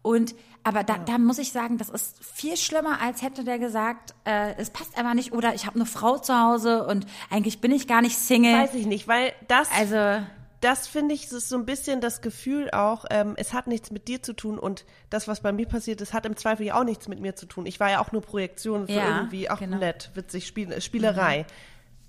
Und 0.02 0.34
aber 0.62 0.84
da, 0.84 0.98
da 0.98 1.18
muss 1.18 1.38
ich 1.38 1.52
sagen, 1.52 1.78
das 1.78 1.88
ist 1.88 2.22
viel 2.24 2.56
schlimmer, 2.56 3.00
als 3.00 3.22
hätte 3.22 3.44
der 3.44 3.58
gesagt, 3.58 4.14
äh, 4.24 4.54
es 4.56 4.70
passt 4.70 4.96
einfach 4.96 5.14
nicht 5.14 5.32
oder 5.32 5.54
ich 5.54 5.66
habe 5.66 5.76
eine 5.76 5.86
Frau 5.86 6.18
zu 6.18 6.38
Hause 6.38 6.86
und 6.86 7.06
eigentlich 7.30 7.60
bin 7.60 7.72
ich 7.72 7.86
gar 7.86 8.02
nicht 8.02 8.18
Single. 8.18 8.52
Weiß 8.52 8.74
ich 8.74 8.86
nicht, 8.86 9.08
weil 9.08 9.32
das 9.48 9.68
Also 9.72 10.24
das 10.60 10.86
finde 10.86 11.14
ich, 11.14 11.24
es 11.24 11.32
ist 11.32 11.48
so 11.48 11.56
ein 11.56 11.64
bisschen 11.64 12.00
das 12.00 12.20
Gefühl 12.20 12.70
auch, 12.70 13.06
ähm, 13.10 13.34
es 13.36 13.54
hat 13.54 13.66
nichts 13.66 13.90
mit 13.90 14.08
dir 14.08 14.22
zu 14.22 14.34
tun 14.34 14.58
und 14.58 14.84
das, 15.08 15.26
was 15.26 15.40
bei 15.40 15.52
mir 15.52 15.66
passiert 15.66 16.00
ist, 16.02 16.12
hat 16.12 16.26
im 16.26 16.36
Zweifel 16.36 16.66
ja 16.66 16.78
auch 16.78 16.84
nichts 16.84 17.08
mit 17.08 17.20
mir 17.20 17.34
zu 17.34 17.46
tun. 17.46 17.64
Ich 17.64 17.80
war 17.80 17.90
ja 17.90 18.00
auch 18.00 18.12
nur 18.12 18.20
Projektion 18.20 18.86
für 18.86 18.92
Ja, 18.92 19.16
irgendwie, 19.16 19.48
ach 19.48 19.58
genau. 19.58 19.78
nett, 19.78 20.10
witzig, 20.14 20.46
Spiel, 20.46 20.78
Spielerei. 20.80 21.46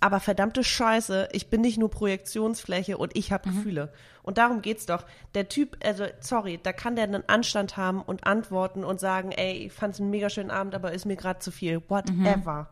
Aber 0.01 0.19
verdammte 0.19 0.63
Scheiße, 0.63 1.29
ich 1.31 1.51
bin 1.51 1.61
nicht 1.61 1.77
nur 1.77 1.91
Projektionsfläche 1.91 2.97
und 2.97 3.15
ich 3.15 3.31
habe 3.31 3.49
Gefühle. 3.49 3.93
Und 4.23 4.39
darum 4.39 4.63
geht's 4.63 4.87
doch. 4.87 5.05
Der 5.35 5.47
Typ, 5.47 5.77
also 5.85 6.05
sorry, 6.19 6.59
da 6.61 6.73
kann 6.73 6.95
der 6.95 7.05
einen 7.05 7.29
Anstand 7.29 7.77
haben 7.77 8.01
und 8.01 8.25
antworten 8.25 8.83
und 8.83 8.99
sagen, 8.99 9.31
ey, 9.31 9.67
ich 9.67 9.71
fand's 9.71 9.99
einen 9.99 10.09
mega 10.09 10.31
schönen 10.31 10.49
Abend, 10.49 10.73
aber 10.73 10.91
ist 10.91 11.05
mir 11.05 11.17
gerade 11.17 11.39
zu 11.39 11.51
viel. 11.51 11.83
Whatever. 11.87 12.69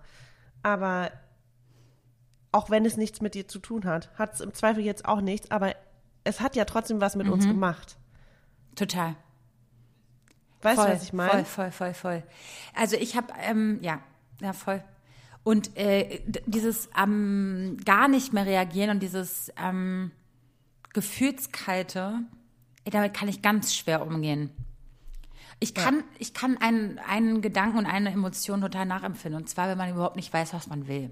Aber 0.64 1.12
auch 2.52 2.72
wenn 2.72 2.84
es 2.84 2.98
nichts 2.98 3.22
mit 3.22 3.36
dir 3.36 3.48
zu 3.48 3.60
tun 3.60 3.86
hat, 3.86 4.10
hat 4.18 4.34
es 4.34 4.42
im 4.42 4.54
Zweifel 4.56 4.84
jetzt 4.84 5.06
auch 5.06 5.22
nichts, 5.22 5.52
aber 5.52 5.76
es 6.24 6.42
hat 6.42 6.56
ja 6.56 6.66
trotzdem 6.66 7.00
was 7.00 7.16
mit 7.16 7.30
uns 7.30 7.46
gemacht. 7.46 7.98
total. 8.76 9.16
Weißt 10.62 10.76
voll, 10.76 10.88
du, 10.88 10.94
was 10.94 11.04
ich 11.04 11.14
meine? 11.14 11.46
Voll, 11.46 11.46
voll, 11.46 11.72
voll, 11.72 11.94
voll. 11.94 12.24
Also 12.76 12.98
ich 12.98 13.16
habe, 13.16 13.28
ähm, 13.40 13.78
ja, 13.82 14.00
ja, 14.42 14.52
voll. 14.52 14.84
Und 15.50 15.76
äh, 15.78 16.22
dieses 16.46 16.90
ähm, 16.96 17.78
gar 17.84 18.08
nicht 18.08 18.34
mehr 18.34 18.46
reagieren 18.46 18.92
und 18.92 19.00
dieses 19.02 19.52
ähm, 19.60 20.12
Gefühlskalte, 20.94 22.20
damit 22.86 23.16
kann 23.16 23.28
ich 23.28 23.42
ganz 23.42 23.74
schwer 23.74 24.06
umgehen. 24.06 24.52
Ich 25.60 25.74
kann, 25.74 25.96
ja. 25.96 26.04
ich 26.20 26.36
kann 26.36 26.58
einen, 26.58 27.00
einen 27.00 27.42
Gedanken 27.42 27.80
und 27.80 27.88
eine 27.88 28.12
Emotion 28.12 28.62
total 28.62 28.86
nachempfinden. 28.86 29.42
Und 29.42 29.48
zwar, 29.48 29.70
wenn 29.70 29.78
man 29.80 29.90
überhaupt 29.90 30.18
nicht 30.18 30.32
weiß, 30.32 30.54
was 30.54 30.68
man 30.68 30.88
will. 30.88 31.10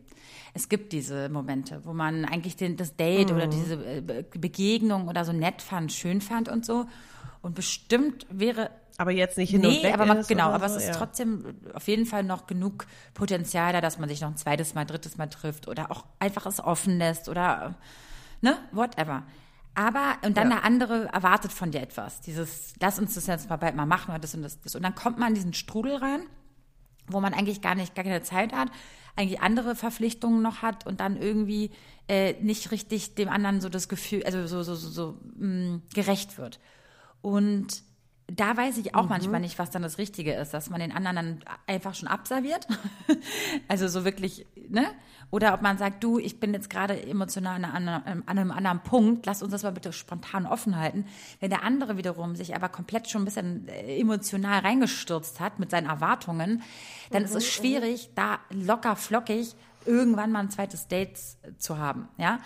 Es 0.54 0.70
gibt 0.70 0.94
diese 0.94 1.30
Momente, 1.30 1.82
wo 1.84 1.94
man 1.94 2.24
eigentlich 2.24 2.56
den, 2.56 2.78
das 2.78 2.96
Date 2.96 3.32
mhm. 3.32 3.38
oder 3.38 3.48
diese 3.48 3.74
äh, 3.74 4.24
Begegnung 4.38 5.08
oder 5.08 5.26
so 5.26 5.34
nett 5.34 5.64
fand, 5.64 5.92
schön 5.92 6.22
fand 6.22 6.48
und 6.48 6.64
so. 6.64 6.86
Und 7.42 7.56
bestimmt 7.56 8.28
wäre. 8.30 8.70
Aber 8.98 9.12
jetzt 9.12 9.38
nicht 9.38 9.52
hin 9.52 9.62
nee, 9.62 9.78
und 9.78 9.84
weg 9.84 9.94
aber 9.94 10.08
man, 10.08 10.24
genau, 10.24 10.50
aber 10.50 10.68
so, 10.68 10.76
es 10.76 10.84
ist 10.84 10.90
ja. 10.90 10.96
trotzdem 10.96 11.56
auf 11.74 11.88
jeden 11.88 12.08
Fall 12.08 12.24
noch 12.24 12.48
genug 12.48 12.88
Potenzial 13.14 13.72
da, 13.72 13.80
dass 13.80 14.00
man 14.00 14.10
sich 14.10 14.22
noch 14.22 14.30
ein 14.30 14.38
zweites 14.38 14.74
Mal, 14.74 14.86
drittes 14.86 15.18
Mal 15.18 15.28
trifft 15.28 15.68
oder 15.68 15.92
auch 15.92 16.06
einfach 16.18 16.48
es 16.48 16.60
offen 16.60 16.98
lässt 16.98 17.30
oder 17.30 17.76
ne, 18.42 18.58
whatever. 18.72 19.24
Aber, 19.76 20.18
und 20.26 20.36
dann 20.38 20.50
ja. 20.50 20.56
der 20.56 20.66
andere 20.66 21.08
erwartet 21.14 21.54
von 21.54 21.70
dir 21.70 21.82
etwas. 21.82 22.22
Dieses, 22.22 22.74
lass 22.80 22.98
uns 22.98 23.14
das 23.14 23.28
jetzt 23.28 23.48
mal 23.48 23.58
bald 23.58 23.76
mal 23.76 23.86
machen 23.86 24.10
oder 24.10 24.20
das 24.20 24.34
und 24.34 24.42
das, 24.42 24.60
das. 24.62 24.76
Und 24.76 24.82
dann 24.82 24.96
kommt 24.96 25.20
man 25.20 25.30
in 25.30 25.36
diesen 25.36 25.54
Strudel 25.54 25.98
rein, 25.98 26.22
wo 27.06 27.20
man 27.22 27.36
eigentlich 27.36 27.62
gar 27.62 27.76
nicht, 27.76 27.94
gar 27.94 28.04
keine 28.04 28.24
Zeit 28.24 28.54
hat, 28.54 28.70
eigentlich 29.16 29.42
andere 29.42 29.76
Verpflichtungen 29.76 30.42
noch 30.42 30.64
hat 30.64 30.88
und 30.88 31.00
dann 31.00 31.22
irgendwie 31.22 31.70
äh, 32.08 32.34
nicht 32.42 32.72
richtig 32.72 33.14
dem 33.14 33.30
anderen 33.30 33.62
so 33.62 33.70
das 33.70 33.88
Gefühl, 33.88 34.24
also 34.24 34.48
so, 34.48 34.64
so, 34.64 34.74
so, 34.74 34.90
so 34.90 35.18
mh, 35.36 35.48
mm, 35.48 35.82
gerecht 35.94 36.40
wird. 36.40 36.60
Und 37.22 37.84
da 38.28 38.58
weiß 38.58 38.78
ich 38.78 38.94
auch 38.94 39.04
mhm. 39.04 39.10
manchmal 39.10 39.40
nicht, 39.40 39.58
was 39.58 39.70
dann 39.72 39.82
das 39.82 39.98
Richtige 39.98 40.34
ist, 40.34 40.54
dass 40.54 40.70
man 40.70 40.82
den 40.82 40.92
anderen 40.92 41.16
dann 41.16 41.40
einfach 41.66 41.96
schon 41.96 42.10
abserviert. 42.10 42.68
also 43.68 43.88
so 43.88 44.04
wirklich, 44.04 44.46
ne? 44.70 44.86
Oder 45.30 45.54
ob 45.54 45.62
man 45.62 45.78
sagt, 45.78 46.04
du, 46.04 46.20
ich 46.20 46.40
bin 46.40 46.54
jetzt 46.54 46.70
gerade 46.70 47.02
emotional 47.06 47.64
an 47.64 47.88
einem, 47.90 48.24
an 48.26 48.38
einem 48.38 48.52
anderen 48.52 48.80
Punkt, 48.82 49.26
lass 49.26 49.44
uns 49.44 49.52
das 49.52 49.64
mal 49.64 49.74
bitte 49.74 49.92
spontan 49.92 50.46
offen 50.46 50.78
halten. 50.78 51.06
Wenn 51.42 51.50
der 51.50 51.64
andere 51.64 51.98
wiederum 51.98 52.36
sich 52.36 52.56
aber 52.56 52.70
komplett 52.70 53.10
schon 53.10 53.24
ein 53.24 53.26
bisschen 53.26 53.68
äh, 53.68 54.00
emotional 54.00 54.60
reingestürzt 54.60 55.42
hat 55.42 55.60
mit 55.60 55.72
seinen 55.72 55.88
Erwartungen, 55.88 56.64
dann 57.12 57.24
mhm. 57.24 57.26
ist 57.26 57.36
es 57.36 57.44
mhm. 57.44 57.50
schwierig, 57.50 58.10
da 58.16 58.40
locker 58.52 58.96
flockig 58.96 59.56
irgendwann 59.86 60.32
mal 60.32 60.40
ein 60.40 60.50
zweites 60.50 60.88
Date 60.88 61.18
zu 61.58 61.78
haben, 61.78 62.10
ja? 62.18 62.40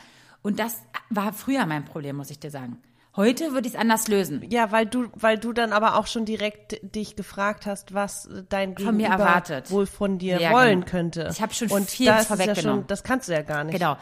Und 0.44 0.60
das 0.60 0.82
war 1.10 1.34
früher 1.34 1.68
mein 1.68 1.86
Problem, 1.86 2.16
muss 2.16 2.32
ich 2.32 2.40
dir 2.40 2.50
sagen. 2.50 2.82
Heute 3.16 3.52
würde 3.52 3.68
ich 3.68 3.74
es 3.74 3.80
anders 3.80 4.08
lösen. 4.08 4.42
Ja, 4.50 4.72
weil 4.72 4.86
du, 4.86 5.08
weil 5.14 5.38
du 5.38 5.52
dann 5.52 5.74
aber 5.74 5.98
auch 5.98 6.08
schon 6.08 6.24
direkt 6.24 6.80
dich 6.96 7.18
gefragt 7.18 7.66
hast, 7.66 7.94
was 7.94 8.30
dein 8.48 8.78
von 8.78 8.96
mir 8.96 9.10
erwartet. 9.10 9.70
wohl 9.70 9.86
von 9.86 10.18
dir 10.18 10.40
ja, 10.40 10.52
wollen 10.52 10.82
genau. 10.82 10.92
könnte. 10.92 11.30
Ich 11.32 11.42
habe 11.42 11.54
schon 11.54 11.70
Und 11.70 11.90
viel 11.90 12.06
das 12.06 12.28
vorweggenommen. 12.28 12.64
Ja 12.64 12.72
schon, 12.72 12.88
das 12.88 13.04
kannst 13.04 13.28
du 13.28 13.34
ja 13.34 13.42
gar 13.42 13.66
nicht. 13.66 13.78
Genau. 13.78 13.98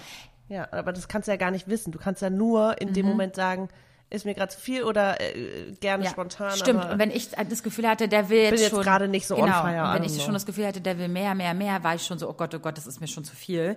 Ja, 0.48 0.68
aber 0.72 0.94
das 0.94 1.08
kannst 1.08 1.28
du 1.28 1.32
ja 1.32 1.38
gar 1.38 1.50
nicht 1.50 1.68
wissen. 1.68 1.92
Du 1.92 1.98
kannst 1.98 2.22
ja 2.22 2.30
nur 2.30 2.80
in 2.80 2.90
mhm. 2.90 2.94
dem 2.94 3.06
Moment 3.08 3.36
sagen, 3.36 3.70
ist 4.12 4.26
mir 4.26 4.36
gerade 4.36 4.52
zu 4.52 4.60
viel 4.60 4.84
oder 4.84 5.20
äh, 5.22 5.72
gerne 5.80 6.04
ja, 6.04 6.10
spontan. 6.12 6.56
Stimmt. 6.56 6.86
Und 6.86 7.00
wenn 7.00 7.10
ich 7.10 7.30
das 7.32 7.64
Gefühl 7.64 7.88
hatte, 7.88 8.08
der 8.08 8.30
will 8.30 8.42
jetzt, 8.42 8.52
bin 8.52 8.62
jetzt 8.62 8.82
gerade 8.82 9.08
nicht 9.08 9.26
so 9.26 9.36
genau, 9.36 9.48
on 9.48 9.54
fire. 9.54 9.94
Wenn 9.96 10.04
ich 10.04 10.22
schon 10.22 10.34
das 10.34 10.46
Gefühl 10.46 10.68
hatte, 10.68 10.82
der 10.82 11.00
will 11.00 11.08
mehr, 11.08 11.34
mehr, 11.34 11.56
mehr, 11.56 11.84
war 11.84 11.96
ich 11.96 12.06
schon 12.06 12.20
so, 12.20 12.30
oh 12.30 12.34
Gott, 12.34 12.54
oh 12.54 12.60
Gott, 12.60 12.78
das 12.78 12.86
ist 12.86 13.02
mir 13.02 13.08
schon 13.08 13.24
zu 13.24 13.36
viel 13.36 13.76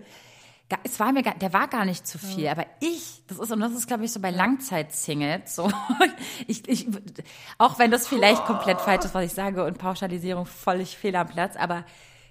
es 0.84 0.98
war 0.98 1.12
mir, 1.12 1.22
gar, 1.22 1.34
der 1.34 1.52
war 1.52 1.68
gar 1.68 1.84
nicht 1.84 2.06
zu 2.06 2.18
viel, 2.18 2.44
ja. 2.44 2.52
aber 2.52 2.66
ich, 2.80 3.22
das 3.26 3.38
ist, 3.38 3.52
und 3.52 3.60
das 3.60 3.72
ist, 3.72 3.86
glaube 3.86 4.04
ich, 4.04 4.12
so 4.12 4.20
bei 4.20 4.30
Langzeitsingles, 4.30 5.54
so, 5.54 5.70
ich, 6.46 6.66
ich, 6.68 6.88
auch 7.58 7.78
wenn 7.78 7.90
das 7.90 8.08
vielleicht 8.08 8.44
komplett 8.44 8.80
falsch 8.80 9.04
ist, 9.04 9.14
was 9.14 9.26
ich 9.26 9.32
sage 9.32 9.64
und 9.64 9.78
Pauschalisierung 9.78 10.46
völlig 10.46 10.96
fehl 10.96 11.14
am 11.16 11.28
Platz, 11.28 11.56
aber 11.56 11.84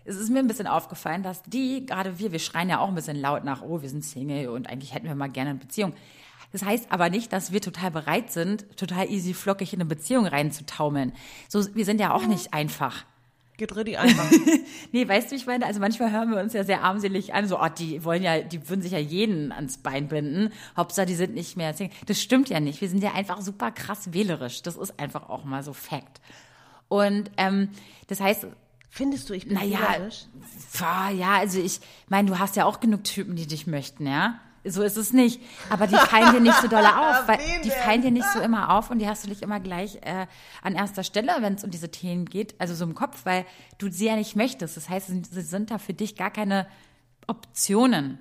es 0.04 0.16
ist 0.16 0.30
mir 0.30 0.40
ein 0.40 0.48
bisschen 0.48 0.68
aufgefallen, 0.68 1.24
dass 1.24 1.44
die, 1.44 1.86
gerade 1.86 2.18
wir, 2.18 2.32
wir 2.32 2.40
schreien 2.40 2.70
ja 2.70 2.80
auch 2.80 2.88
ein 2.88 2.96
bisschen 2.96 3.20
laut 3.20 3.44
nach, 3.44 3.62
oh, 3.62 3.82
wir 3.82 3.90
sind 3.90 4.04
Single 4.04 4.50
und 4.50 4.68
eigentlich 4.68 4.94
hätten 4.94 5.08
wir 5.08 5.16
mal 5.16 5.30
gerne 5.30 5.52
eine 5.52 5.60
Beziehung. 5.60 5.94
Das 6.52 6.64
heißt 6.64 6.92
aber 6.92 7.10
nicht, 7.10 7.32
dass 7.32 7.52
wir 7.52 7.62
total 7.62 7.92
bereit 7.92 8.32
sind, 8.32 8.66
total 8.78 9.10
easy 9.10 9.34
flockig 9.34 9.74
in 9.74 9.80
eine 9.80 9.88
Beziehung 9.88 10.26
reinzutaumeln. 10.26 11.14
So, 11.48 11.64
wir 11.76 11.86
sind 11.86 12.02
ja 12.02 12.14
auch 12.14 12.26
nicht 12.26 12.54
einfach. 12.54 13.06
Geht 13.62 13.76
richtig 13.76 14.00
einfach. 14.00 14.26
nee, 14.92 15.08
weißt 15.08 15.32
du, 15.32 15.36
ich 15.36 15.46
meine, 15.46 15.68
also 15.68 15.80
manchmal 15.80 16.12
hören 16.12 16.32
wir 16.32 16.40
uns 16.40 16.54
ja 16.54 16.64
sehr 16.64 16.82
armselig 16.82 17.36
an, 17.36 17.48
so, 17.48 17.62
oh, 17.62 17.68
die 17.68 18.04
wollen 18.04 18.24
ja, 18.24 18.42
die 18.42 18.68
würden 18.68 18.82
sich 18.82 18.94
ja 18.94 18.98
jeden 18.98 19.52
ans 19.52 19.78
Bein 19.78 20.08
binden. 20.08 20.52
Hauptsache, 20.76 21.06
die 21.06 21.14
sind 21.14 21.36
nicht 21.36 21.58
mehr. 21.58 21.72
Das 22.08 22.20
stimmt 22.20 22.50
ja 22.50 22.60
nicht. 22.60 22.82
Wir 22.82 22.90
sind 22.90 23.04
ja 23.04 23.14
einfach 23.14 23.40
super 23.42 23.70
krass 23.70 24.14
wählerisch. 24.14 24.64
Das 24.64 24.78
ist 24.78 25.00
einfach 25.00 25.30
auch 25.30 25.44
mal 25.44 25.62
so 25.62 25.74
Fakt. 25.74 26.22
Und 26.88 27.30
ähm, 27.38 27.70
das 28.08 28.20
heißt, 28.20 28.48
Findest 28.90 29.30
du, 29.30 29.34
ich 29.36 29.48
bin 29.48 29.54
naja, 29.54 29.94
wählerisch? 29.94 30.26
Ja, 31.16 31.36
also 31.36 31.60
ich 31.60 31.82
meine, 32.10 32.30
du 32.30 32.40
hast 32.40 32.56
ja 32.56 32.66
auch 32.66 32.80
genug 32.80 33.04
Typen, 33.04 33.36
die 33.36 33.46
dich 33.46 33.68
möchten, 33.68 34.08
ja? 34.08 34.40
So 34.64 34.84
ist 34.84 34.98
es 34.98 35.12
nicht. 35.12 35.42
Aber 35.70 35.88
die 35.88 35.96
fallen 35.96 36.34
dir 36.34 36.40
nicht 36.40 36.62
so 36.62 36.68
doll 36.68 36.86
auf, 36.86 37.28
weil 37.28 37.40
die 37.64 37.72
fallen 37.72 38.02
dir 38.02 38.12
nicht 38.12 38.28
so 38.32 38.40
immer 38.40 38.78
auf 38.78 38.92
und 38.92 39.00
die 39.00 39.08
hast 39.08 39.26
du 39.26 39.30
nicht 39.30 39.42
immer 39.42 39.60
gleich 39.60 39.98
äh, 40.02 40.28
an 40.62 40.76
erster 40.76 41.04
Stelle, 41.04 41.34
wenn 41.40 41.56
es 41.56 41.64
um 41.64 41.72
diese 41.72 41.90
Themen 41.90 42.26
geht, 42.26 42.56
also 42.60 42.76
so 42.76 42.86
im 42.86 42.94
Kopf, 42.94 43.26
weil 43.26 43.46
du 43.80 43.92
sie 43.92 44.06
ja 44.06 44.16
nicht 44.16 44.36
möchtest. 44.36 44.78
Das 44.78 44.90
heißt, 44.90 45.08
sie 45.08 45.42
sind 45.42 45.72
da 45.72 45.78
für 45.78 45.94
dich 45.94 46.16
gar 46.16 46.32
keine 46.32 46.68
Optionen. 47.28 48.20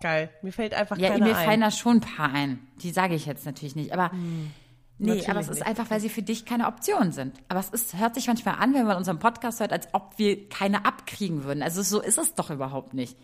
Geil. 0.00 0.30
Mir 0.42 0.52
fällt 0.52 0.74
einfach 0.74 0.98
ja, 0.98 1.10
keine 1.10 1.24
mir 1.24 1.34
fallen 1.34 1.60
da 1.60 1.70
schon 1.70 1.98
ein 1.98 2.00
paar 2.00 2.32
ein. 2.32 2.58
Die 2.82 2.90
sage 2.90 3.14
ich 3.14 3.26
jetzt 3.26 3.46
natürlich 3.46 3.76
nicht. 3.76 3.92
Aber 3.92 4.12
hm. 4.12 4.50
Nee, 4.98 5.08
Natürlich 5.08 5.30
aber 5.30 5.40
es 5.40 5.48
ist 5.48 5.58
nicht. 5.58 5.66
einfach, 5.66 5.90
weil 5.90 5.98
sie 5.98 6.08
für 6.08 6.22
dich 6.22 6.44
keine 6.44 6.68
Option 6.68 7.10
sind. 7.10 7.36
Aber 7.48 7.58
es 7.58 7.70
ist, 7.70 7.98
hört 7.98 8.14
sich 8.14 8.28
manchmal 8.28 8.56
an, 8.56 8.72
wenn 8.72 8.86
man 8.86 8.96
unseren 8.96 9.18
Podcast 9.18 9.58
hört, 9.58 9.72
als 9.72 9.88
ob 9.92 10.16
wir 10.16 10.48
keine 10.48 10.84
abkriegen 10.84 11.42
würden. 11.42 11.64
Also 11.64 11.82
so 11.82 12.00
ist 12.00 12.18
es 12.18 12.34
doch 12.34 12.50
überhaupt 12.50 12.94
nicht. 12.94 13.16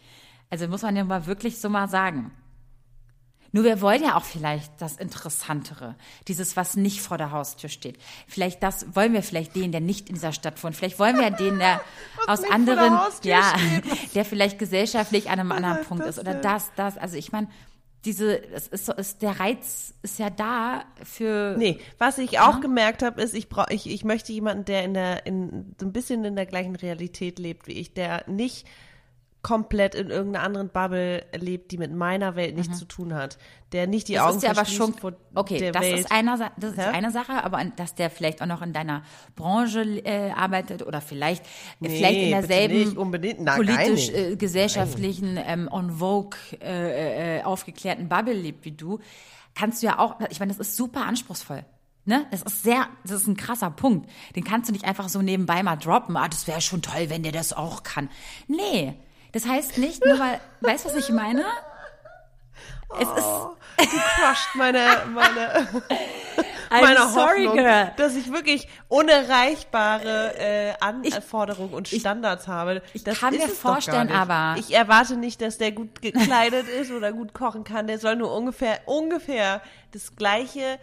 Also 0.50 0.66
muss 0.66 0.82
man 0.82 0.96
ja 0.96 1.04
mal 1.04 1.26
wirklich 1.26 1.60
so 1.60 1.68
mal 1.68 1.88
sagen. 1.88 2.32
Nur 3.52 3.64
wir 3.64 3.80
wollen 3.80 4.02
ja 4.02 4.16
auch 4.16 4.24
vielleicht 4.24 4.70
das 4.80 4.96
Interessantere, 4.96 5.94
dieses, 6.26 6.56
was 6.56 6.76
nicht 6.76 7.00
vor 7.00 7.16
der 7.16 7.30
Haustür 7.30 7.70
steht. 7.70 7.98
Vielleicht 8.26 8.62
das 8.62 8.94
wollen 8.94 9.12
wir 9.12 9.22
vielleicht 9.22 9.56
den, 9.56 9.72
der 9.72 9.80
nicht 9.80 10.08
in 10.08 10.16
dieser 10.16 10.32
Stadt 10.32 10.62
wohnt. 10.62 10.76
Vielleicht 10.76 10.98
wollen 10.98 11.18
wir 11.18 11.30
den, 11.30 11.58
der 11.58 11.80
aus 12.26 12.44
anderen, 12.44 12.98
ja, 13.22 13.54
der 14.14 14.24
vielleicht 14.24 14.58
gesellschaftlich 14.58 15.30
an 15.30 15.40
einem 15.40 15.52
anderen 15.52 15.84
Punkt 15.84 16.04
ist 16.06 16.18
oder 16.18 16.34
das, 16.34 16.70
das. 16.76 16.98
Also 16.98 17.16
ich 17.16 17.32
meine, 17.32 17.48
diese, 18.04 18.42
es 18.52 18.68
ist 18.68 18.86
so, 18.86 18.92
ist, 18.92 19.22
der 19.22 19.40
Reiz 19.40 19.94
ist 20.02 20.18
ja 20.18 20.30
da 20.30 20.84
für. 21.02 21.56
Nee, 21.58 21.80
was 21.98 22.18
ich 22.18 22.38
auch 22.38 22.54
ja? 22.54 22.60
gemerkt 22.60 23.02
habe, 23.02 23.20
ist, 23.20 23.34
ich 23.34 23.48
brauche, 23.48 23.72
ich, 23.72 23.88
ich 23.90 24.04
möchte 24.04 24.32
jemanden, 24.32 24.64
der 24.64 24.84
in 24.84 24.94
der, 24.94 25.26
in, 25.26 25.74
so 25.80 25.86
ein 25.86 25.92
bisschen 25.92 26.24
in 26.24 26.36
der 26.36 26.46
gleichen 26.46 26.76
Realität 26.76 27.38
lebt 27.38 27.66
wie 27.66 27.72
ich, 27.72 27.94
der 27.94 28.24
nicht 28.28 28.66
komplett 29.48 29.94
in 29.94 30.10
irgendeiner 30.10 30.44
anderen 30.44 30.68
Bubble 30.68 31.24
lebt, 31.34 31.70
die 31.70 31.78
mit 31.78 31.90
meiner 31.90 32.36
Welt 32.36 32.54
nichts 32.54 32.74
mhm. 32.74 32.78
zu 32.80 32.84
tun 32.84 33.14
hat, 33.14 33.38
der 33.72 33.86
nicht 33.86 34.08
die 34.08 34.12
das 34.12 34.24
Augen 34.24 34.36
ist 34.36 34.42
ja 34.42 34.50
aber 34.50 34.66
schon 34.66 34.94
okay, 35.34 35.70
das 35.72 35.82
Welt. 35.82 36.00
ist 36.00 36.12
einer 36.12 36.52
das 36.58 36.72
ist 36.72 36.76
ja? 36.76 36.90
eine 36.90 37.10
Sache, 37.10 37.42
aber 37.42 37.64
dass 37.76 37.94
der 37.94 38.10
vielleicht 38.10 38.42
auch 38.42 38.46
noch 38.46 38.60
in 38.60 38.74
deiner 38.74 39.04
Branche 39.36 39.80
äh, 40.04 40.32
arbeitet 40.32 40.86
oder 40.86 41.00
vielleicht 41.00 41.46
nee, 41.80 41.88
vielleicht 41.88 42.20
in 42.20 42.30
derselben 42.30 42.94
Na, 43.38 43.56
politisch 43.56 44.10
äh, 44.10 44.36
gesellschaftlichen 44.36 45.38
ähm, 45.42 45.66
on 45.72 45.92
vogue 45.92 46.38
äh, 46.60 47.38
äh, 47.38 47.42
aufgeklärten 47.42 48.10
Bubble 48.10 48.34
lebt 48.34 48.66
wie 48.66 48.72
du, 48.72 48.98
kannst 49.54 49.82
du 49.82 49.86
ja 49.86 49.98
auch, 49.98 50.16
ich 50.28 50.40
meine, 50.40 50.52
das 50.52 50.60
ist 50.60 50.76
super 50.76 51.06
anspruchsvoll. 51.06 51.64
Ne? 52.04 52.26
Das 52.30 52.42
ist 52.42 52.62
sehr, 52.62 52.86
das 53.02 53.22
ist 53.22 53.28
ein 53.28 53.36
krasser 53.36 53.70
Punkt. 53.70 54.10
Den 54.36 54.44
kannst 54.44 54.68
du 54.68 54.74
nicht 54.74 54.84
einfach 54.84 55.08
so 55.08 55.22
nebenbei 55.22 55.62
mal 55.62 55.76
droppen. 55.76 56.18
Ah, 56.18 56.28
das 56.28 56.46
wäre 56.46 56.60
schon 56.60 56.82
toll, 56.82 57.08
wenn 57.08 57.22
der 57.22 57.32
das 57.32 57.54
auch 57.54 57.82
kann. 57.82 58.10
Nee, 58.46 58.94
das 59.32 59.46
heißt 59.46 59.78
nicht, 59.78 60.04
nur 60.04 60.18
weil, 60.18 60.40
weißt 60.60 60.84
du, 60.84 60.88
was 60.90 60.96
ich 60.96 61.10
meine? 61.10 61.44
Es 62.96 63.08
ist. 63.08 63.26
Oh, 63.26 63.56
du 63.76 63.84
crushed 63.84 64.54
meine, 64.54 64.80
meine, 65.12 65.68
I'm 66.70 66.80
meine 66.80 67.08
sorry, 67.08 67.44
Hoffnung, 67.44 67.64
girl. 67.64 67.92
dass 67.96 68.16
ich 68.16 68.32
wirklich 68.32 68.66
unerreichbare 68.88 70.34
äh, 70.38 70.72
Anforderungen 70.80 71.74
und 71.74 71.88
Standards 71.88 72.44
ich, 72.44 72.48
habe. 72.48 72.82
Ich 72.94 73.04
das 73.04 73.20
kann 73.20 73.34
mir 73.34 73.48
vorstellen, 73.48 74.10
aber 74.10 74.58
ich 74.58 74.74
erwarte 74.74 75.16
nicht, 75.16 75.40
dass 75.42 75.58
der 75.58 75.72
gut 75.72 76.00
gekleidet 76.00 76.66
ist 76.68 76.90
oder 76.90 77.12
gut 77.12 77.34
kochen 77.34 77.64
kann. 77.64 77.86
Der 77.86 77.98
soll 77.98 78.16
nur 78.16 78.34
ungefähr 78.34 78.80
ungefähr 78.86 79.60
das 79.92 80.16
gleiche 80.16 80.78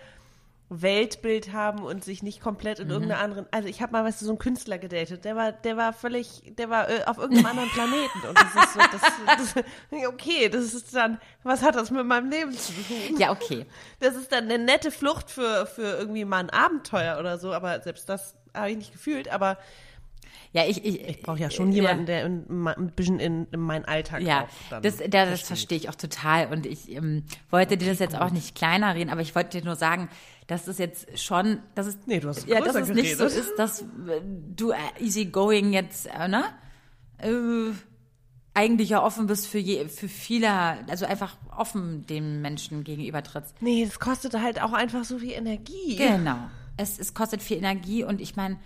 Weltbild 0.69 1.53
haben 1.53 1.83
und 1.83 2.03
sich 2.03 2.23
nicht 2.23 2.41
komplett 2.41 2.79
in 2.79 2.87
mhm. 2.87 2.93
irgendeiner 2.93 3.21
anderen. 3.21 3.45
Also 3.51 3.67
ich 3.67 3.81
habe 3.81 3.91
mal, 3.91 4.03
weißt 4.03 4.21
du, 4.21 4.25
so 4.25 4.31
einen 4.31 4.39
Künstler 4.39 4.79
gedatet, 4.79 5.23
der 5.23 5.35
war, 5.35 5.51
der 5.51 5.77
war 5.77 5.93
völlig, 5.93 6.41
der 6.57 6.69
war 6.69 6.89
äh, 6.89 7.03
auf 7.05 7.17
irgendeinem 7.17 7.45
anderen 7.45 7.69
Planeten. 7.69 8.27
Und 8.27 8.37
das 8.37 8.65
ist 8.65 8.73
so, 8.73 8.79
das, 8.79 9.53
das, 9.53 9.63
okay, 10.07 10.49
das 10.49 10.73
ist 10.73 10.95
dann, 10.95 11.19
was 11.43 11.61
hat 11.61 11.75
das 11.75 11.91
mit 11.91 12.05
meinem 12.05 12.31
Leben 12.31 12.51
zu 12.51 12.73
tun? 12.73 13.19
Ja, 13.19 13.31
okay. 13.31 13.67
Das 13.99 14.15
ist 14.15 14.31
dann 14.31 14.45
eine 14.45 14.57
nette 14.57 14.89
Flucht 14.89 15.29
für, 15.29 15.67
für 15.67 15.99
irgendwie 15.99 16.25
mal 16.25 16.39
ein 16.39 16.49
Abenteuer 16.49 17.19
oder 17.19 17.37
so, 17.37 17.53
aber 17.53 17.79
selbst 17.81 18.09
das 18.09 18.35
habe 18.53 18.71
ich 18.71 18.77
nicht 18.77 18.91
gefühlt, 18.91 19.29
aber 19.29 19.57
ja, 20.55 20.63
ich, 20.65 20.85
ich, 20.85 21.05
ich 21.05 21.21
brauche 21.21 21.39
ja 21.39 21.49
schon 21.49 21.73
jemanden, 21.73 22.05
der 22.05 22.25
in, 22.25 22.65
ein 22.65 22.93
bisschen 22.95 23.19
in, 23.19 23.45
in 23.51 23.59
meinen 23.59 23.83
Alltag 23.83 24.21
Ja, 24.21 24.47
das, 24.69 24.99
das, 24.99 25.09
das 25.09 25.41
verstehe 25.41 25.77
ich 25.77 25.89
auch 25.89 25.95
total. 25.95 26.47
Und 26.47 26.65
ich 26.65 26.89
ähm, 26.89 27.23
wollte 27.49 27.75
dir 27.75 27.89
das 27.89 27.99
jetzt 27.99 28.15
auch 28.15 28.31
nicht 28.31 28.55
kleiner 28.55 28.95
reden, 28.95 29.09
aber 29.09 29.19
ich 29.19 29.35
wollte 29.35 29.59
dir 29.59 29.65
nur 29.65 29.75
sagen, 29.75 30.07
dass 30.47 30.67
es 30.67 30.77
jetzt 30.77 31.19
schon, 31.19 31.59
dass 31.75 31.87
es, 31.87 31.97
nee, 32.05 32.21
du 32.21 32.29
hast 32.29 32.47
ja, 32.47 32.61
dass 32.61 32.73
es 32.73 32.87
nicht 32.87 33.17
so 33.17 33.25
ist, 33.25 33.51
dass 33.57 33.83
du 34.55 34.71
äh, 34.71 34.77
easy 35.01 35.25
going 35.25 35.73
jetzt, 35.73 36.07
äh, 36.07 36.29
ne? 36.29 36.45
Äh, 37.17 37.73
eigentlich 38.53 38.91
ja 38.91 39.03
offen 39.03 39.27
bist 39.27 39.47
für, 39.47 39.59
je, 39.59 39.89
für 39.89 40.07
viele, 40.07 40.49
also 40.87 41.05
einfach 41.05 41.35
offen 41.57 42.05
den 42.05 42.41
Menschen 42.41 42.85
gegenüber 42.85 43.23
trittst. 43.23 43.61
Nee, 43.61 43.83
das 43.83 43.99
kostet 43.99 44.39
halt 44.39 44.61
auch 44.61 44.71
einfach 44.71 45.03
so 45.03 45.19
viel 45.19 45.33
Energie. 45.33 45.97
Genau. 45.97 46.37
Es, 46.77 46.97
es 46.97 47.13
kostet 47.13 47.43
viel 47.43 47.57
Energie 47.57 48.05
und 48.05 48.21
ich 48.21 48.37
meine, 48.37 48.57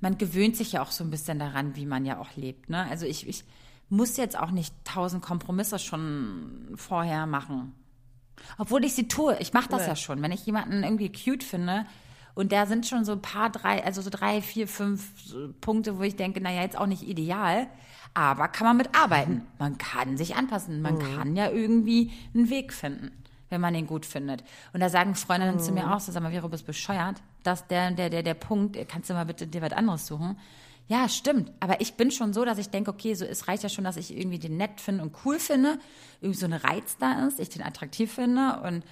man 0.00 0.18
gewöhnt 0.18 0.56
sich 0.56 0.72
ja 0.72 0.82
auch 0.82 0.90
so 0.90 1.04
ein 1.04 1.10
bisschen 1.10 1.38
daran, 1.38 1.76
wie 1.76 1.86
man 1.86 2.04
ja 2.04 2.18
auch 2.18 2.34
lebt. 2.36 2.70
Ne? 2.70 2.86
Also 2.90 3.06
ich, 3.06 3.28
ich 3.28 3.44
muss 3.88 4.16
jetzt 4.16 4.38
auch 4.38 4.50
nicht 4.50 4.74
tausend 4.84 5.22
Kompromisse 5.22 5.78
schon 5.78 6.72
vorher 6.76 7.26
machen. 7.26 7.74
Obwohl 8.56 8.84
ich 8.84 8.94
sie 8.94 9.08
tue. 9.08 9.36
Ich 9.40 9.52
mache 9.52 9.68
das 9.68 9.82
ja. 9.82 9.88
ja 9.88 9.96
schon. 9.96 10.22
Wenn 10.22 10.32
ich 10.32 10.46
jemanden 10.46 10.82
irgendwie 10.82 11.12
cute 11.12 11.44
finde, 11.44 11.84
und 12.34 12.52
da 12.52 12.66
sind 12.66 12.86
schon 12.86 13.04
so 13.04 13.12
ein 13.12 13.22
paar, 13.22 13.50
drei, 13.50 13.84
also 13.84 14.02
so 14.02 14.10
drei, 14.10 14.40
vier, 14.40 14.68
fünf 14.68 15.12
Punkte, 15.60 15.98
wo 15.98 16.02
ich 16.02 16.16
denke, 16.16 16.40
naja, 16.40 16.62
jetzt 16.62 16.78
auch 16.78 16.86
nicht 16.86 17.02
ideal, 17.02 17.66
aber 18.14 18.48
kann 18.48 18.66
man 18.66 18.76
mitarbeiten. 18.76 19.42
Man 19.58 19.78
kann 19.78 20.16
sich 20.16 20.36
anpassen. 20.36 20.80
Man 20.82 20.94
mhm. 20.94 21.16
kann 21.16 21.36
ja 21.36 21.50
irgendwie 21.50 22.12
einen 22.34 22.48
Weg 22.50 22.72
finden, 22.72 23.10
wenn 23.50 23.60
man 23.60 23.74
den 23.74 23.86
gut 23.86 24.06
findet. 24.06 24.42
Und 24.72 24.80
da 24.80 24.88
sagen 24.88 25.14
Freundinnen 25.14 25.56
mhm. 25.56 25.60
zu 25.60 25.72
mir 25.72 25.86
mhm. 25.86 25.92
auch, 25.92 26.00
so, 26.00 26.12
sag 26.12 26.22
mal, 26.22 26.32
Vero, 26.32 26.48
bist 26.48 26.66
bescheuert. 26.66 27.22
Dass 27.42 27.66
der, 27.68 27.90
der, 27.92 28.10
der, 28.10 28.22
der 28.22 28.34
Punkt, 28.34 28.76
kannst 28.88 29.10
du 29.10 29.14
mal 29.14 29.26
bitte 29.26 29.46
dir 29.46 29.62
was 29.62 29.72
anderes 29.72 30.06
suchen. 30.06 30.38
Ja, 30.90 31.08
stimmt. 31.08 31.52
Aber 31.60 31.80
ich 31.80 31.94
bin 31.94 32.10
schon 32.10 32.32
so, 32.32 32.44
dass 32.44 32.58
ich 32.58 32.70
denke, 32.70 32.90
okay, 32.90 33.14
so 33.14 33.24
es 33.24 33.46
reicht 33.46 33.62
ja 33.62 33.68
schon, 33.68 33.84
dass 33.84 33.96
ich 33.96 34.16
irgendwie 34.16 34.40
den 34.40 34.56
nett 34.56 34.80
finde 34.80 35.04
und 35.04 35.14
cool 35.24 35.38
finde, 35.38 35.78
irgendwie 36.20 36.38
so 36.38 36.46
eine 36.46 36.64
Reiz 36.64 36.96
da 36.98 37.28
ist, 37.28 37.38
ich 37.38 37.48
den 37.48 37.62
attraktiv 37.62 38.12
finde 38.12 38.60
und, 38.64 38.84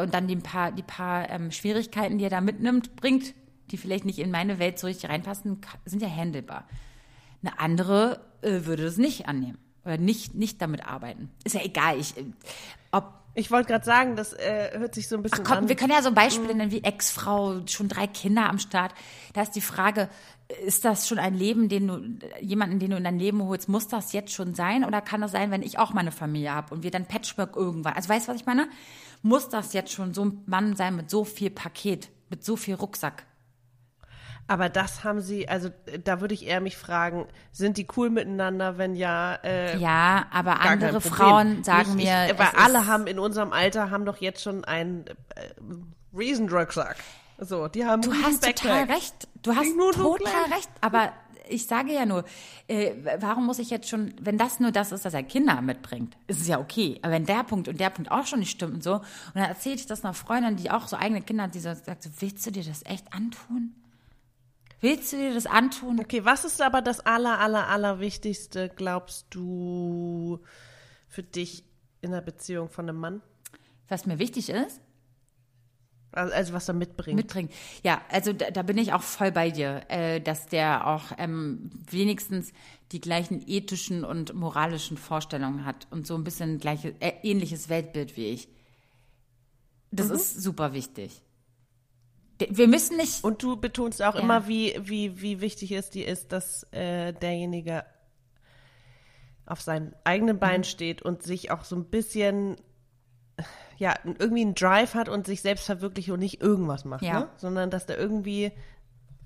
und 0.00 0.14
dann 0.14 0.28
die 0.28 0.36
paar, 0.36 0.70
die 0.70 0.84
paar 0.84 1.28
ähm, 1.30 1.50
Schwierigkeiten, 1.50 2.18
die 2.18 2.24
er 2.24 2.30
da 2.30 2.40
mitnimmt, 2.40 2.94
bringt, 2.94 3.34
die 3.72 3.76
vielleicht 3.76 4.04
nicht 4.04 4.20
in 4.20 4.30
meine 4.30 4.60
Welt 4.60 4.78
so 4.78 4.86
richtig 4.86 5.10
reinpassen, 5.10 5.60
sind 5.84 6.00
ja 6.00 6.08
handelbar. 6.08 6.68
Eine 7.42 7.58
andere 7.58 8.20
äh, 8.42 8.64
würde 8.64 8.84
das 8.84 8.96
nicht 8.96 9.26
annehmen 9.26 9.58
oder 9.84 9.98
nicht, 9.98 10.36
nicht 10.36 10.62
damit 10.62 10.86
arbeiten. 10.86 11.28
Ist 11.42 11.56
ja 11.56 11.64
egal, 11.64 11.98
ich, 11.98 12.16
äh, 12.16 12.24
ob 12.92 13.21
ich 13.34 13.50
wollte 13.50 13.68
gerade 13.68 13.84
sagen, 13.84 14.16
das 14.16 14.34
äh, 14.34 14.78
hört 14.78 14.94
sich 14.94 15.08
so 15.08 15.16
ein 15.16 15.22
bisschen 15.22 15.40
Ach 15.42 15.48
komm, 15.48 15.58
an. 15.58 15.68
Wir 15.68 15.76
können 15.76 15.92
ja 15.92 16.02
so 16.02 16.12
Beispiele 16.12 16.52
mhm. 16.52 16.58
nennen 16.58 16.70
wie 16.70 16.84
Ex-Frau, 16.84 17.66
schon 17.66 17.88
drei 17.88 18.06
Kinder 18.06 18.48
am 18.48 18.58
Start. 18.58 18.94
Da 19.32 19.42
ist 19.42 19.52
die 19.52 19.62
Frage, 19.62 20.08
ist 20.66 20.84
das 20.84 21.08
schon 21.08 21.18
ein 21.18 21.34
Leben, 21.34 21.68
den 21.68 21.88
du, 21.88 22.00
jemanden, 22.40 22.78
den 22.78 22.90
du 22.90 22.96
in 22.96 23.04
dein 23.04 23.18
Leben 23.18 23.42
holst, 23.42 23.68
muss 23.68 23.88
das 23.88 24.12
jetzt 24.12 24.32
schon 24.32 24.54
sein? 24.54 24.84
Oder 24.84 25.00
kann 25.00 25.22
das 25.22 25.32
sein, 25.32 25.50
wenn 25.50 25.62
ich 25.62 25.78
auch 25.78 25.94
meine 25.94 26.12
Familie 26.12 26.52
habe 26.52 26.74
und 26.74 26.82
wir 26.82 26.90
dann 26.90 27.06
Patchwork 27.06 27.56
irgendwann? 27.56 27.94
Also 27.94 28.10
weißt 28.10 28.28
du, 28.28 28.32
was 28.32 28.40
ich 28.40 28.46
meine? 28.46 28.68
Muss 29.22 29.48
das 29.48 29.72
jetzt 29.72 29.92
schon 29.92 30.12
so 30.12 30.24
ein 30.26 30.42
Mann 30.46 30.76
sein 30.76 30.96
mit 30.96 31.08
so 31.08 31.24
viel 31.24 31.50
Paket, 31.50 32.10
mit 32.28 32.44
so 32.44 32.56
viel 32.56 32.74
Rucksack? 32.74 33.24
Aber 34.48 34.68
das 34.68 35.04
haben 35.04 35.20
sie, 35.20 35.48
also 35.48 35.70
da 36.04 36.20
würde 36.20 36.34
ich 36.34 36.46
eher 36.46 36.60
mich 36.60 36.76
fragen, 36.76 37.26
sind 37.52 37.78
die 37.78 37.86
cool 37.96 38.10
miteinander, 38.10 38.76
wenn 38.76 38.94
ja? 38.94 39.36
Äh, 39.44 39.78
ja, 39.78 40.26
aber 40.30 40.60
andere 40.60 41.00
Frauen 41.00 41.64
sagen 41.64 41.90
ich, 41.90 42.04
mir, 42.04 42.26
ich, 42.30 42.38
weil 42.38 42.48
alle 42.56 42.86
haben 42.86 43.06
in 43.06 43.18
unserem 43.18 43.52
Alter 43.52 43.90
haben 43.90 44.04
doch 44.04 44.18
jetzt 44.18 44.42
schon 44.42 44.64
einen 44.64 45.06
äh, 45.06 45.14
Riesenrucksack. 46.16 46.96
So, 47.38 47.68
die 47.68 47.84
haben 47.84 48.02
Du 48.02 48.12
hast 48.12 48.42
Backpack. 48.42 48.56
total 48.56 48.84
recht. 48.84 49.28
Du 49.42 49.54
hast 49.56 49.74
total 49.94 50.52
recht. 50.52 50.68
Aber 50.80 51.12
ich 51.48 51.66
sage 51.66 51.92
ja 51.92 52.06
nur, 52.06 52.24
äh, 52.68 52.92
warum 53.18 53.46
muss 53.46 53.58
ich 53.58 53.70
jetzt 53.70 53.88
schon, 53.88 54.14
wenn 54.20 54.38
das 54.38 54.60
nur 54.60 54.70
das 54.70 54.92
ist, 54.92 55.04
dass 55.04 55.14
er 55.14 55.22
Kinder 55.22 55.60
mitbringt, 55.60 56.16
ist 56.26 56.40
es 56.40 56.48
ja 56.48 56.58
okay. 56.58 56.98
Aber 57.02 57.12
wenn 57.12 57.26
der 57.26 57.44
Punkt 57.44 57.68
und 57.68 57.80
der 57.80 57.90
Punkt 57.90 58.10
auch 58.10 58.26
schon 58.26 58.40
nicht 58.40 58.50
stimmt 58.50 58.74
und 58.74 58.82
so, 58.82 58.94
und 58.94 59.04
dann 59.34 59.44
erzähle 59.44 59.76
ich 59.76 59.86
das 59.86 60.04
einer 60.04 60.14
Freundin, 60.14 60.56
die 60.56 60.70
auch 60.70 60.88
so 60.88 60.96
eigene 60.96 61.22
Kinder 61.22 61.44
hat, 61.44 61.54
die 61.54 61.60
so 61.60 61.74
sagt, 61.74 62.02
so, 62.02 62.10
willst 62.20 62.46
du 62.46 62.50
dir 62.50 62.64
das 62.64 62.84
echt 62.84 63.12
antun? 63.12 63.74
Willst 64.82 65.12
du 65.12 65.16
dir 65.16 65.32
das 65.32 65.46
antun? 65.46 66.00
Okay, 66.00 66.24
was 66.24 66.44
ist 66.44 66.60
aber 66.60 66.82
das 66.82 67.00
aller, 67.00 67.38
aller, 67.38 67.68
aller 67.68 68.00
Wichtigste, 68.00 68.68
glaubst 68.68 69.26
du, 69.30 70.40
für 71.08 71.22
dich 71.22 71.64
in 72.00 72.10
der 72.10 72.20
Beziehung 72.20 72.68
von 72.68 72.88
einem 72.88 72.98
Mann? 72.98 73.22
Was 73.88 74.06
mir 74.06 74.18
wichtig 74.18 74.48
ist? 74.48 74.80
Also, 76.10 76.52
was 76.52 76.68
er 76.68 76.74
mitbringt. 76.74 77.16
Mitbringt. 77.16 77.52
Ja, 77.84 78.02
also 78.10 78.32
da, 78.32 78.50
da 78.50 78.62
bin 78.62 78.76
ich 78.76 78.92
auch 78.92 79.02
voll 79.02 79.30
bei 79.32 79.50
dir, 79.50 79.82
äh, 79.88 80.20
dass 80.20 80.46
der 80.46 80.86
auch 80.86 81.04
ähm, 81.16 81.70
wenigstens 81.88 82.52
die 82.90 83.00
gleichen 83.00 83.42
ethischen 83.46 84.04
und 84.04 84.34
moralischen 84.34 84.98
Vorstellungen 84.98 85.64
hat 85.64 85.86
und 85.90 86.06
so 86.06 86.14
ein 86.14 86.24
bisschen 86.24 86.58
gleiche, 86.58 86.94
äh, 87.00 87.12
ähnliches 87.22 87.68
Weltbild 87.68 88.16
wie 88.16 88.26
ich. 88.26 88.48
Das 89.90 90.08
mhm. 90.08 90.14
ist 90.16 90.42
super 90.42 90.74
wichtig. 90.74 91.22
Wir 92.50 92.68
müssen 92.68 92.96
nicht. 92.96 93.24
Und 93.24 93.42
du 93.42 93.56
betonst 93.56 94.02
auch 94.02 94.14
ja. 94.14 94.20
immer, 94.20 94.48
wie, 94.48 94.78
wie, 94.82 95.20
wie 95.20 95.40
wichtig 95.40 95.72
es 95.72 95.90
dir 95.90 96.06
ist, 96.06 96.32
dass 96.32 96.64
äh, 96.72 97.12
derjenige 97.12 97.84
auf 99.46 99.60
seinen 99.60 99.94
eigenen 100.04 100.38
Beinen 100.38 100.60
mhm. 100.60 100.64
steht 100.64 101.02
und 101.02 101.22
sich 101.22 101.50
auch 101.50 101.64
so 101.64 101.76
ein 101.76 101.84
bisschen 101.84 102.56
ja, 103.76 103.94
irgendwie 104.04 104.42
einen 104.42 104.54
Drive 104.54 104.94
hat 104.94 105.08
und 105.08 105.26
sich 105.26 105.42
selbst 105.42 105.66
verwirklicht 105.66 106.10
und 106.10 106.20
nicht 106.20 106.40
irgendwas 106.40 106.84
macht, 106.84 107.02
ja. 107.02 107.20
ne? 107.20 107.28
sondern 107.36 107.70
dass 107.70 107.86
der 107.86 107.98
irgendwie 107.98 108.52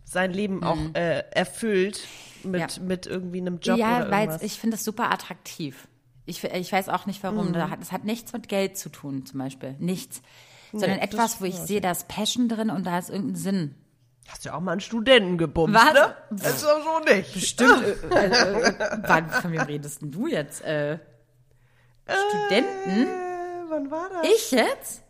sein 0.05 0.33
Leben 0.33 0.57
mhm. 0.57 0.65
auch 0.65 0.79
äh, 0.95 1.25
erfüllt 1.31 2.01
mit, 2.45 2.77
ja. 2.77 2.83
mit 2.83 3.07
irgendwie 3.07 3.41
einem 3.41 3.59
Job 3.61 3.79
ja, 3.79 3.99
oder 3.99 4.11
weil 4.11 4.39
ich 4.41 4.59
finde 4.59 4.77
das 4.77 4.85
super 4.85 5.11
attraktiv. 5.13 5.89
Ich, 6.25 6.43
ich 6.43 6.73
weiß 6.73 6.89
auch 6.89 7.07
nicht 7.07 7.23
warum. 7.23 7.49
Mhm. 7.49 7.53
Das 7.53 7.93
hat 7.93 8.05
nichts 8.05 8.33
mit 8.33 8.49
Geld 8.49 8.79
zu 8.79 8.89
tun, 8.89 9.27
zum 9.27 9.39
Beispiel. 9.39 9.77
Nichts 9.79 10.23
sondern 10.79 10.99
nee, 10.99 11.05
etwas, 11.05 11.41
wo 11.41 11.45
ich 11.45 11.57
sehe, 11.57 11.81
da 11.81 11.91
ist 11.91 12.09
Passion 12.09 12.49
drin 12.49 12.71
und 12.71 12.87
da 12.87 12.99
ist 12.99 13.11
irgendein 13.11 13.37
Sinn. 13.37 13.75
Hast 14.29 14.45
du 14.45 14.49
ja 14.49 14.57
auch 14.57 14.61
mal 14.61 14.73
einen 14.73 14.81
Studenten 14.81 15.39
gebumst, 15.39 15.75
Was? 15.75 15.95
ne? 15.95 16.17
Das 16.31 16.57
ist 16.57 16.65
doch 16.65 16.83
so 16.83 17.15
nicht. 17.15 17.33
Bestimmt. 17.33 17.85
äh, 18.11 18.27
äh, 18.27 18.69
äh, 18.69 18.99
wann, 19.03 19.31
von 19.31 19.53
wem 19.53 19.61
redest 19.61 20.03
denn 20.03 20.11
du 20.11 20.27
jetzt? 20.27 20.63
Äh, 20.63 20.99
Studenten? 22.07 23.07
Äh, 23.07 23.65
wann 23.69 23.91
war 23.91 24.09
das? 24.11 24.29
Ich 24.29 24.51
jetzt? 24.51 25.03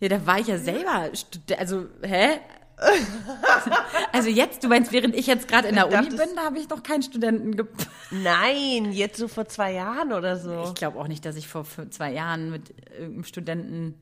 Ja, 0.00 0.08
da 0.08 0.26
war 0.26 0.38
ich 0.38 0.46
ja 0.48 0.58
selber 0.58 1.10
Student. 1.14 1.60
Also, 1.60 1.86
hä? 2.02 2.40
also 4.12 4.28
jetzt, 4.28 4.64
du 4.64 4.68
meinst, 4.68 4.92
während 4.92 5.14
ich 5.14 5.26
jetzt 5.26 5.46
gerade 5.46 5.68
in 5.68 5.76
der 5.76 5.86
Uni 5.86 6.08
bin, 6.08 6.34
da 6.34 6.44
habe 6.44 6.58
ich 6.58 6.68
noch 6.68 6.82
keinen 6.82 7.02
Studenten 7.02 7.56
ge 7.56 7.66
Nein, 8.10 8.92
jetzt 8.92 9.18
so 9.18 9.28
vor 9.28 9.46
zwei 9.46 9.72
Jahren 9.72 10.12
oder 10.12 10.36
so. 10.36 10.64
Ich 10.64 10.74
glaube 10.74 10.98
auch 10.98 11.08
nicht, 11.08 11.24
dass 11.24 11.36
ich 11.36 11.48
vor 11.48 11.64
zwei 11.90 12.12
Jahren 12.12 12.50
mit 12.50 12.74
irgendeinem 12.90 13.24
Studenten 13.24 14.00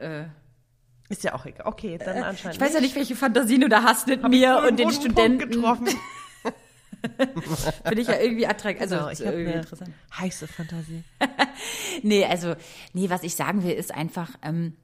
äh, 0.00 0.26
ist 1.08 1.22
ja 1.24 1.34
auch 1.34 1.46
egal. 1.46 1.66
Okay, 1.66 1.98
dann 1.98 2.16
äh, 2.16 2.20
anscheinend. 2.20 2.56
Ich 2.56 2.60
weiß 2.60 2.74
ja 2.74 2.80
nicht, 2.80 2.96
welche 2.96 3.14
Fantasien 3.14 3.60
du 3.60 3.68
da 3.68 3.82
hast 3.82 4.06
mit 4.08 4.22
Hab 4.22 4.30
mir 4.30 4.62
und 4.66 4.78
den 4.78 4.90
Studenten. 4.90 5.50
getroffen. 5.50 5.88
Finde 7.84 8.00
ich 8.00 8.08
ja 8.08 8.18
irgendwie 8.18 8.46
attraktiv. 8.46 8.82
Also 8.82 8.96
genau, 8.96 9.10
ich 9.10 9.20
irgendwie 9.20 9.52
interessant. 9.52 9.90
Heiße 10.18 10.46
Fantasie. 10.48 11.04
nee, 12.02 12.24
also, 12.24 12.56
nee, 12.92 13.10
was 13.10 13.22
ich 13.22 13.36
sagen 13.36 13.62
will, 13.62 13.72
ist 13.72 13.94
einfach, 13.94 14.30
ähm, 14.42 14.76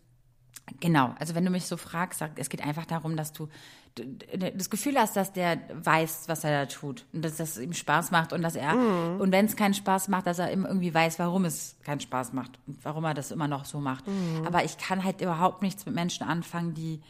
Genau, 0.80 1.12
also 1.18 1.34
wenn 1.34 1.44
du 1.44 1.50
mich 1.50 1.66
so 1.66 1.76
fragst, 1.76 2.20
sag, 2.20 2.38
es 2.38 2.48
geht 2.48 2.64
einfach 2.64 2.86
darum, 2.86 3.16
dass 3.16 3.32
du 3.32 3.48
das 3.94 4.70
Gefühl 4.70 4.96
hast, 4.98 5.16
dass 5.16 5.32
der 5.32 5.58
weiß, 5.72 6.24
was 6.28 6.44
er 6.44 6.64
da 6.64 6.66
tut 6.66 7.04
und 7.12 7.24
dass 7.24 7.36
das 7.36 7.58
ihm 7.58 7.72
Spaß 7.72 8.10
macht 8.10 8.32
und 8.32 8.42
dass 8.42 8.56
er 8.56 8.74
mhm. 8.74 9.20
und 9.20 9.32
wenn 9.32 9.46
es 9.46 9.56
keinen 9.56 9.74
Spaß 9.74 10.08
macht, 10.08 10.26
dass 10.26 10.38
er 10.38 10.50
irgendwie 10.50 10.94
weiß, 10.94 11.18
warum 11.18 11.44
es 11.44 11.76
keinen 11.84 12.00
Spaß 12.00 12.32
macht 12.32 12.58
und 12.66 12.82
warum 12.84 13.04
er 13.04 13.14
das 13.14 13.30
immer 13.30 13.48
noch 13.48 13.64
so 13.64 13.80
macht. 13.80 14.06
Mhm. 14.06 14.46
Aber 14.46 14.64
ich 14.64 14.78
kann 14.78 15.04
halt 15.04 15.20
überhaupt 15.20 15.62
nichts 15.62 15.84
mit 15.84 15.94
Menschen 15.94 16.26
anfangen, 16.26 16.74
die 16.74 17.00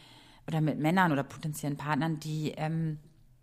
oder 0.47 0.61
mit 0.61 0.77
Männern 0.79 1.11
oder 1.11 1.23
potenziellen 1.23 1.77
Partnern, 1.77 2.19
die 2.19 2.51
ähm, 2.57 2.99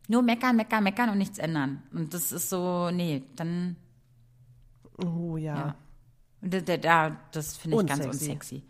nur 0.08 0.22
meckern, 0.22 0.56
meckern, 0.56 0.84
meckern 0.84 1.10
und 1.10 1.18
nichts 1.18 1.38
ändern. 1.38 1.82
Und 1.92 2.12
das 2.14 2.32
ist 2.32 2.50
so, 2.50 2.90
nee, 2.90 3.22
dann. 3.36 3.76
Oh 5.02 5.36
ja. 5.36 5.54
ja. 5.54 5.74
Und 6.42 6.68
da, 6.68 6.76
da 6.76 7.16
das 7.32 7.56
finde 7.56 7.80
ich 7.80 7.86
ganz 7.86 8.04
unsexy. 8.04 8.62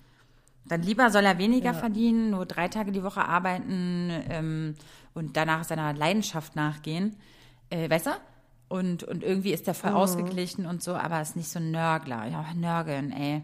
Dann 0.71 0.83
lieber 0.83 1.11
soll 1.11 1.25
er 1.25 1.37
weniger 1.39 1.73
ja. 1.73 1.75
verdienen, 1.75 2.31
nur 2.31 2.47
drei 2.47 2.69
Tage 2.69 2.93
die 2.93 3.03
Woche 3.03 3.25
arbeiten 3.25 4.09
ähm, 4.29 4.77
und 5.15 5.37
danach 5.37 5.65
seiner 5.65 5.93
Leidenschaft 5.93 6.55
nachgehen. 6.55 7.17
Äh, 7.71 7.91
weißt 7.91 8.07
du? 8.07 8.11
Und, 8.69 9.03
und 9.03 9.25
irgendwie 9.25 9.53
ist 9.53 9.67
der 9.67 9.75
voll 9.75 9.91
mhm. 9.91 9.97
ausgeglichen 9.97 10.67
und 10.67 10.81
so, 10.81 10.95
aber 10.95 11.21
ist 11.21 11.35
nicht 11.35 11.49
so 11.49 11.59
ein 11.59 11.73
Nörgler. 11.73 12.25
Ja, 12.27 12.47
Nörgeln, 12.55 13.11
ey. 13.11 13.43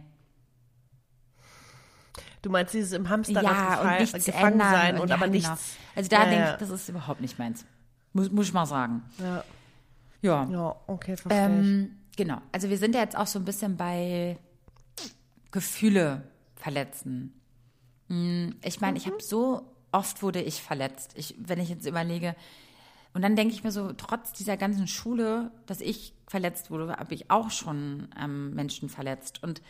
Du 2.42 2.50
meinst 2.50 2.74
dieses 2.74 2.92
im 2.92 3.08
Hamsterrad 3.08 3.44
ja, 3.44 3.80
und 3.80 4.00
nichts 4.00 4.24
gefangen 4.24 4.60
sein 4.60 5.00
und, 5.00 5.08
ja, 5.08 5.16
aber 5.16 5.26
genau. 5.26 5.36
nichts. 5.36 5.76
Also 5.96 6.08
da 6.08 6.22
ja, 6.22 6.30
denke 6.30 6.50
ich, 6.52 6.56
das 6.58 6.70
ist 6.70 6.88
überhaupt 6.88 7.20
nicht 7.20 7.40
meins. 7.40 7.66
Muss, 8.12 8.30
muss 8.30 8.46
ich 8.46 8.52
mal 8.52 8.66
sagen. 8.66 9.02
Ja. 9.18 9.42
Ja. 10.22 10.44
Ja, 10.48 10.76
okay, 10.86 11.16
verstehe 11.16 11.44
ähm, 11.44 11.90
Genau. 12.16 12.40
Also 12.52 12.70
wir 12.70 12.78
sind 12.78 12.94
ja 12.94 13.00
jetzt 13.00 13.16
auch 13.18 13.26
so 13.26 13.40
ein 13.40 13.44
bisschen 13.44 13.76
bei 13.76 14.38
Gefühle 15.50 16.22
verletzen. 16.66 17.32
Hm, 18.08 18.56
ich 18.64 18.80
meine, 18.80 18.98
ich 18.98 19.06
habe 19.06 19.16
mhm. 19.16 19.20
so 19.20 19.72
oft 19.92 20.20
wurde 20.20 20.42
ich 20.42 20.60
verletzt. 20.60 21.12
Ich, 21.14 21.36
wenn 21.38 21.60
ich 21.60 21.68
jetzt 21.68 21.86
überlege, 21.86 22.34
und 23.14 23.22
dann 23.22 23.36
denke 23.36 23.54
ich 23.54 23.62
mir 23.62 23.70
so, 23.70 23.92
trotz 23.92 24.32
dieser 24.32 24.56
ganzen 24.56 24.88
Schule, 24.88 25.52
dass 25.66 25.80
ich 25.80 26.12
verletzt 26.26 26.72
wurde, 26.72 26.96
habe 26.96 27.14
ich 27.14 27.30
auch 27.30 27.52
schon 27.52 28.08
ähm, 28.20 28.52
Menschen 28.52 28.88
verletzt. 28.88 29.44
Und 29.44 29.62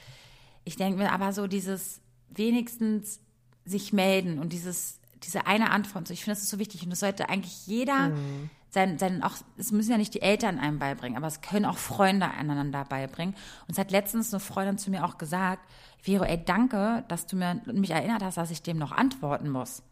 ich 0.64 0.76
denke 0.76 0.96
mir 0.98 1.12
aber 1.12 1.34
so 1.34 1.46
dieses 1.46 2.00
wenigstens 2.30 3.20
sich 3.66 3.92
melden 3.92 4.38
und 4.38 4.54
dieses, 4.54 4.98
diese 5.22 5.46
eine 5.46 5.72
Antwort. 5.72 6.08
Ich 6.08 6.24
finde, 6.24 6.36
das 6.36 6.44
ist 6.44 6.50
so 6.50 6.58
wichtig. 6.58 6.82
Und 6.82 6.90
das 6.90 7.00
sollte 7.00 7.28
eigentlich 7.28 7.66
jeder 7.66 8.08
mhm 8.08 8.48
sein, 8.76 8.98
sein 8.98 9.22
auch, 9.22 9.32
es 9.56 9.72
müssen 9.72 9.90
ja 9.90 9.96
nicht 9.96 10.12
die 10.12 10.20
Eltern 10.20 10.58
einem 10.58 10.78
beibringen, 10.78 11.16
aber 11.16 11.26
es 11.26 11.40
können 11.40 11.64
auch 11.64 11.78
Freunde 11.78 12.30
einander 12.30 12.84
beibringen. 12.84 13.34
Und 13.66 13.72
es 13.72 13.78
hat 13.78 13.90
letztens 13.90 14.34
eine 14.34 14.40
Freundin 14.40 14.76
zu 14.76 14.90
mir 14.90 15.02
auch 15.06 15.16
gesagt, 15.16 15.66
Vero, 15.98 16.24
ey, 16.24 16.44
danke, 16.44 17.02
dass 17.08 17.26
du 17.26 17.36
mir, 17.36 17.62
mich 17.64 17.90
erinnert 17.90 18.22
hast, 18.22 18.36
dass 18.36 18.50
ich 18.50 18.62
dem 18.62 18.76
noch 18.76 18.92
antworten 18.92 19.48
muss. 19.48 19.82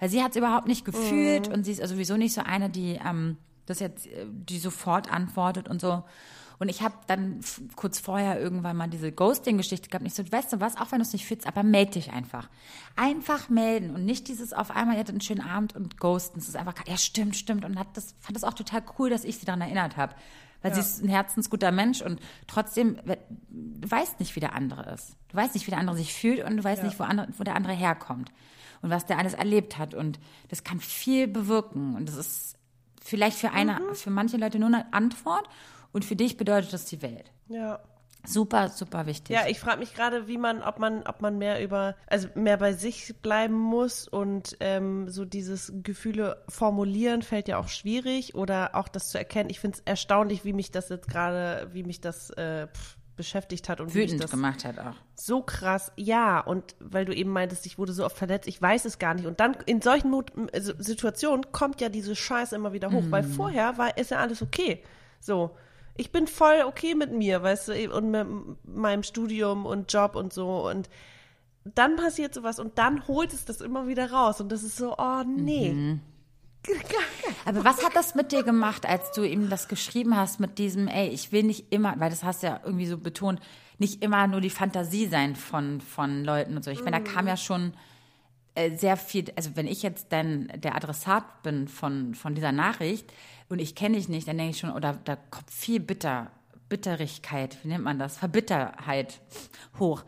Weil 0.00 0.08
sie 0.08 0.24
hat 0.24 0.32
es 0.32 0.36
überhaupt 0.36 0.66
nicht 0.66 0.84
gefühlt 0.84 1.48
mhm. 1.48 1.54
und 1.54 1.64
sie 1.64 1.70
ist 1.70 1.80
also 1.80 1.94
sowieso 1.94 2.16
nicht 2.16 2.34
so 2.34 2.40
eine, 2.40 2.68
die 2.68 2.98
ähm, 3.06 3.36
das 3.66 3.78
jetzt, 3.78 4.08
äh, 4.08 4.26
die 4.28 4.58
sofort 4.58 5.12
antwortet 5.12 5.68
und 5.68 5.80
so. 5.80 6.02
Und 6.62 6.68
ich 6.68 6.80
habe 6.80 6.94
dann 7.08 7.40
kurz 7.74 7.98
vorher 7.98 8.40
irgendwann 8.40 8.76
mal 8.76 8.86
diese 8.86 9.10
Ghosting-Geschichte 9.10 9.88
gehabt. 9.88 10.02
Und 10.02 10.06
ich 10.06 10.14
so, 10.14 10.22
weißt 10.30 10.52
du 10.52 10.60
was, 10.60 10.76
auch 10.76 10.92
wenn 10.92 11.00
du 11.00 11.02
es 11.02 11.12
nicht 11.12 11.26
fühlst, 11.26 11.44
aber 11.48 11.64
melde 11.64 11.94
dich 11.94 12.12
einfach. 12.12 12.48
Einfach 12.94 13.48
melden 13.48 13.92
und 13.92 14.04
nicht 14.04 14.28
dieses 14.28 14.52
auf 14.52 14.70
einmal, 14.70 14.94
ihr 14.94 15.00
hattet 15.00 15.14
einen 15.14 15.22
schönen 15.22 15.40
Abend 15.40 15.74
und 15.74 15.98
ghosten. 15.98 16.38
Es 16.38 16.46
ist 16.46 16.54
einfach, 16.56 16.74
ja 16.86 16.96
stimmt, 16.96 17.34
stimmt. 17.34 17.64
Und 17.64 17.80
hat 17.80 17.88
das, 17.94 18.14
fand 18.20 18.36
das 18.36 18.44
auch 18.44 18.54
total 18.54 18.84
cool, 18.96 19.10
dass 19.10 19.24
ich 19.24 19.38
sie 19.38 19.44
daran 19.44 19.60
erinnert 19.60 19.96
habe. 19.96 20.14
Weil 20.62 20.70
ja. 20.70 20.76
sie 20.76 20.82
ist 20.82 21.02
ein 21.02 21.08
herzensguter 21.08 21.72
Mensch 21.72 22.00
und 22.00 22.20
trotzdem, 22.46 22.96
du 23.48 23.90
weißt 23.90 24.20
nicht, 24.20 24.36
wie 24.36 24.40
der 24.40 24.54
andere 24.54 24.88
ist. 24.92 25.16
Du 25.30 25.36
weißt 25.36 25.54
nicht, 25.54 25.66
wie 25.66 25.72
der 25.72 25.80
andere 25.80 25.96
sich 25.96 26.14
fühlt 26.14 26.44
und 26.44 26.58
du 26.58 26.62
weißt 26.62 26.82
ja. 26.82 26.88
nicht, 26.88 27.00
wo, 27.00 27.02
andere, 27.02 27.26
wo 27.38 27.42
der 27.42 27.56
andere 27.56 27.72
herkommt 27.72 28.30
und 28.82 28.90
was 28.90 29.04
der 29.04 29.18
alles 29.18 29.34
erlebt 29.34 29.78
hat. 29.78 29.94
Und 29.94 30.20
das 30.48 30.62
kann 30.62 30.78
viel 30.78 31.26
bewirken. 31.26 31.96
Und 31.96 32.08
das 32.08 32.14
ist 32.14 32.56
vielleicht 33.02 33.36
für 33.36 33.50
eine, 33.50 33.80
mhm. 33.80 33.96
für 33.96 34.10
manche 34.10 34.36
Leute 34.36 34.60
nur 34.60 34.68
eine 34.68 34.92
Antwort 34.92 35.48
und 35.92 36.04
für 36.04 36.16
dich 36.16 36.36
bedeutet 36.36 36.72
das 36.72 36.84
die 36.86 37.02
Welt. 37.02 37.30
Ja. 37.48 37.80
Super, 38.24 38.68
super 38.68 39.06
wichtig. 39.06 39.34
Ja, 39.34 39.48
ich 39.48 39.58
frage 39.58 39.80
mich 39.80 39.94
gerade, 39.94 40.28
wie 40.28 40.38
man, 40.38 40.62
ob 40.62 40.78
man, 40.78 41.02
ob 41.02 41.20
man 41.22 41.38
mehr 41.38 41.62
über, 41.62 41.96
also 42.06 42.28
mehr 42.36 42.56
bei 42.56 42.72
sich 42.72 43.16
bleiben 43.20 43.58
muss 43.58 44.06
und 44.06 44.56
ähm, 44.60 45.08
so 45.08 45.24
dieses 45.24 45.72
Gefühle 45.82 46.42
formulieren 46.48 47.22
fällt 47.22 47.48
ja 47.48 47.58
auch 47.58 47.68
schwierig 47.68 48.36
oder 48.36 48.76
auch 48.76 48.86
das 48.86 49.08
zu 49.08 49.18
erkennen. 49.18 49.50
Ich 49.50 49.58
finde 49.58 49.78
es 49.78 49.82
erstaunlich, 49.84 50.44
wie 50.44 50.52
mich 50.52 50.70
das 50.70 50.88
jetzt 50.88 51.08
gerade, 51.08 51.68
wie 51.72 51.82
mich 51.82 52.00
das 52.00 52.30
äh, 52.30 52.68
pff, 52.68 52.96
beschäftigt 53.16 53.68
hat 53.68 53.80
und 53.80 53.92
wütend 53.92 54.30
gemacht 54.30 54.64
hat 54.64 54.78
auch. 54.78 54.94
So 55.16 55.42
krass, 55.42 55.92
ja. 55.96 56.40
Und 56.40 56.76
weil 56.78 57.04
du 57.04 57.14
eben 57.14 57.30
meintest, 57.30 57.66
ich 57.66 57.76
wurde 57.76 57.92
so 57.92 58.04
oft 58.04 58.16
verletzt, 58.16 58.48
ich 58.48 58.62
weiß 58.62 58.84
es 58.84 58.98
gar 59.00 59.14
nicht. 59.14 59.26
Und 59.26 59.40
dann 59.40 59.56
in 59.66 59.82
solchen 59.82 60.10
Mut 60.10 60.32
Situationen 60.54 61.50
kommt 61.50 61.80
ja 61.80 61.88
diese 61.88 62.14
Scheiße 62.14 62.54
immer 62.54 62.72
wieder 62.72 62.90
hoch, 62.90 63.02
mm. 63.02 63.10
weil 63.10 63.24
vorher 63.24 63.78
war 63.78 63.96
ist 63.98 64.12
ja 64.12 64.18
alles 64.18 64.42
okay. 64.42 64.82
So 65.20 65.56
ich 65.96 66.10
bin 66.10 66.26
voll 66.26 66.62
okay 66.66 66.94
mit 66.94 67.12
mir, 67.12 67.42
weißt 67.42 67.68
du, 67.68 67.94
und 67.94 68.10
mit 68.10 68.26
meinem 68.64 69.02
Studium 69.02 69.66
und 69.66 69.92
Job 69.92 70.16
und 70.16 70.32
so. 70.32 70.68
Und 70.68 70.88
dann 71.64 71.96
passiert 71.96 72.34
sowas 72.34 72.58
und 72.58 72.78
dann 72.78 73.06
holt 73.06 73.32
es 73.32 73.44
das 73.44 73.60
immer 73.60 73.86
wieder 73.86 74.10
raus. 74.10 74.40
Und 74.40 74.50
das 74.50 74.62
ist 74.62 74.76
so, 74.76 74.96
oh 74.96 75.22
nee. 75.24 75.72
Mhm. 75.72 76.00
Aber 77.44 77.64
was 77.64 77.84
hat 77.84 77.96
das 77.96 78.14
mit 78.14 78.32
dir 78.32 78.42
gemacht, 78.42 78.86
als 78.86 79.12
du 79.12 79.24
ihm 79.24 79.50
das 79.50 79.68
geschrieben 79.68 80.16
hast, 80.16 80.40
mit 80.40 80.58
diesem, 80.58 80.88
ey, 80.88 81.08
ich 81.08 81.32
will 81.32 81.42
nicht 81.42 81.72
immer, 81.72 81.94
weil 81.98 82.10
das 82.10 82.22
hast 82.22 82.42
du 82.42 82.48
ja 82.48 82.60
irgendwie 82.64 82.86
so 82.86 82.98
betont, 82.98 83.40
nicht 83.78 84.02
immer 84.02 84.26
nur 84.28 84.40
die 84.40 84.50
Fantasie 84.50 85.08
sein 85.08 85.34
von, 85.34 85.80
von 85.80 86.24
Leuten 86.24 86.56
und 86.56 86.64
so. 86.64 86.70
Ich 86.70 86.84
meine, 86.84 87.02
da 87.02 87.12
kam 87.12 87.26
ja 87.26 87.36
schon 87.36 87.72
äh, 88.54 88.76
sehr 88.76 88.96
viel, 88.96 89.24
also 89.36 89.56
wenn 89.56 89.66
ich 89.66 89.82
jetzt 89.82 90.12
dann 90.12 90.52
der 90.54 90.76
Adressat 90.76 91.42
bin 91.42 91.68
von, 91.68 92.14
von 92.14 92.34
dieser 92.34 92.52
Nachricht, 92.52 93.12
und 93.52 93.58
ich 93.58 93.74
kenne 93.74 93.96
dich 93.96 94.08
nicht, 94.08 94.26
dann 94.26 94.38
denke 94.38 94.52
ich 94.52 94.58
schon, 94.58 94.70
oder 94.70 94.98
da 95.04 95.16
kommt 95.16 95.50
viel 95.50 95.78
Bitter, 95.78 96.30
Bitterigkeit, 96.68 97.58
wie 97.62 97.68
nennt 97.68 97.84
man 97.84 97.98
das? 97.98 98.16
Verbitterheit 98.16 99.20
hoch. 99.78 100.04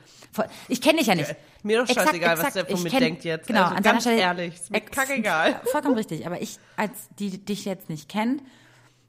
Ich 0.68 0.80
kenne 0.80 0.98
dich 0.98 1.08
ja 1.08 1.14
nicht. 1.14 1.36
mir 1.62 1.80
doch 1.80 1.86
scheißegal, 1.86 2.32
exakt, 2.32 2.42
was 2.42 2.54
der 2.54 2.66
von 2.66 2.82
mir 2.82 2.90
kenn, 2.90 3.00
denkt 3.00 3.24
jetzt. 3.24 3.46
Genau, 3.46 3.64
also 3.64 3.74
an 3.74 3.82
ganz 3.82 4.02
Stelle, 4.02 4.20
ehrlich, 4.20 4.54
ist 4.54 4.70
mir 4.70 4.80
kackegal. 4.80 5.60
Vollkommen 5.70 5.94
richtig, 5.94 6.26
aber 6.26 6.40
ich, 6.40 6.58
als 6.76 7.10
die 7.18 7.44
dich 7.44 7.66
jetzt 7.66 7.90
nicht 7.90 8.08
kennt, 8.08 8.42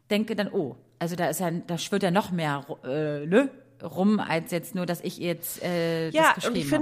denke 0.09 0.35
dann, 0.35 0.49
oh, 0.51 0.75
also 0.99 1.15
da 1.15 1.29
ist 1.29 1.39
ja, 1.39 1.49
da 1.49 1.77
schwirrt 1.77 2.03
ja 2.03 2.11
noch 2.11 2.31
mehr 2.31 2.65
äh, 2.83 3.25
ne, 3.25 3.49
rum, 3.81 4.19
als 4.19 4.51
jetzt 4.51 4.75
nur, 4.75 4.85
dass 4.85 4.99
ich 5.01 5.17
jetzt 5.17 5.63
äh, 5.63 6.09
ja. 6.09 6.35
Ja, 6.37 6.47
und 6.49 6.57
ich 6.57 6.71
hab. 6.73 6.81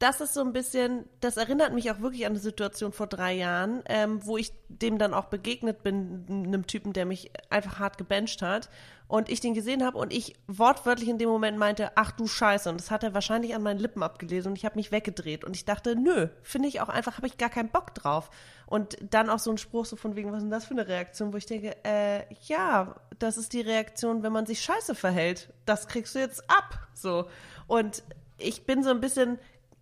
Das 0.00 0.22
ist 0.22 0.32
so 0.32 0.40
ein 0.40 0.54
bisschen, 0.54 1.04
das 1.20 1.36
erinnert 1.36 1.74
mich 1.74 1.90
auch 1.90 2.00
wirklich 2.00 2.24
an 2.24 2.32
eine 2.32 2.38
Situation 2.38 2.90
vor 2.90 3.06
drei 3.06 3.34
Jahren, 3.34 3.82
ähm, 3.86 4.24
wo 4.24 4.38
ich 4.38 4.50
dem 4.68 4.96
dann 4.96 5.12
auch 5.12 5.26
begegnet 5.26 5.82
bin, 5.82 6.24
einem 6.26 6.66
Typen, 6.66 6.94
der 6.94 7.04
mich 7.04 7.30
einfach 7.50 7.78
hart 7.78 7.98
gebencht 7.98 8.40
hat. 8.40 8.70
Und 9.08 9.28
ich 9.28 9.40
den 9.40 9.52
gesehen 9.52 9.84
habe 9.84 9.98
und 9.98 10.10
ich 10.10 10.36
wortwörtlich 10.46 11.08
in 11.10 11.18
dem 11.18 11.28
Moment 11.28 11.58
meinte, 11.58 11.90
ach 11.96 12.12
du 12.12 12.26
Scheiße. 12.26 12.70
Und 12.70 12.80
das 12.80 12.90
hat 12.90 13.02
er 13.02 13.12
wahrscheinlich 13.12 13.54
an 13.54 13.62
meinen 13.62 13.78
Lippen 13.78 14.02
abgelesen 14.02 14.52
und 14.52 14.56
ich 14.56 14.64
habe 14.64 14.76
mich 14.76 14.90
weggedreht. 14.90 15.44
Und 15.44 15.54
ich 15.54 15.66
dachte, 15.66 15.96
nö, 15.96 16.28
finde 16.42 16.68
ich 16.68 16.80
auch 16.80 16.88
einfach, 16.88 17.18
habe 17.18 17.26
ich 17.26 17.36
gar 17.36 17.50
keinen 17.50 17.68
Bock 17.68 17.92
drauf. 17.92 18.30
Und 18.64 18.96
dann 19.02 19.28
auch 19.28 19.40
so 19.40 19.50
ein 19.50 19.58
Spruch 19.58 19.84
so 19.84 19.96
von 19.96 20.16
wegen, 20.16 20.30
was 20.30 20.38
ist 20.38 20.44
denn 20.44 20.50
das 20.50 20.64
für 20.64 20.74
eine 20.74 20.88
Reaktion, 20.88 21.34
wo 21.34 21.36
ich 21.36 21.46
denke, 21.46 21.76
äh, 21.84 22.22
ja, 22.46 22.94
das 23.18 23.36
ist 23.36 23.52
die 23.52 23.60
Reaktion, 23.60 24.22
wenn 24.22 24.32
man 24.32 24.46
sich 24.46 24.62
scheiße 24.62 24.94
verhält, 24.94 25.52
das 25.66 25.88
kriegst 25.88 26.14
du 26.14 26.20
jetzt 26.20 26.48
ab, 26.48 26.78
so. 26.94 27.28
Und 27.66 28.02
ich 28.38 28.64
bin 28.64 28.82
so 28.82 28.90
ein 28.90 29.00
bisschen 29.00 29.38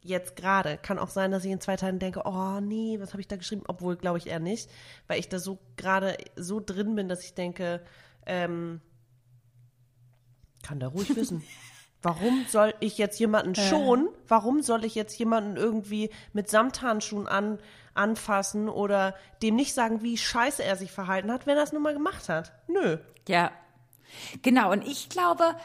jetzt 0.08 0.36
gerade. 0.36 0.78
Kann 0.78 0.98
auch 0.98 1.10
sein, 1.10 1.30
dass 1.30 1.44
ich 1.44 1.50
in 1.50 1.60
zwei 1.60 1.76
Tagen 1.76 1.98
denke, 1.98 2.22
oh 2.24 2.60
nee, 2.60 2.98
was 3.00 3.12
habe 3.12 3.20
ich 3.20 3.28
da 3.28 3.36
geschrieben? 3.36 3.62
Obwohl, 3.68 3.96
glaube 3.96 4.18
ich 4.18 4.26
eher 4.26 4.40
nicht, 4.40 4.70
weil 5.06 5.18
ich 5.18 5.28
da 5.28 5.38
so 5.38 5.58
gerade 5.76 6.16
so 6.36 6.60
drin 6.60 6.94
bin, 6.94 7.08
dass 7.08 7.24
ich 7.24 7.34
denke, 7.34 7.80
ähm, 8.26 8.80
kann 10.62 10.80
da 10.80 10.88
ruhig 10.88 11.14
wissen. 11.16 11.44
Warum 12.00 12.46
soll 12.48 12.74
ich 12.80 12.96
jetzt 12.96 13.18
jemanden 13.18 13.56
schonen? 13.56 14.08
Warum 14.28 14.62
soll 14.62 14.84
ich 14.84 14.94
jetzt 14.94 15.18
jemanden 15.18 15.56
irgendwie 15.56 16.10
mit 16.32 16.48
Samthandschuhen 16.48 17.26
an, 17.26 17.58
anfassen 17.94 18.68
oder 18.68 19.16
dem 19.42 19.56
nicht 19.56 19.74
sagen, 19.74 20.02
wie 20.02 20.16
scheiße 20.16 20.62
er 20.62 20.76
sich 20.76 20.92
verhalten 20.92 21.32
hat, 21.32 21.46
wenn 21.46 21.56
er 21.56 21.64
es 21.64 21.72
nun 21.72 21.82
mal 21.82 21.94
gemacht 21.94 22.28
hat? 22.28 22.52
Nö. 22.68 22.98
Ja. 23.26 23.50
Genau, 24.42 24.72
und 24.72 24.86
ich 24.86 25.08
glaube, 25.08 25.56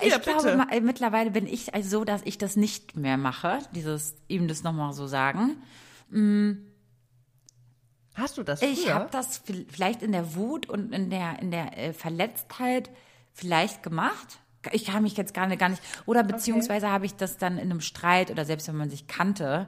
ich 0.00 0.10
ja, 0.10 0.18
glaube, 0.18 0.56
bitte. 0.56 0.80
mittlerweile 0.80 1.30
bin 1.30 1.46
ich 1.46 1.74
also 1.74 1.98
so, 1.98 2.04
dass 2.04 2.22
ich 2.24 2.38
das 2.38 2.56
nicht 2.56 2.96
mehr 2.96 3.16
mache, 3.16 3.58
dieses 3.74 4.14
ihm 4.28 4.48
das 4.48 4.62
nochmal 4.62 4.92
so 4.92 5.06
sagen. 5.06 5.56
Mm. 6.10 6.52
Hast 8.14 8.36
du 8.36 8.42
das 8.42 8.60
früher? 8.60 8.70
Ich 8.70 8.92
habe 8.92 9.08
das 9.10 9.42
vielleicht 9.70 10.02
in 10.02 10.12
der 10.12 10.34
Wut 10.34 10.68
und 10.68 10.92
in 10.92 11.08
der, 11.08 11.38
in 11.40 11.50
der 11.50 11.78
äh, 11.78 11.92
Verletztheit 11.92 12.90
vielleicht 13.32 13.82
gemacht. 13.82 14.38
Ich 14.70 14.84
kann 14.84 15.02
mich 15.02 15.16
jetzt 15.16 15.34
gar 15.34 15.46
nicht, 15.46 15.58
gar 15.58 15.70
nicht 15.70 15.82
oder 16.06 16.22
beziehungsweise 16.22 16.86
okay. 16.86 16.94
habe 16.94 17.06
ich 17.06 17.14
das 17.14 17.38
dann 17.38 17.54
in 17.54 17.70
einem 17.70 17.80
Streit 17.80 18.30
oder 18.30 18.44
selbst 18.44 18.68
wenn 18.68 18.76
man 18.76 18.90
sich 18.90 19.06
kannte, 19.06 19.66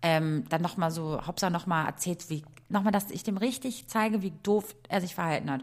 ähm, 0.00 0.44
dann 0.48 0.62
nochmal 0.62 0.90
so, 0.90 1.24
Hauptsache 1.24 1.52
nochmal 1.52 1.86
erzählt, 1.86 2.28
wie, 2.28 2.42
nochmal, 2.68 2.92
dass 2.92 3.10
ich 3.10 3.22
dem 3.22 3.36
richtig 3.36 3.86
zeige, 3.86 4.22
wie 4.22 4.32
doof 4.42 4.74
er 4.88 5.00
sich 5.00 5.14
verhalten 5.14 5.50
hat. 5.50 5.62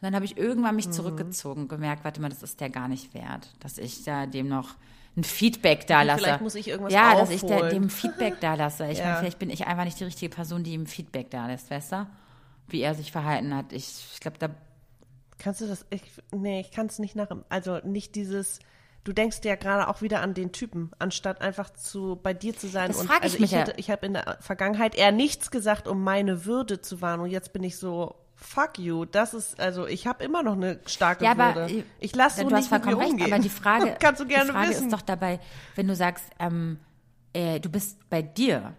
Und 0.00 0.06
dann 0.06 0.14
habe 0.14 0.24
ich 0.24 0.38
irgendwann 0.38 0.76
mich 0.76 0.86
mhm. 0.86 0.92
zurückgezogen, 0.92 1.68
gemerkt, 1.68 2.04
warte 2.04 2.22
mal, 2.22 2.30
das 2.30 2.42
ist 2.42 2.60
der 2.60 2.70
gar 2.70 2.88
nicht 2.88 3.12
wert, 3.12 3.50
dass 3.60 3.76
ich 3.76 4.02
da 4.02 4.26
dem 4.26 4.48
noch 4.48 4.76
ein 5.16 5.24
Feedback 5.24 5.86
da 5.86 6.02
lasse. 6.02 6.22
Vielleicht 6.22 6.40
muss 6.40 6.54
ich 6.54 6.68
irgendwas 6.68 6.92
Ja, 6.92 7.12
aufholen. 7.12 7.26
dass 7.26 7.34
ich 7.34 7.42
der, 7.42 7.68
dem 7.68 7.90
Feedback 7.90 8.40
da 8.40 8.54
lasse. 8.54 8.86
Ich 8.86 8.98
ja. 8.98 9.04
meine, 9.04 9.18
vielleicht 9.18 9.38
bin 9.38 9.50
ich 9.50 9.66
einfach 9.66 9.84
nicht 9.84 10.00
die 10.00 10.04
richtige 10.04 10.34
Person, 10.34 10.64
die 10.64 10.72
ihm 10.72 10.86
Feedback 10.86 11.30
da 11.30 11.46
lässt, 11.46 11.70
weißt 11.70 11.92
du? 11.92 12.06
Wie 12.68 12.80
er 12.80 12.94
sich 12.94 13.12
verhalten 13.12 13.54
hat. 13.54 13.72
Ich, 13.72 14.06
ich 14.14 14.20
glaube, 14.20 14.38
da. 14.38 14.50
Kannst 15.38 15.60
du 15.60 15.66
das? 15.66 15.84
Ich, 15.90 16.02
nee, 16.32 16.60
ich 16.60 16.70
kann 16.70 16.86
es 16.86 16.98
nicht 16.98 17.16
nach. 17.16 17.28
Also 17.48 17.78
nicht 17.84 18.14
dieses. 18.14 18.60
Du 19.02 19.14
denkst 19.14 19.38
ja 19.44 19.56
gerade 19.56 19.88
auch 19.88 20.02
wieder 20.02 20.20
an 20.20 20.34
den 20.34 20.52
Typen, 20.52 20.90
anstatt 20.98 21.40
einfach 21.40 21.70
zu 21.70 22.16
bei 22.22 22.34
dir 22.34 22.54
zu 22.54 22.68
sein. 22.68 22.88
Das 22.88 22.98
und 22.98 23.06
frage 23.06 23.22
also 23.22 23.34
ich 23.34 23.40
mich 23.40 23.52
ich, 23.52 23.58
hätte, 23.58 23.70
ja. 23.72 23.78
ich 23.78 23.90
habe 23.90 24.04
in 24.06 24.12
der 24.12 24.36
Vergangenheit 24.40 24.94
eher 24.94 25.10
nichts 25.10 25.50
gesagt, 25.50 25.88
um 25.88 26.04
meine 26.04 26.44
Würde 26.44 26.82
zu 26.82 27.00
wahren. 27.00 27.20
Und 27.20 27.30
jetzt 27.30 27.54
bin 27.54 27.64
ich 27.64 27.78
so, 27.78 28.14
fuck 28.40 28.78
you. 28.78 29.04
Das 29.04 29.34
ist, 29.34 29.60
also 29.60 29.86
ich 29.86 30.06
habe 30.06 30.24
immer 30.24 30.42
noch 30.42 30.54
eine 30.54 30.80
starke 30.86 31.24
ja, 31.24 31.36
Würde. 31.36 31.64
Aber, 31.64 31.70
ich 32.00 32.14
lasse 32.14 32.42
so 32.42 32.48
du 32.48 32.54
nicht 32.54 32.70
hast 32.70 32.86
mit 32.86 32.86
mir 32.86 32.98
recht, 32.98 33.10
umgehen. 33.10 33.32
Aber 33.32 33.42
die 33.42 33.48
Frage, 33.48 33.96
Kannst 34.00 34.20
du 34.20 34.26
gerne 34.26 34.46
die 34.46 34.52
Frage 34.52 34.70
wissen. 34.70 34.86
ist 34.86 34.92
doch 34.92 35.02
dabei, 35.02 35.40
wenn 35.76 35.86
du 35.86 35.94
sagst, 35.94 36.24
ähm, 36.38 36.78
äh, 37.32 37.60
du 37.60 37.68
bist 37.68 37.98
bei 38.08 38.22
dir, 38.22 38.74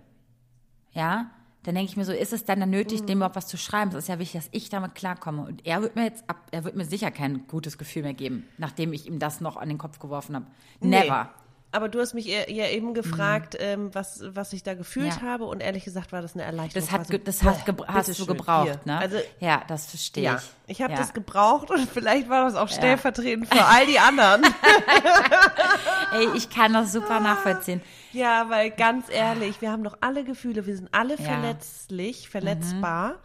ja, 0.92 1.32
dann 1.64 1.76
denke 1.76 1.92
ich 1.92 1.98
mir 1.98 2.06
so, 2.06 2.12
ist 2.12 2.34
es 2.34 2.44
dann, 2.44 2.60
dann 2.60 2.72
nötig, 2.72 3.02
mhm. 3.02 3.06
dem 3.06 3.18
überhaupt 3.20 3.36
was 3.36 3.48
zu 3.48 3.58
schreiben? 3.58 3.92
Es 3.92 4.06
ist 4.06 4.08
ja 4.08 4.18
wichtig, 4.18 4.42
dass 4.42 4.50
ich 4.52 4.70
damit 4.70 4.96
klarkomme. 4.96 5.44
Und 5.44 5.66
er 5.66 5.82
wird 5.82 5.96
mir 5.96 6.06
jetzt 6.06 6.28
ab, 6.28 6.38
er 6.52 6.64
wird 6.64 6.76
mir 6.76 6.86
sicher 6.86 7.12
kein 7.12 7.46
gutes 7.48 7.78
Gefühl 7.78 8.02
mehr 8.02 8.16
geben, 8.16 8.48
nachdem 8.58 8.94
ich 8.94 9.06
ihm 9.06 9.20
das 9.20 9.42
noch 9.42 9.58
an 9.58 9.70
den 9.70 9.78
Kopf 9.78 10.00
geworfen 10.00 10.36
habe. 10.36 10.48
Never. 10.80 11.30
Aber 11.74 11.88
du 11.88 12.02
hast 12.02 12.14
mich 12.14 12.26
ja 12.26 12.68
eben 12.68 12.94
gefragt, 12.94 13.58
mhm. 13.60 13.96
was, 13.96 14.24
was 14.28 14.52
ich 14.52 14.62
da 14.62 14.74
gefühlt 14.74 15.16
ja. 15.16 15.22
habe 15.22 15.46
und 15.46 15.62
ehrlich 15.62 15.86
gesagt 15.86 16.12
war 16.12 16.22
das 16.22 16.34
eine 16.34 16.44
Erleichterung. 16.44 16.86
Das, 16.86 16.92
hat, 16.92 17.00
also, 17.00 17.18
das 17.18 17.44
hast, 17.44 17.70
oh, 17.70 17.86
hast 17.88 18.20
du 18.20 18.26
gebraucht, 18.26 18.66
Hier. 18.66 18.80
ne? 18.84 18.98
Also, 19.00 19.18
ja, 19.40 19.64
das 19.68 19.86
verstehe 19.86 20.24
ja, 20.24 20.36
ich. 20.36 20.72
Ich 20.72 20.82
habe 20.82 20.94
ja. 20.94 21.00
das 21.00 21.14
gebraucht 21.14 21.72
und 21.72 21.90
vielleicht 21.90 22.28
war 22.28 22.44
das 22.44 22.56
auch 22.56 22.68
stellvertretend 22.68 23.48
für 23.48 23.64
all 23.64 23.86
die 23.86 24.00
anderen. 24.00 24.44
Ey, 26.14 26.28
ich 26.36 26.50
kann 26.50 26.74
das 26.74 26.92
super 26.92 27.22
nachvollziehen. 27.22 27.82
Ja, 28.12 28.50
weil 28.50 28.72
ganz 28.72 29.06
ehrlich, 29.10 29.62
wir 29.62 29.72
haben 29.72 29.86
doch 29.86 29.98
alle 30.02 30.26
Gefühle, 30.26 30.66
wir 30.66 30.76
sind 30.76 30.90
alle 30.92 31.16
verletzlich, 31.16 32.30
verletzbar. 32.30 33.10
Mhm. 33.10 33.16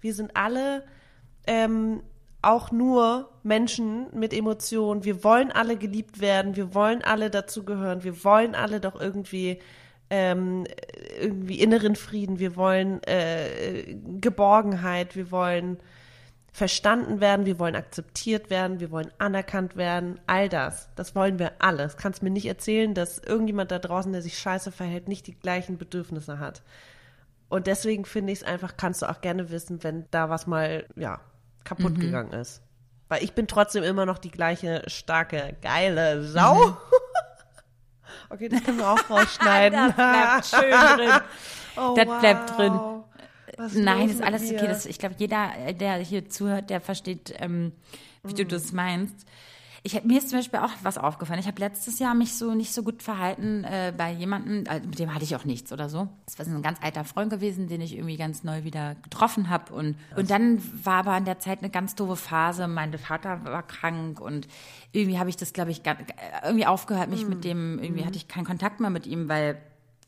Wir 0.00 0.14
sind 0.14 0.36
alle 0.36 0.84
ähm, 1.46 2.02
auch 2.42 2.72
nur 2.72 3.30
Menschen 3.42 4.06
mit 4.12 4.32
Emotionen. 4.32 5.04
Wir 5.04 5.24
wollen 5.24 5.50
alle 5.52 5.76
geliebt 5.76 6.20
werden, 6.20 6.56
wir 6.56 6.74
wollen 6.74 7.02
alle 7.02 7.30
dazugehören, 7.30 8.04
wir 8.04 8.24
wollen 8.24 8.54
alle 8.54 8.80
doch 8.80 9.00
irgendwie 9.00 9.60
ähm, 10.10 10.66
irgendwie 11.20 11.60
inneren 11.60 11.96
Frieden, 11.96 12.38
wir 12.38 12.56
wollen 12.56 13.02
äh, 13.04 13.96
Geborgenheit, 14.20 15.16
wir 15.16 15.30
wollen 15.30 15.78
verstanden 16.52 17.20
werden, 17.20 17.46
wir 17.46 17.58
wollen 17.58 17.74
akzeptiert 17.76 18.50
werden, 18.50 18.78
wir 18.78 18.90
wollen 18.90 19.10
anerkannt 19.16 19.74
werden, 19.76 20.20
all 20.26 20.50
das, 20.50 20.90
das 20.96 21.14
wollen 21.14 21.38
wir 21.38 21.52
alles. 21.60 21.96
Kannst 21.96 22.22
mir 22.22 22.30
nicht 22.30 22.44
erzählen, 22.44 22.92
dass 22.92 23.18
irgendjemand 23.18 23.70
da 23.70 23.78
draußen, 23.78 24.12
der 24.12 24.20
sich 24.20 24.36
scheiße 24.36 24.70
verhält, 24.70 25.08
nicht 25.08 25.26
die 25.26 25.38
gleichen 25.38 25.78
Bedürfnisse 25.78 26.38
hat. 26.38 26.62
Und 27.48 27.66
deswegen 27.66 28.04
finde 28.04 28.32
ich 28.32 28.40
es 28.40 28.44
einfach, 28.44 28.76
kannst 28.76 29.00
du 29.00 29.08
auch 29.08 29.22
gerne 29.22 29.50
wissen, 29.50 29.82
wenn 29.82 30.04
da 30.10 30.28
was 30.28 30.46
mal, 30.46 30.84
ja, 30.94 31.20
kaputt 31.64 31.96
mhm. 31.96 32.00
gegangen 32.00 32.32
ist. 32.32 32.62
Weil 33.08 33.22
ich 33.22 33.34
bin 33.34 33.46
trotzdem 33.46 33.82
immer 33.82 34.06
noch 34.06 34.18
die 34.18 34.30
gleiche 34.30 34.82
starke, 34.86 35.56
geile 35.60 36.24
Sau. 36.24 36.68
Mhm. 36.68 36.76
okay, 38.30 38.48
das 38.48 38.64
können 38.64 38.78
wir 38.78 38.90
auch 38.90 39.10
rausschneiden. 39.10 39.92
das 39.96 39.96
bleibt 39.96 40.46
schön 40.46 40.96
drin. 40.98 41.20
Oh, 41.74 41.94
das 41.96 42.06
wow. 42.06 42.20
bleibt 42.20 42.58
drin. 42.58 43.82
Nein, 43.82 44.10
ist 44.10 44.22
alles 44.22 44.42
okay. 44.42 44.66
Das, 44.66 44.84
ich 44.84 44.98
glaube, 44.98 45.14
jeder, 45.16 45.50
der 45.72 45.96
hier 45.96 46.28
zuhört, 46.28 46.68
der 46.68 46.82
versteht, 46.82 47.32
ähm, 47.38 47.72
wie 48.22 48.34
mm. 48.34 48.36
du 48.36 48.44
das 48.44 48.72
meinst. 48.72 49.26
Ich, 49.84 50.04
mir 50.04 50.18
ist 50.18 50.30
zum 50.30 50.38
Beispiel 50.38 50.60
auch 50.60 50.70
was 50.84 50.96
aufgefallen. 50.96 51.40
Ich 51.40 51.48
habe 51.48 51.58
letztes 51.58 51.98
Jahr 51.98 52.14
mich 52.14 52.34
so 52.34 52.54
nicht 52.54 52.72
so 52.72 52.84
gut 52.84 53.02
verhalten 53.02 53.64
äh, 53.64 53.92
bei 53.96 54.12
jemandem, 54.12 54.64
äh, 54.66 54.78
mit 54.78 55.00
dem 55.00 55.12
hatte 55.12 55.24
ich 55.24 55.34
auch 55.34 55.44
nichts 55.44 55.72
oder 55.72 55.88
so. 55.88 56.08
Das 56.24 56.38
war 56.38 56.46
so 56.46 56.52
ein 56.52 56.62
ganz 56.62 56.78
alter 56.82 57.04
Freund 57.04 57.30
gewesen, 57.30 57.66
den 57.66 57.80
ich 57.80 57.96
irgendwie 57.96 58.16
ganz 58.16 58.44
neu 58.44 58.62
wieder 58.62 58.94
getroffen 59.02 59.50
habe. 59.50 59.74
Und, 59.74 59.96
und 60.14 60.30
dann 60.30 60.62
war 60.84 60.98
aber 60.98 61.16
in 61.16 61.24
der 61.24 61.40
Zeit 61.40 61.60
eine 61.60 61.70
ganz 61.70 61.96
doofe 61.96 62.14
Phase. 62.14 62.68
Mein 62.68 62.96
Vater 62.96 63.44
war 63.44 63.64
krank 63.64 64.20
und 64.20 64.46
irgendwie 64.92 65.18
habe 65.18 65.30
ich 65.30 65.36
das, 65.36 65.52
glaube 65.52 65.72
ich, 65.72 65.82
irgendwie 66.44 66.66
aufgehört, 66.66 67.10
mich 67.10 67.26
mm. 67.26 67.28
mit 67.28 67.44
dem, 67.44 67.80
irgendwie 67.80 68.02
mm. 68.02 68.06
hatte 68.06 68.16
ich 68.16 68.28
keinen 68.28 68.44
Kontakt 68.44 68.78
mehr 68.78 68.90
mit 68.90 69.08
ihm, 69.08 69.28
weil 69.28 69.60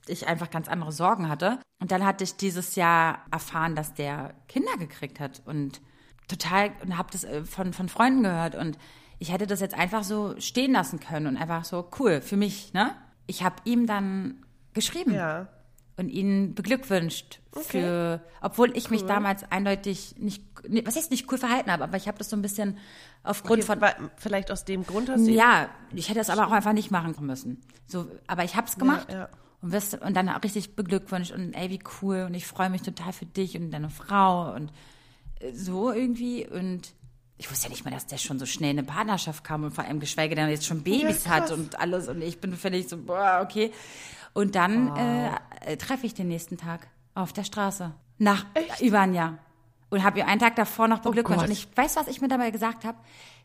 ich 0.07 0.29
einfach 0.29 0.51
ganz 0.51 0.68
andere 0.68 0.93
Sorgen 0.93 1.29
hatte. 1.29 1.59
Und 1.81 1.91
dann 1.91 2.05
hatte 2.05 2.22
ich 2.22 2.37
dieses 2.37 2.77
Jahr 2.77 3.25
erfahren, 3.33 3.75
dass 3.75 3.95
der 3.95 4.35
Kinder 4.47 4.77
gekriegt 4.79 5.18
hat 5.18 5.43
und 5.45 5.81
total 6.29 6.70
und 6.83 6.97
habe 6.97 7.11
das 7.11 7.25
äh, 7.25 7.45
von 7.45 7.72
von 7.72 7.89
Freunden 7.89 8.22
gehört 8.22 8.55
und 8.55 8.79
ich 9.25 9.33
hätte 9.33 9.47
das 9.47 9.61
jetzt 9.61 9.75
einfach 9.75 10.05
so 10.05 10.39
stehen 10.39 10.72
lassen 10.72 11.01
können 11.01 11.27
und 11.27 11.37
einfach 11.39 11.64
so 11.64 11.89
cool 11.99 12.20
für 12.20 12.37
mich, 12.37 12.75
ne? 12.75 12.95
Ich 13.27 13.43
habe 13.43 13.57
ihm 13.64 13.87
dann 13.87 14.45
geschrieben 14.75 15.14
ja. 15.14 15.49
und 15.97 16.11
ihn 16.11 16.55
beglückwünscht 16.55 17.41
okay. 17.53 17.64
für, 17.64 18.20
obwohl 18.43 18.77
ich 18.77 18.85
cool. 18.85 18.91
mich 18.91 19.07
damals 19.07 19.51
eindeutig 19.51 20.16
nicht, 20.18 20.45
was 20.85 20.97
heißt 20.97 21.11
nicht 21.11 21.33
cool 21.33 21.39
verhalten 21.39 21.72
habe, 21.72 21.85
aber 21.85 21.97
ich 21.97 22.07
habe 22.07 22.18
das 22.18 22.29
so 22.29 22.37
ein 22.37 22.43
bisschen 22.43 22.77
aufgrund 23.22 23.64
okay, 23.64 23.81
von 23.81 24.11
vielleicht 24.16 24.51
aus 24.51 24.66
dem 24.66 24.85
Grund 24.85 25.09
hast 25.09 25.27
du 25.27 25.31
ja, 25.31 25.70
ich 25.95 26.11
hätte 26.11 26.20
es 26.20 26.29
aber 26.29 26.47
auch 26.47 26.53
einfach 26.53 26.75
nicht 26.75 26.91
machen 26.91 27.14
müssen. 27.20 27.62
So, 27.87 28.07
aber 28.27 28.45
ich 28.45 28.57
habe 28.57 28.66
es 28.66 28.77
gemacht. 28.77 29.11
Ja, 29.11 29.20
ja 29.20 29.29
und 29.62 29.72
wirst 29.72 29.95
und 30.03 30.14
dann 30.14 30.29
auch 30.29 30.43
richtig 30.45 30.77
beglückwünscht 30.77 31.33
und 31.33 31.55
ey, 31.55 31.70
wie 31.70 31.81
cool 32.03 32.25
und 32.27 32.35
ich 32.35 32.47
freue 32.47 32.68
mich 32.68 32.83
total 32.83 33.14
für 33.14 33.25
dich 33.25 33.57
und 33.57 33.70
deine 33.70 33.89
Frau 33.89 34.55
und 34.55 34.70
äh, 35.41 35.55
so 35.55 35.91
irgendwie 35.91 36.47
und 36.47 36.93
ich 37.37 37.51
wusste 37.51 37.66
ja 37.66 37.70
nicht 37.70 37.85
mal, 37.85 37.91
dass 37.91 38.07
der 38.07 38.18
schon 38.18 38.39
so 38.39 38.47
schnell 38.47 38.70
in 38.70 38.78
eine 38.78 38.87
Partnerschaft 38.87 39.43
kam 39.43 39.64
und 39.64 39.72
vor 39.72 39.85
allem 39.85 40.01
geschweige 40.01 40.35
denn 40.35 40.49
jetzt 40.49 40.66
schon 40.66 40.82
Babys 40.82 41.24
ja, 41.24 41.32
hat 41.32 41.51
und 41.51 41.78
alles 41.78 42.09
und 42.09 42.22
ich 42.22 42.41
bin 42.41 42.57
völlig 42.57 42.89
so, 42.89 42.97
boah, 42.97 43.41
okay. 43.43 43.72
Und 44.32 44.55
dann 44.55 44.91
wow. 44.91 44.99
äh, 44.99 45.72
äh, 45.72 45.76
treffe 45.76 46.07
ich 46.07 46.14
den 46.14 46.28
nächsten 46.28 46.57
Tag 46.57 46.89
auf 47.14 47.32
der 47.32 47.45
Straße. 47.45 47.93
Nach 48.18 48.47
Echt? 48.55 48.80
über 48.80 49.01
ein 49.01 49.14
Jahr. 49.14 49.39
Und 49.91 50.03
habe 50.03 50.18
ihr 50.18 50.26
einen 50.26 50.41
Tag 50.41 50.57
davor 50.57 50.89
noch 50.89 51.01
oh 51.01 51.09
beglückwünscht. 51.09 51.43
Oh 51.43 51.47
und 51.47 51.53
ich 51.53 51.68
weiß, 51.76 51.97
was 51.97 52.09
ich 52.09 52.20
mir 52.20 52.28
dabei 52.28 52.51
gesagt 52.51 52.85
habe, 52.85 52.99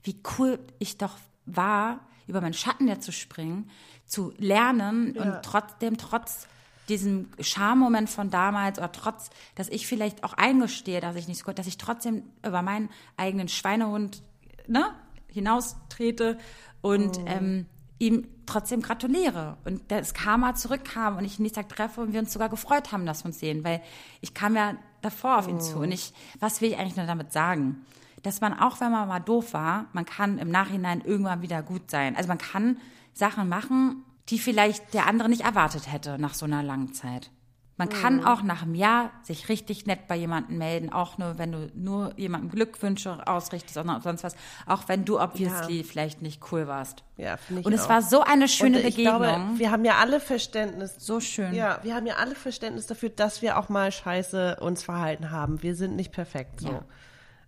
wie 0.04 0.22
cool 0.38 0.60
ich 0.80 0.98
doch 0.98 1.18
war, 1.46 2.00
über 2.28 2.42
meinen 2.42 2.54
Schatten 2.54 2.88
ja 2.88 3.00
zu 3.00 3.12
springen, 3.12 3.70
zu 4.06 4.34
lernen 4.38 5.16
ja. 5.16 5.24
und 5.24 5.44
trotzdem, 5.44 5.98
trotz 5.98 6.48
diesem 6.90 7.30
Schammoment 7.40 8.10
von 8.10 8.30
damals 8.30 8.78
oder 8.78 8.92
trotz, 8.92 9.30
dass 9.56 9.70
ich 9.70 9.88
vielleicht 9.88 10.24
auch 10.24 10.34
eingestehe, 10.34 11.02
dass 11.02 11.16
ich 11.16 11.28
nicht 11.28 11.40
so 11.40 11.46
gut, 11.46 11.60
dass 11.60 11.68
ich 11.68 11.78
trotzdem 11.78 12.24
über 12.46 12.62
meinen 12.62 12.90
eigenen 13.18 13.48
Schweinehund 13.48 14.24
ne, 14.68 14.94
hinaustrete 15.28 16.38
und 16.82 17.18
oh. 17.18 17.26
ähm, 17.28 17.66
ihm 18.00 18.28
trotzdem 18.46 18.82
gratuliere 18.82 19.58
und 19.66 19.92
das 19.92 20.14
Karma 20.14 20.56
zurückkam 20.56 21.18
und 21.18 21.26
ich 21.26 21.38
ihn 21.38 21.44
nächsten 21.44 21.62
Tag 21.62 21.70
treffe 21.70 22.02
und 22.02 22.14
wir 22.14 22.20
uns 22.20 22.34
sogar 22.34 22.50
gefreut 22.50 22.92
haben, 22.92 23.06
dass 23.06 23.24
wir 23.24 23.28
uns 23.28 23.40
sehen, 23.40 23.64
weil 23.64 23.82
ich 24.22 24.34
kam 24.34 24.56
ja 24.56 24.76
davor 25.02 25.38
auf 25.38 25.48
ihn 25.48 25.58
oh. 25.58 25.60
zu 25.60 25.80
und 25.80 25.92
ich, 25.92 26.14
was 26.40 26.62
will 26.62 26.70
ich 26.70 26.78
eigentlich 26.78 26.96
nur 26.96 27.06
damit 27.06 27.32
sagen? 27.32 27.86
Dass 28.24 28.42
man 28.42 28.58
auch, 28.58 28.82
wenn 28.82 28.92
man 28.92 29.08
mal 29.08 29.20
doof 29.20 29.54
war, 29.54 29.86
man 29.94 30.06
kann 30.06 30.40
im 30.40 30.50
Nachhinein 30.50 31.02
irgendwann 31.02 31.42
wieder 31.42 31.62
gut 31.62 31.90
sein. 31.90 32.16
Also 32.16 32.28
man 32.28 32.38
kann 32.38 32.78
Sachen 33.14 33.48
machen, 33.48 34.04
die 34.30 34.40
vielleicht 34.40 34.94
der 34.94 35.08
andere 35.08 35.30
nicht 35.30 35.42
erwartet 35.42 35.92
hätte 35.92 36.18
nach 36.20 36.34
so 36.34 36.46
einer 36.46 36.64
langen 36.64 36.94
Zeit. 36.94 37.32
Man 37.80 37.88
kann 37.88 38.18
mhm. 38.18 38.26
auch 38.26 38.44
nach 38.44 38.62
einem 38.62 38.76
Jahr 38.76 39.10
sich 39.24 39.48
richtig 39.48 39.86
nett 39.86 40.10
bei 40.10 40.18
jemandem 40.18 40.58
melden, 40.58 40.92
auch 40.92 41.18
nur, 41.18 41.38
wenn 41.38 41.54
du 41.54 41.72
nur 41.76 42.12
jemandem 42.18 42.50
Glückwünsche 42.52 43.26
ausrichtest 43.26 43.78
oder 43.78 44.02
sonst 44.04 44.26
was, 44.26 44.36
auch 44.66 44.90
wenn 44.90 45.06
du 45.06 45.18
obviously 45.18 45.78
ja. 45.78 45.84
vielleicht 45.86 46.22
nicht 46.22 46.52
cool 46.52 46.68
warst. 46.68 47.06
Ja, 47.16 47.38
finde 47.38 47.62
ich 47.62 47.66
Und 47.66 47.72
es 47.72 47.84
auch. 47.86 47.90
war 47.90 48.02
so 48.02 48.20
eine 48.20 48.50
schöne 48.50 48.80
Begegnung. 48.82 49.22
Glaube, 49.22 49.42
wir 49.56 49.72
haben 49.72 49.86
ja 49.86 49.96
alle 49.96 50.20
Verständnis. 50.20 50.96
So 51.00 51.22
schön. 51.22 51.54
Ja, 51.54 51.80
wir 51.82 51.96
haben 51.96 52.06
ja 52.06 52.16
alle 52.18 52.36
Verständnis 52.36 52.86
dafür, 52.86 53.12
dass 53.12 53.42
wir 53.42 53.58
auch 53.58 53.70
mal 53.70 53.94
scheiße 53.94 54.58
uns 54.60 54.84
verhalten 54.84 55.32
haben. 55.32 55.64
Wir 55.64 55.74
sind 55.74 55.96
nicht 55.96 56.12
perfekt 56.12 56.60
so. 56.60 56.68
Ja. 56.68 56.82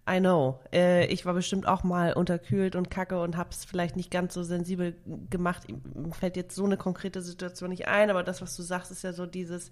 I 0.09 0.19
know. 0.19 0.59
Äh, 0.73 1.05
ich 1.07 1.25
war 1.25 1.33
bestimmt 1.33 1.67
auch 1.67 1.83
mal 1.83 2.13
unterkühlt 2.13 2.75
und 2.75 2.89
kacke 2.89 3.21
und 3.21 3.37
hab's 3.37 3.65
vielleicht 3.65 3.95
nicht 3.95 4.11
ganz 4.11 4.33
so 4.33 4.43
sensibel 4.43 4.95
gemacht. 5.29 5.67
Mir 5.95 6.13
fällt 6.13 6.35
jetzt 6.35 6.55
so 6.55 6.65
eine 6.65 6.77
konkrete 6.77 7.21
Situation 7.21 7.69
nicht 7.69 7.87
ein, 7.87 8.09
aber 8.09 8.23
das, 8.23 8.41
was 8.41 8.55
du 8.55 8.63
sagst, 8.63 8.91
ist 8.91 9.03
ja 9.03 9.13
so 9.13 9.27
dieses, 9.27 9.69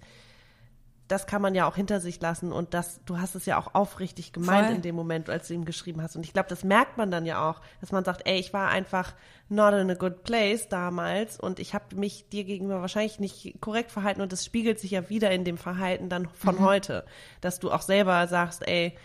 das 1.08 1.26
kann 1.26 1.42
man 1.42 1.56
ja 1.56 1.66
auch 1.68 1.74
hinter 1.74 1.98
sich 1.98 2.20
lassen 2.20 2.52
und 2.52 2.72
das, 2.72 3.00
du 3.04 3.18
hast 3.18 3.34
es 3.34 3.44
ja 3.44 3.58
auch 3.58 3.74
aufrichtig 3.74 4.32
gemeint 4.32 4.68
Voll. 4.68 4.76
in 4.76 4.82
dem 4.82 4.94
Moment, 4.94 5.28
als 5.28 5.48
du 5.48 5.54
ihm 5.54 5.64
geschrieben 5.64 6.00
hast. 6.00 6.14
Und 6.14 6.24
ich 6.24 6.32
glaube, 6.32 6.48
das 6.48 6.62
merkt 6.62 6.96
man 6.96 7.10
dann 7.10 7.26
ja 7.26 7.50
auch, 7.50 7.60
dass 7.80 7.90
man 7.90 8.04
sagt, 8.04 8.28
ey, 8.28 8.38
ich 8.38 8.52
war 8.52 8.68
einfach 8.68 9.14
not 9.48 9.74
in 9.74 9.90
a 9.90 9.94
good 9.94 10.22
place 10.22 10.68
damals 10.68 11.40
und 11.40 11.58
ich 11.58 11.74
habe 11.74 11.96
mich 11.96 12.28
dir 12.28 12.44
gegenüber 12.44 12.80
wahrscheinlich 12.80 13.18
nicht 13.18 13.60
korrekt 13.60 13.90
verhalten 13.90 14.20
und 14.20 14.30
das 14.30 14.44
spiegelt 14.44 14.78
sich 14.78 14.92
ja 14.92 15.08
wieder 15.08 15.32
in 15.32 15.44
dem 15.44 15.58
Verhalten 15.58 16.08
dann 16.08 16.28
von 16.28 16.54
mhm. 16.54 16.60
heute, 16.60 17.04
dass 17.40 17.58
du 17.58 17.72
auch 17.72 17.82
selber 17.82 18.28
sagst, 18.28 18.66
ey, 18.68 18.96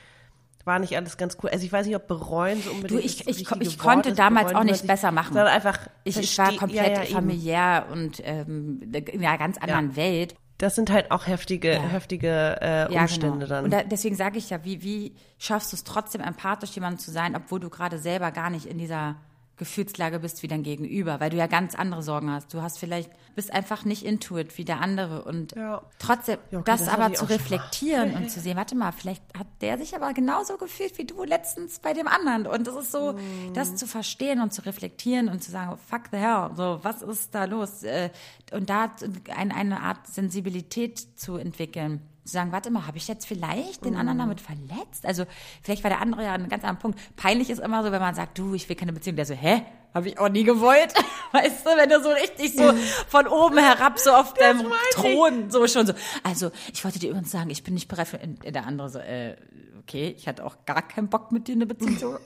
war 0.65 0.79
nicht 0.79 0.97
alles 0.97 1.17
ganz 1.17 1.37
cool. 1.41 1.49
Also 1.51 1.65
ich 1.65 1.71
weiß 1.71 1.85
nicht, 1.85 1.95
ob 1.95 2.07
bereuen 2.07 2.61
so 2.61 2.71
unbedingt. 2.71 3.01
Du, 3.01 3.05
ich, 3.05 3.27
ich, 3.27 3.49
ich 3.61 3.77
konnte 3.77 4.09
ist, 4.09 4.19
damals 4.19 4.53
auch 4.53 4.63
nicht 4.63 4.85
besser 4.85 5.11
machen. 5.11 5.33
Sondern 5.33 5.53
einfach 5.53 5.77
ich, 6.03 6.17
ich 6.17 6.37
war 6.37 6.51
komplett 6.55 6.97
ja, 6.97 7.03
ja, 7.03 7.15
familiär 7.15 7.85
und 7.91 8.21
ähm, 8.23 8.81
in 8.91 9.25
einer 9.25 9.37
ganz 9.37 9.57
anderen 9.57 9.91
ja. 9.91 9.95
Welt. 9.95 10.35
Das 10.57 10.73
sind 10.75 10.89
halt 10.89 11.11
auch 11.11 11.27
heftige, 11.27 11.73
ja. 11.73 11.81
heftige 11.81 12.57
äh, 12.61 12.87
Umstände 12.93 13.39
genau. 13.39 13.47
dann. 13.47 13.65
Und 13.65 13.73
da, 13.73 13.83
deswegen 13.83 14.15
sage 14.15 14.37
ich 14.37 14.49
ja, 14.49 14.63
wie, 14.63 14.81
wie 14.83 15.15
schaffst 15.37 15.71
du 15.71 15.75
es 15.75 15.83
trotzdem 15.83 16.21
empathisch 16.21 16.71
jemandem 16.71 16.99
zu 16.99 17.11
sein, 17.11 17.35
obwohl 17.35 17.59
du 17.59 17.69
gerade 17.69 17.99
selber 17.99 18.31
gar 18.31 18.49
nicht 18.49 18.65
in 18.65 18.77
dieser 18.77 19.17
Gefühlslage 19.57 20.19
bist 20.19 20.43
wie 20.43 20.47
dein 20.47 20.63
Gegenüber, 20.63 21.19
weil 21.19 21.29
du 21.29 21.37
ja 21.37 21.47
ganz 21.47 21.75
andere 21.75 22.03
Sorgen 22.03 22.29
hast. 22.29 22.53
Du 22.53 22.61
hast 22.61 22.77
vielleicht, 22.77 23.09
bist 23.35 23.53
einfach 23.53 23.85
nicht 23.85 24.03
intuit 24.03 24.57
wie 24.57 24.65
der 24.65 24.81
andere 24.81 25.23
und 25.23 25.55
ja. 25.55 25.81
trotzdem 25.97 26.39
ja, 26.51 26.59
okay, 26.59 26.71
das, 26.71 26.85
das 26.85 26.93
aber 26.93 27.13
zu 27.13 27.25
reflektieren 27.25 28.15
und 28.15 28.29
zu 28.31 28.41
sehen, 28.41 28.57
warte 28.57 28.75
mal, 28.75 28.91
vielleicht 28.91 29.23
hat 29.37 29.47
der 29.61 29.77
sich 29.77 29.95
aber 29.95 30.13
genauso 30.13 30.57
gefühlt 30.57 30.97
wie 30.97 31.05
du 31.05 31.23
letztens 31.23 31.79
bei 31.79 31.93
dem 31.93 32.07
anderen 32.07 32.47
und 32.47 32.67
das 32.67 32.75
ist 32.75 32.91
so, 32.91 33.13
mm. 33.13 33.53
das 33.53 33.75
zu 33.75 33.87
verstehen 33.87 34.41
und 34.41 34.51
zu 34.51 34.65
reflektieren 34.65 35.29
und 35.29 35.41
zu 35.41 35.51
sagen, 35.51 35.71
oh, 35.73 35.77
fuck 35.89 36.03
the 36.11 36.17
hell, 36.17 36.49
so, 36.55 36.79
was 36.81 37.01
ist 37.01 37.33
da 37.33 37.45
los? 37.45 37.83
Äh, 37.83 38.09
und 38.51 38.69
da 38.69 38.91
eine 39.35 39.81
Art 39.81 40.07
Sensibilität 40.07 40.99
zu 41.17 41.37
entwickeln 41.37 42.01
zu 42.25 42.33
sagen, 42.33 42.51
warte 42.51 42.71
mal, 42.71 42.87
habe 42.87 42.97
ich 42.97 43.07
jetzt 43.07 43.25
vielleicht 43.25 43.85
den 43.85 43.95
anderen 43.95 44.17
mhm. 44.17 44.21
damit 44.21 44.41
verletzt? 44.41 45.05
Also 45.05 45.25
vielleicht 45.61 45.83
war 45.83 45.89
der 45.89 46.01
andere 46.01 46.23
ja 46.23 46.33
ein 46.33 46.49
ganz 46.49 46.63
anderer 46.63 46.81
Punkt. 46.81 46.99
Peinlich 47.15 47.49
ist 47.49 47.59
immer 47.59 47.83
so, 47.83 47.91
wenn 47.91 48.01
man 48.01 48.15
sagt, 48.15 48.37
du, 48.37 48.53
ich 48.53 48.67
will 48.67 48.75
keine 48.75 48.93
Beziehung, 48.93 49.15
der 49.15 49.25
so, 49.25 49.33
hä? 49.33 49.63
Habe 49.93 50.09
ich 50.09 50.19
auch 50.19 50.27
nie 50.27 50.43
gewollt. 50.43 50.93
Weißt 51.31 51.65
du, 51.65 51.69
wenn 51.69 51.89
du 51.89 52.01
so 52.01 52.09
richtig 52.09 52.55
so 52.55 52.73
von 53.07 53.27
oben 53.27 53.57
herab 53.57 53.97
so 53.97 54.11
auf 54.11 54.33
deinem 54.33 54.65
Thron 54.91 55.49
so 55.49 55.65
schon 55.67 55.87
so. 55.87 55.93
Also, 56.23 56.51
ich 56.73 56.83
wollte 56.83 56.99
dir 56.99 57.11
übrigens 57.11 57.31
sagen, 57.31 57.49
ich 57.49 57.63
bin 57.63 57.75
nicht 57.75 57.87
bereit 57.87 58.07
für 58.07 58.17
der 58.17 58.65
andere 58.65 58.89
so, 58.89 58.99
äh, 58.99 59.37
okay, 59.79 60.13
ich 60.17 60.27
hatte 60.27 60.43
auch 60.43 60.57
gar 60.65 60.81
keinen 60.81 61.07
Bock 61.07 61.31
mit 61.31 61.47
dir 61.47 61.55
eine 61.55 61.65
Beziehung 61.65 61.97
zu 61.97 62.19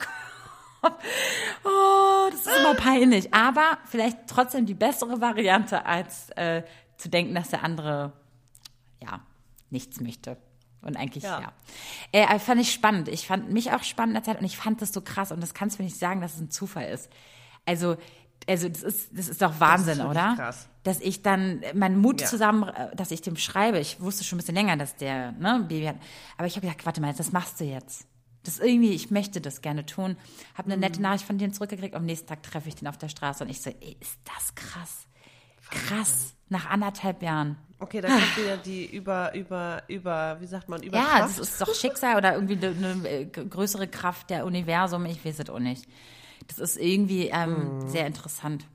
oh, 0.82 2.28
das 2.30 2.40
ist 2.40 2.58
immer 2.58 2.74
peinlich. 2.74 3.32
Aber 3.34 3.78
vielleicht 3.86 4.18
trotzdem 4.26 4.66
die 4.66 4.74
bessere 4.74 5.20
Variante, 5.20 5.84
als 5.84 6.30
äh, 6.30 6.62
zu 6.96 7.08
denken, 7.08 7.34
dass 7.34 7.50
der 7.50 7.64
andere, 7.64 8.12
nichts 9.70 10.00
möchte. 10.00 10.36
Und 10.82 10.96
eigentlich, 10.96 11.24
ja. 11.24 11.52
ja. 12.12 12.34
Äh, 12.34 12.38
fand 12.38 12.60
ich 12.60 12.72
spannend. 12.72 13.08
Ich 13.08 13.26
fand 13.26 13.52
mich 13.52 13.72
auch 13.72 13.82
spannend 13.82 14.16
in 14.16 14.22
der 14.22 14.32
Zeit 14.32 14.40
und 14.40 14.46
ich 14.46 14.56
fand 14.56 14.80
das 14.80 14.92
so 14.92 15.00
krass 15.00 15.30
und 15.30 15.42
das 15.42 15.54
kannst 15.54 15.78
du 15.78 15.82
mir 15.82 15.88
nicht 15.88 15.98
sagen, 15.98 16.20
dass 16.20 16.34
es 16.34 16.40
ein 16.40 16.50
Zufall 16.50 16.88
ist. 16.88 17.10
Also, 17.66 17.96
also 18.48 18.68
das 18.68 18.82
ist, 18.82 19.10
das 19.12 19.28
ist 19.28 19.42
doch 19.42 19.60
Wahnsinn, 19.60 19.98
das 19.98 20.06
ist 20.06 20.10
oder? 20.10 20.34
Krass. 20.36 20.68
Dass 20.82 21.00
ich 21.00 21.22
dann 21.22 21.62
meinen 21.74 21.98
Mut 21.98 22.22
ja. 22.22 22.26
zusammen, 22.26 22.68
äh, 22.68 22.96
dass 22.96 23.10
ich 23.10 23.20
dem 23.20 23.36
schreibe. 23.36 23.78
Ich 23.78 24.00
wusste 24.00 24.24
schon 24.24 24.36
ein 24.36 24.40
bisschen 24.40 24.54
länger, 24.54 24.76
dass 24.78 24.96
der 24.96 25.32
ne, 25.32 25.64
Baby 25.68 25.84
hat. 25.86 25.96
Aber 26.38 26.46
ich 26.46 26.56
habe 26.56 26.66
gesagt, 26.66 26.86
warte 26.86 27.02
mal, 27.02 27.12
das 27.12 27.32
machst 27.32 27.60
du 27.60 27.64
jetzt. 27.64 28.06
Das 28.44 28.58
irgendwie, 28.58 28.92
ich 28.92 29.10
möchte 29.10 29.42
das 29.42 29.60
gerne 29.60 29.84
tun. 29.84 30.16
Habe 30.54 30.72
eine 30.72 30.80
nette 30.80 30.98
mhm. 30.98 31.02
Nachricht 31.02 31.24
von 31.24 31.36
denen 31.36 31.52
zurückgekriegt. 31.52 31.94
Am 31.94 32.06
nächsten 32.06 32.26
Tag 32.26 32.42
treffe 32.42 32.68
ich 32.68 32.76
den 32.76 32.88
auf 32.88 32.96
der 32.96 33.08
Straße 33.08 33.44
und 33.44 33.50
ich 33.50 33.60
so, 33.60 33.68
ey, 33.68 33.98
ist 34.00 34.18
das 34.24 34.54
krass. 34.54 35.06
Krass, 35.70 36.34
nach 36.48 36.68
anderthalb 36.70 37.22
Jahren. 37.22 37.56
Okay, 37.78 38.02
da 38.02 38.08
kommt 38.08 38.36
wieder 38.36 38.56
die 38.58 38.84
über, 38.84 39.34
über, 39.34 39.82
über, 39.88 40.36
wie 40.40 40.46
sagt 40.46 40.68
man, 40.68 40.82
über 40.82 40.98
Ja, 40.98 41.04
Kraft. 41.04 41.38
das 41.38 41.48
ist 41.48 41.60
doch 41.60 41.74
Schicksal 41.74 42.16
oder 42.16 42.34
irgendwie 42.34 42.58
eine, 42.66 43.08
äh, 43.08 43.24
größere 43.24 43.88
Kraft 43.88 44.28
der 44.28 44.44
Universum, 44.44 45.06
ich 45.06 45.24
weiß 45.24 45.38
es 45.38 45.50
auch 45.50 45.58
nicht. 45.58 45.86
Das 46.46 46.58
ist 46.58 46.76
irgendwie 46.76 47.28
ähm, 47.28 47.78
mhm. 47.78 47.88
sehr 47.88 48.06
interessant. 48.06 48.66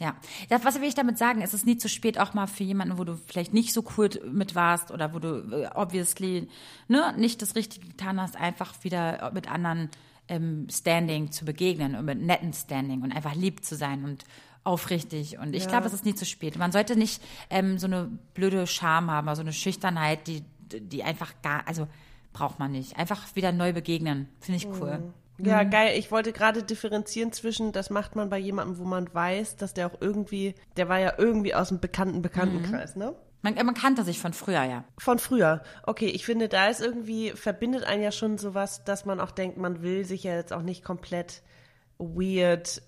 Ja, 0.00 0.16
das, 0.48 0.64
was 0.64 0.80
will 0.80 0.88
ich 0.88 0.94
damit 0.94 1.18
sagen? 1.18 1.42
Es 1.42 1.54
ist 1.54 1.66
nie 1.66 1.76
zu 1.76 1.88
spät, 1.88 2.18
auch 2.18 2.32
mal 2.32 2.46
für 2.46 2.62
jemanden, 2.62 2.98
wo 2.98 3.04
du 3.04 3.16
vielleicht 3.16 3.52
nicht 3.52 3.72
so 3.72 3.84
cool 3.96 4.08
mit 4.30 4.54
warst 4.54 4.90
oder 4.90 5.12
wo 5.12 5.18
du 5.18 5.38
äh, 5.50 5.68
obviously 5.74 6.48
ne, 6.86 7.14
nicht 7.16 7.42
das 7.42 7.54
Richtige 7.56 7.88
getan 7.88 8.20
hast, 8.20 8.36
einfach 8.36 8.74
wieder 8.82 9.30
mit 9.34 9.50
anderen 9.50 9.90
ähm, 10.28 10.68
Standing 10.70 11.32
zu 11.32 11.44
begegnen 11.44 11.96
und 11.96 12.04
mit 12.04 12.20
netten 12.20 12.52
Standing 12.52 13.02
und 13.02 13.12
einfach 13.12 13.34
lieb 13.34 13.64
zu 13.64 13.74
sein 13.76 14.04
und 14.04 14.24
aufrichtig. 14.68 15.38
Und 15.38 15.56
ich 15.56 15.64
ja. 15.64 15.70
glaube, 15.70 15.86
es 15.86 15.94
ist 15.94 16.04
nie 16.04 16.14
zu 16.14 16.26
spät. 16.26 16.58
Man 16.58 16.72
sollte 16.72 16.94
nicht 16.94 17.22
ähm, 17.48 17.78
so 17.78 17.86
eine 17.86 18.10
blöde 18.34 18.66
Scham 18.66 19.10
haben, 19.10 19.28
also 19.28 19.40
eine 19.40 19.54
Schüchternheit, 19.54 20.26
die, 20.26 20.44
die 20.60 21.02
einfach 21.02 21.32
gar, 21.42 21.66
also 21.66 21.88
braucht 22.34 22.58
man 22.58 22.70
nicht. 22.70 22.98
Einfach 22.98 23.34
wieder 23.34 23.50
neu 23.50 23.72
begegnen. 23.72 24.28
Finde 24.40 24.58
ich 24.58 24.66
cool. 24.80 24.98
Mhm. 25.38 25.46
Ja, 25.46 25.64
mhm. 25.64 25.70
geil. 25.70 25.98
Ich 25.98 26.10
wollte 26.10 26.32
gerade 26.32 26.62
differenzieren 26.62 27.32
zwischen, 27.32 27.72
das 27.72 27.88
macht 27.88 28.14
man 28.14 28.28
bei 28.28 28.38
jemandem, 28.38 28.78
wo 28.78 28.84
man 28.84 29.12
weiß, 29.12 29.56
dass 29.56 29.72
der 29.72 29.86
auch 29.86 30.00
irgendwie, 30.00 30.54
der 30.76 30.88
war 30.90 30.98
ja 30.98 31.14
irgendwie 31.16 31.54
aus 31.54 31.68
dem 31.68 31.80
bekannten 31.80 32.20
Bekanntenkreis, 32.20 32.94
mhm. 32.94 33.02
ne? 33.02 33.14
Man, 33.40 33.54
man, 33.54 33.74
kannte 33.74 34.02
sich 34.02 34.18
von 34.18 34.32
früher, 34.32 34.64
ja. 34.64 34.82
Von 34.98 35.20
früher. 35.20 35.62
Okay, 35.84 36.08
ich 36.08 36.26
finde, 36.26 36.48
da 36.48 36.66
ist 36.66 36.80
irgendwie, 36.80 37.30
verbindet 37.30 37.84
einen 37.84 38.02
ja 38.02 38.10
schon 38.10 38.36
sowas, 38.36 38.82
dass 38.82 39.04
man 39.04 39.20
auch 39.20 39.30
denkt, 39.30 39.56
man 39.56 39.80
will 39.80 40.04
sich 40.04 40.24
ja 40.24 40.34
jetzt 40.34 40.52
auch 40.52 40.62
nicht 40.62 40.82
komplett 40.82 41.42
weird 41.98 42.82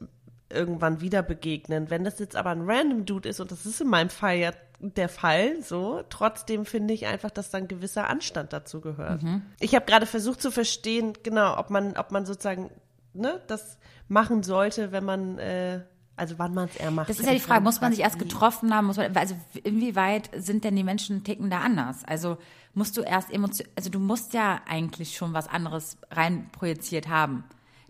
irgendwann 0.50 1.00
wieder 1.00 1.22
begegnen. 1.22 1.90
Wenn 1.90 2.04
das 2.04 2.18
jetzt 2.18 2.36
aber 2.36 2.50
ein 2.50 2.68
random 2.68 3.06
Dude 3.06 3.28
ist, 3.28 3.40
und 3.40 3.50
das 3.50 3.66
ist 3.66 3.80
in 3.80 3.88
meinem 3.88 4.10
Fall 4.10 4.36
ja 4.36 4.52
der 4.80 5.08
Fall, 5.08 5.62
so, 5.62 6.02
trotzdem 6.08 6.64
finde 6.64 6.94
ich 6.94 7.06
einfach, 7.06 7.30
dass 7.30 7.50
dann 7.50 7.68
gewisser 7.68 8.08
Anstand 8.08 8.52
dazu 8.52 8.80
gehört. 8.80 9.22
Mhm. 9.22 9.42
Ich 9.60 9.74
habe 9.74 9.84
gerade 9.84 10.06
versucht 10.06 10.40
zu 10.40 10.50
verstehen, 10.50 11.12
genau, 11.22 11.58
ob 11.58 11.70
man, 11.70 11.96
ob 11.96 12.10
man 12.12 12.24
sozusagen, 12.24 12.70
ne, 13.12 13.40
das 13.46 13.78
machen 14.08 14.42
sollte, 14.42 14.90
wenn 14.90 15.04
man, 15.04 15.38
äh, 15.38 15.80
also 16.16 16.38
wann 16.38 16.54
man 16.54 16.68
es 16.68 16.76
eher 16.76 16.90
macht. 16.90 17.10
Das 17.10 17.18
ist 17.18 17.26
ja 17.26 17.32
die 17.32 17.40
Frage, 17.40 17.62
muss 17.62 17.80
man 17.80 17.92
sich 17.92 18.00
erst 18.00 18.18
getroffen 18.18 18.74
haben, 18.74 18.86
muss 18.86 18.96
man, 18.96 19.14
also 19.16 19.34
inwieweit 19.62 20.30
sind 20.34 20.64
denn 20.64 20.76
die 20.76 20.84
Menschen 20.84 21.24
ticken 21.24 21.50
da 21.50 21.60
anders? 21.60 22.04
Also 22.06 22.38
musst 22.74 22.96
du 22.96 23.02
erst 23.02 23.32
emotion, 23.32 23.68
also 23.76 23.90
du 23.90 23.98
musst 23.98 24.32
ja 24.32 24.60
eigentlich 24.66 25.16
schon 25.16 25.34
was 25.34 25.46
anderes 25.46 25.98
rein 26.10 26.48
projiziert 26.52 27.08
haben 27.08 27.44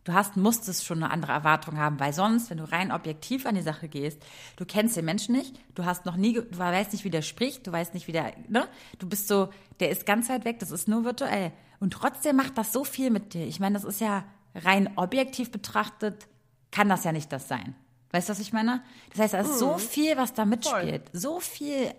du 0.04 0.12
hast, 0.12 0.36
musstest 0.36 0.84
schon 0.84 1.02
eine 1.02 1.12
andere 1.12 1.32
Erwartung 1.32 1.78
haben, 1.78 2.00
weil 2.00 2.12
sonst, 2.12 2.50
wenn 2.50 2.58
du 2.58 2.70
rein 2.70 2.92
objektiv 2.92 3.46
an 3.46 3.54
die 3.54 3.62
Sache 3.62 3.88
gehst, 3.88 4.22
du 4.56 4.64
kennst 4.64 4.96
den 4.96 5.04
Menschen 5.04 5.34
nicht, 5.34 5.58
du 5.74 5.84
hast 5.84 6.06
noch 6.06 6.16
nie, 6.16 6.34
du 6.34 6.58
weißt 6.58 6.92
nicht, 6.92 7.04
wie 7.04 7.10
der 7.10 7.22
spricht, 7.22 7.66
du 7.66 7.72
weißt 7.72 7.94
nicht, 7.94 8.06
wie 8.06 8.12
der, 8.12 8.32
ne? 8.48 8.66
Du 8.98 9.08
bist 9.08 9.28
so, 9.28 9.50
der 9.80 9.90
ist 9.90 10.06
ganz 10.06 10.28
weit 10.28 10.44
weg, 10.44 10.58
das 10.58 10.70
ist 10.70 10.88
nur 10.88 11.04
virtuell. 11.04 11.52
Und 11.78 11.92
trotzdem 11.92 12.36
macht 12.36 12.58
das 12.58 12.72
so 12.72 12.84
viel 12.84 13.10
mit 13.10 13.34
dir. 13.34 13.46
Ich 13.46 13.60
meine, 13.60 13.74
das 13.74 13.84
ist 13.84 14.00
ja 14.00 14.24
rein 14.54 14.90
objektiv 14.96 15.50
betrachtet, 15.50 16.26
kann 16.70 16.88
das 16.88 17.04
ja 17.04 17.12
nicht 17.12 17.32
das 17.32 17.48
sein. 17.48 17.74
Weißt 18.12 18.28
du, 18.28 18.32
was 18.32 18.40
ich 18.40 18.52
meine? 18.52 18.82
Das 19.10 19.20
heißt, 19.20 19.34
da 19.34 19.40
ist 19.40 19.58
so 19.58 19.74
mhm. 19.74 19.78
viel, 19.78 20.16
was 20.16 20.34
da 20.34 20.44
mitspielt. 20.44 21.10
Voll. 21.10 21.20
So 21.20 21.40
viel 21.40 21.92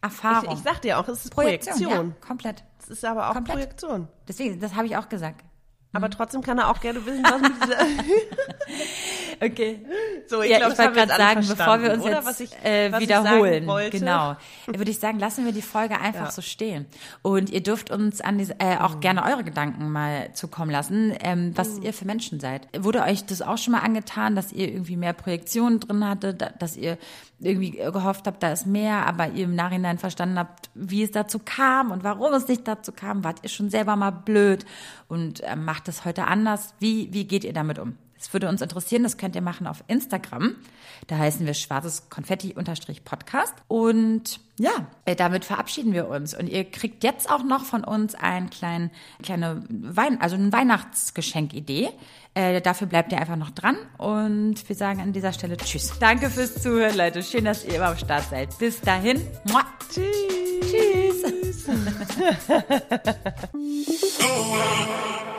Erfahrung. 0.00 0.52
Ich, 0.52 0.58
ich 0.58 0.64
sag 0.64 0.80
dir 0.80 0.98
auch, 0.98 1.08
es 1.08 1.24
ist 1.24 1.34
Projektion. 1.34 1.74
Projektion. 1.74 2.08
Ja, 2.08 2.26
komplett. 2.26 2.64
Es 2.80 2.88
ist 2.88 3.04
aber 3.04 3.28
auch 3.28 3.34
komplett. 3.34 3.56
Projektion. 3.56 4.08
Deswegen, 4.26 4.60
das 4.60 4.74
habe 4.74 4.86
ich 4.86 4.96
auch 4.96 5.08
gesagt. 5.08 5.44
Aber 5.92 6.10
trotzdem 6.10 6.42
kann 6.42 6.58
er 6.58 6.70
auch 6.70 6.80
gerne 6.80 7.04
wissen, 7.06 7.22
was 7.24 7.40
mit 7.40 7.52
dieser. 7.62 7.78
okay. 9.40 9.80
So, 10.26 10.42
ich 10.42 10.50
ja, 10.50 10.58
glaube, 10.58 10.72
ich 10.72 10.78
wollte 10.78 10.92
gerade 10.92 11.16
sagen, 11.16 11.46
bevor 11.46 11.82
wir 11.82 11.92
uns 11.92 12.02
oder? 12.02 12.22
jetzt 12.22 12.40
ich, 12.40 12.64
äh, 12.64 12.98
wiederholen, 12.98 13.68
genau, 13.90 14.36
würde 14.66 14.90
ich 14.90 14.98
sagen, 14.98 15.18
lassen 15.18 15.44
wir 15.44 15.52
die 15.52 15.62
Folge 15.62 15.98
einfach 16.00 16.26
ja. 16.26 16.30
so 16.30 16.42
stehen. 16.42 16.86
Und 17.22 17.50
ihr 17.50 17.62
dürft 17.62 17.90
uns 17.90 18.20
an 18.20 18.38
diese, 18.38 18.58
äh, 18.60 18.76
auch 18.78 18.96
mhm. 18.96 19.00
gerne 19.00 19.24
eure 19.24 19.44
Gedanken 19.44 19.90
mal 19.90 20.32
zukommen 20.34 20.70
lassen, 20.70 21.14
ähm, 21.20 21.52
was 21.54 21.76
mhm. 21.76 21.82
ihr 21.82 21.92
für 21.92 22.04
Menschen 22.04 22.40
seid. 22.40 22.68
Wurde 22.78 23.02
euch 23.02 23.24
das 23.24 23.42
auch 23.42 23.58
schon 23.58 23.72
mal 23.72 23.80
angetan, 23.80 24.36
dass 24.36 24.52
ihr 24.52 24.68
irgendwie 24.68 24.96
mehr 24.96 25.12
Projektionen 25.12 25.80
drin 25.80 26.06
hattet, 26.06 26.44
dass 26.58 26.76
ihr 26.76 26.98
irgendwie 27.40 27.70
gehofft 27.70 28.26
habt, 28.26 28.42
da 28.42 28.52
ist 28.52 28.66
mehr, 28.66 29.06
aber 29.06 29.28
ihr 29.28 29.44
im 29.44 29.54
Nachhinein 29.54 29.98
verstanden 29.98 30.38
habt, 30.38 30.70
wie 30.74 31.02
es 31.02 31.12
dazu 31.12 31.38
kam 31.38 31.90
und 31.90 32.02
warum 32.02 32.34
es 32.34 32.48
nicht 32.48 32.66
dazu 32.66 32.92
kam, 32.92 33.22
wart 33.24 33.38
ihr 33.42 33.48
schon 33.48 33.70
selber 33.70 33.96
mal 33.96 34.10
blöd 34.10 34.64
und 35.06 35.40
äh, 35.40 35.56
macht 35.56 35.88
es 35.88 36.04
heute 36.04 36.26
anders. 36.26 36.74
Wie, 36.80 37.12
wie 37.12 37.26
geht 37.26 37.44
ihr 37.44 37.52
damit 37.52 37.78
um? 37.78 37.96
Das 38.18 38.32
würde 38.32 38.48
uns 38.48 38.60
interessieren, 38.60 39.04
das 39.04 39.16
könnt 39.16 39.36
ihr 39.36 39.42
machen 39.42 39.66
auf 39.66 39.84
Instagram. 39.86 40.56
Da 41.06 41.18
heißen 41.18 41.46
wir 41.46 41.54
schwarzes 41.54 42.10
Konfetti-Podcast. 42.10 43.54
Und 43.68 44.40
ja, 44.58 44.88
äh, 45.04 45.14
damit 45.14 45.44
verabschieden 45.44 45.92
wir 45.92 46.08
uns. 46.08 46.34
Und 46.34 46.48
ihr 46.48 46.64
kriegt 46.64 47.04
jetzt 47.04 47.30
auch 47.30 47.44
noch 47.44 47.64
von 47.64 47.84
uns 47.84 48.16
ein 48.16 48.50
kleinen, 48.50 48.90
kleine 49.22 49.62
Wein, 49.68 50.20
also 50.20 50.34
eine 50.34 50.52
Weihnachtsgeschenkidee. 50.52 51.90
Äh, 52.34 52.60
dafür 52.60 52.88
bleibt 52.88 53.12
ihr 53.12 53.18
einfach 53.18 53.36
noch 53.36 53.50
dran. 53.50 53.76
Und 53.98 54.68
wir 54.68 54.74
sagen 54.74 55.00
an 55.00 55.12
dieser 55.12 55.32
Stelle 55.32 55.56
Tschüss. 55.56 55.92
Danke 56.00 56.28
fürs 56.28 56.60
Zuhören, 56.60 56.96
Leute. 56.96 57.22
Schön, 57.22 57.44
dass 57.44 57.64
ihr 57.64 57.76
immer 57.76 57.86
am 57.86 57.98
Start 57.98 58.24
seid. 58.30 58.58
Bis 58.58 58.80
dahin. 58.80 59.20
Mua. 59.44 59.62
Tschüss. 59.92 60.06
Tschüss. 60.70 61.24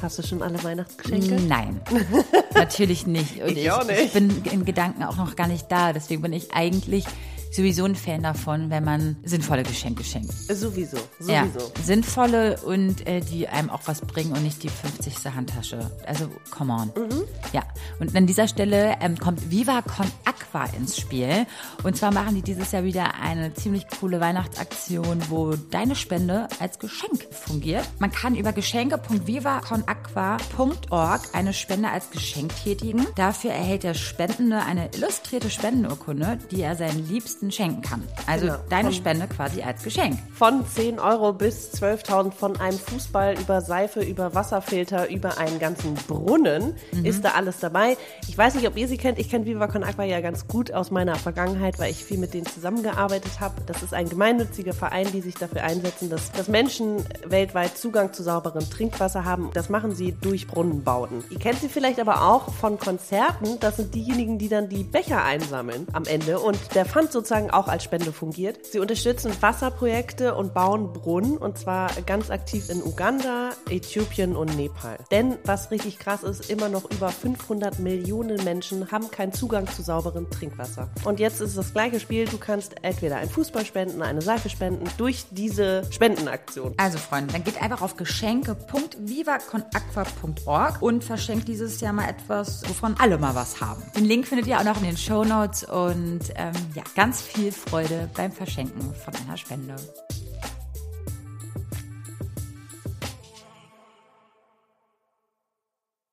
Hast 0.00 0.18
du 0.18 0.22
schon 0.22 0.42
alle 0.42 0.62
Weihnachtsgeschenke? 0.62 1.40
Nein, 1.48 1.80
natürlich 2.54 3.06
nicht. 3.06 3.42
Und 3.42 3.50
ich, 3.50 3.58
ich, 3.58 3.70
auch 3.72 3.84
nicht. 3.84 4.00
Ich 4.00 4.12
bin 4.12 4.42
in 4.44 4.64
Gedanken 4.64 5.02
auch 5.02 5.16
noch 5.16 5.34
gar 5.34 5.48
nicht 5.48 5.70
da. 5.70 5.92
Deswegen 5.92 6.22
bin 6.22 6.32
ich 6.32 6.52
eigentlich 6.52 7.04
sowieso 7.50 7.84
ein 7.84 7.94
Fan 7.94 8.22
davon, 8.22 8.70
wenn 8.70 8.84
man 8.84 9.16
sinnvolle 9.24 9.62
Geschenke 9.62 10.04
schenkt. 10.04 10.32
Sowieso, 10.32 10.96
sowieso. 11.18 11.32
Ja, 11.32 11.46
sinnvolle 11.82 12.58
und 12.60 13.06
äh, 13.06 13.20
die 13.20 13.48
einem 13.48 13.70
auch 13.70 13.80
was 13.86 14.00
bringen 14.00 14.32
und 14.32 14.42
nicht 14.42 14.62
die 14.62 14.68
50. 14.68 15.34
Handtasche. 15.34 15.90
Also, 16.06 16.28
come 16.50 16.72
on. 16.72 16.92
Mhm. 16.96 17.24
Ja, 17.52 17.62
und 18.00 18.14
an 18.16 18.26
dieser 18.26 18.48
Stelle 18.48 18.96
ähm, 19.00 19.18
kommt 19.18 19.50
Viva 19.50 19.82
Con 19.82 20.06
Aqua 20.24 20.64
ins 20.76 20.96
Spiel. 20.96 21.46
Und 21.82 21.96
zwar 21.96 22.12
machen 22.12 22.34
die 22.34 22.42
dieses 22.42 22.72
Jahr 22.72 22.84
wieder 22.84 23.14
eine 23.20 23.54
ziemlich 23.54 23.86
coole 24.00 24.20
Weihnachtsaktion, 24.20 25.22
wo 25.28 25.54
deine 25.54 25.94
Spende 25.94 26.48
als 26.60 26.78
Geschenk 26.78 27.26
fungiert. 27.30 27.86
Man 27.98 28.10
kann 28.10 28.34
über 28.34 28.52
geschenke.vivaconaqua.org 28.52 31.20
eine 31.32 31.52
Spende 31.52 31.90
als 31.90 32.10
Geschenk 32.10 32.52
tätigen. 32.62 33.06
Dafür 33.16 33.52
erhält 33.52 33.82
der 33.82 33.94
Spendende 33.94 34.60
eine 34.60 34.90
illustrierte 34.94 35.50
Spendenurkunde, 35.50 36.38
die 36.50 36.62
er 36.62 36.76
seinen 36.76 37.06
Liebsten 37.08 37.37
Liebsten 37.38 37.52
schenken 37.52 37.82
kann. 37.82 38.02
Also 38.26 38.46
genau. 38.46 38.58
deine 38.68 38.92
Spende 38.92 39.26
quasi 39.28 39.62
als 39.62 39.82
Geschenk. 39.82 40.18
Von 40.34 40.66
10 40.66 40.98
Euro 40.98 41.32
bis 41.32 41.72
12.000 41.74 42.32
von 42.32 42.56
einem 42.60 42.78
Fußball 42.78 43.38
über 43.38 43.60
Seife, 43.60 44.00
über 44.00 44.34
Wasserfilter, 44.34 45.08
über 45.08 45.38
einen 45.38 45.58
ganzen 45.58 45.94
Brunnen 45.94 46.74
mhm. 46.92 47.04
ist 47.04 47.24
da 47.24 47.30
alles 47.30 47.60
dabei. 47.60 47.96
Ich 48.28 48.36
weiß 48.36 48.54
nicht, 48.54 48.66
ob 48.66 48.76
ihr 48.76 48.88
sie 48.88 48.96
kennt. 48.96 49.18
Ich 49.18 49.30
kenne 49.30 49.46
Viva 49.46 49.68
Con 49.68 49.84
Aqua 49.84 50.04
ja 50.04 50.20
ganz 50.20 50.46
gut 50.48 50.72
aus 50.72 50.90
meiner 50.90 51.14
Vergangenheit, 51.16 51.78
weil 51.78 51.90
ich 51.90 52.04
viel 52.04 52.18
mit 52.18 52.34
denen 52.34 52.46
zusammengearbeitet 52.46 53.40
habe. 53.40 53.54
Das 53.66 53.82
ist 53.82 53.94
ein 53.94 54.08
gemeinnütziger 54.08 54.72
Verein, 54.72 55.06
die 55.12 55.20
sich 55.20 55.34
dafür 55.34 55.62
einsetzen, 55.62 56.10
dass, 56.10 56.32
dass 56.32 56.48
Menschen 56.48 57.04
weltweit 57.26 57.76
Zugang 57.78 58.12
zu 58.12 58.22
sauberem 58.22 58.68
Trinkwasser 58.68 59.24
haben. 59.24 59.50
Das 59.54 59.68
machen 59.68 59.94
sie 59.94 60.12
durch 60.12 60.46
Brunnenbauten. 60.46 61.24
Ihr 61.30 61.38
kennt 61.38 61.60
sie 61.60 61.68
vielleicht 61.68 62.00
aber 62.00 62.28
auch 62.28 62.52
von 62.52 62.78
Konzerten. 62.78 63.60
Das 63.60 63.76
sind 63.76 63.94
diejenigen, 63.94 64.38
die 64.38 64.48
dann 64.48 64.68
die 64.68 64.82
Becher 64.82 65.24
einsammeln 65.24 65.86
am 65.92 66.04
Ende 66.04 66.40
und 66.40 66.58
der 66.74 66.84
Pfand 66.84 67.12
sozusagen 67.12 67.27
sozusagen 67.28 67.50
auch 67.50 67.68
als 67.68 67.84
Spende 67.84 68.10
fungiert. 68.10 68.64
Sie 68.64 68.78
unterstützen 68.78 69.30
Wasserprojekte 69.40 70.34
und 70.34 70.54
bauen 70.54 70.94
Brunnen 70.94 71.36
und 71.36 71.58
zwar 71.58 71.90
ganz 72.06 72.30
aktiv 72.30 72.70
in 72.70 72.82
Uganda, 72.82 73.50
Äthiopien 73.68 74.34
und 74.34 74.56
Nepal. 74.56 74.96
Denn 75.10 75.36
was 75.44 75.70
richtig 75.70 75.98
krass 75.98 76.22
ist, 76.22 76.48
immer 76.48 76.70
noch 76.70 76.90
über 76.90 77.10
500 77.10 77.80
Millionen 77.80 78.42
Menschen 78.44 78.90
haben 78.90 79.10
keinen 79.10 79.34
Zugang 79.34 79.66
zu 79.66 79.82
sauberem 79.82 80.30
Trinkwasser. 80.30 80.88
Und 81.04 81.20
jetzt 81.20 81.42
ist 81.42 81.58
das 81.58 81.74
gleiche 81.74 82.00
Spiel. 82.00 82.24
Du 82.24 82.38
kannst 82.38 82.76
entweder 82.82 83.16
ein 83.16 83.28
Fußball 83.28 83.66
spenden, 83.66 84.00
eine 84.00 84.22
Seife 84.22 84.48
spenden 84.48 84.86
durch 84.96 85.26
diese 85.30 85.82
Spendenaktion. 85.90 86.72
Also 86.78 86.96
Freunde, 86.96 87.34
dann 87.34 87.44
geht 87.44 87.60
einfach 87.60 87.82
auf 87.82 87.96
geschenke.vivaconaqua.org 87.96 90.80
und 90.80 91.04
verschenkt 91.04 91.46
dieses 91.46 91.82
Jahr 91.82 91.92
mal 91.92 92.08
etwas, 92.08 92.66
wovon 92.66 92.94
alle 92.98 93.18
mal 93.18 93.34
was 93.34 93.60
haben. 93.60 93.82
Den 93.94 94.06
Link 94.06 94.26
findet 94.26 94.46
ihr 94.46 94.58
auch 94.58 94.64
noch 94.64 94.78
in 94.78 94.84
den 94.84 94.96
Show 94.96 95.24
Notes 95.24 95.64
und 95.64 96.20
ähm, 96.36 96.54
ja, 96.74 96.84
ganz 97.18 97.22
viel 97.22 97.50
Freude 97.50 98.08
beim 98.14 98.30
Verschenken 98.30 98.94
von 98.94 99.14
einer 99.14 99.36
Spende. 99.36 99.74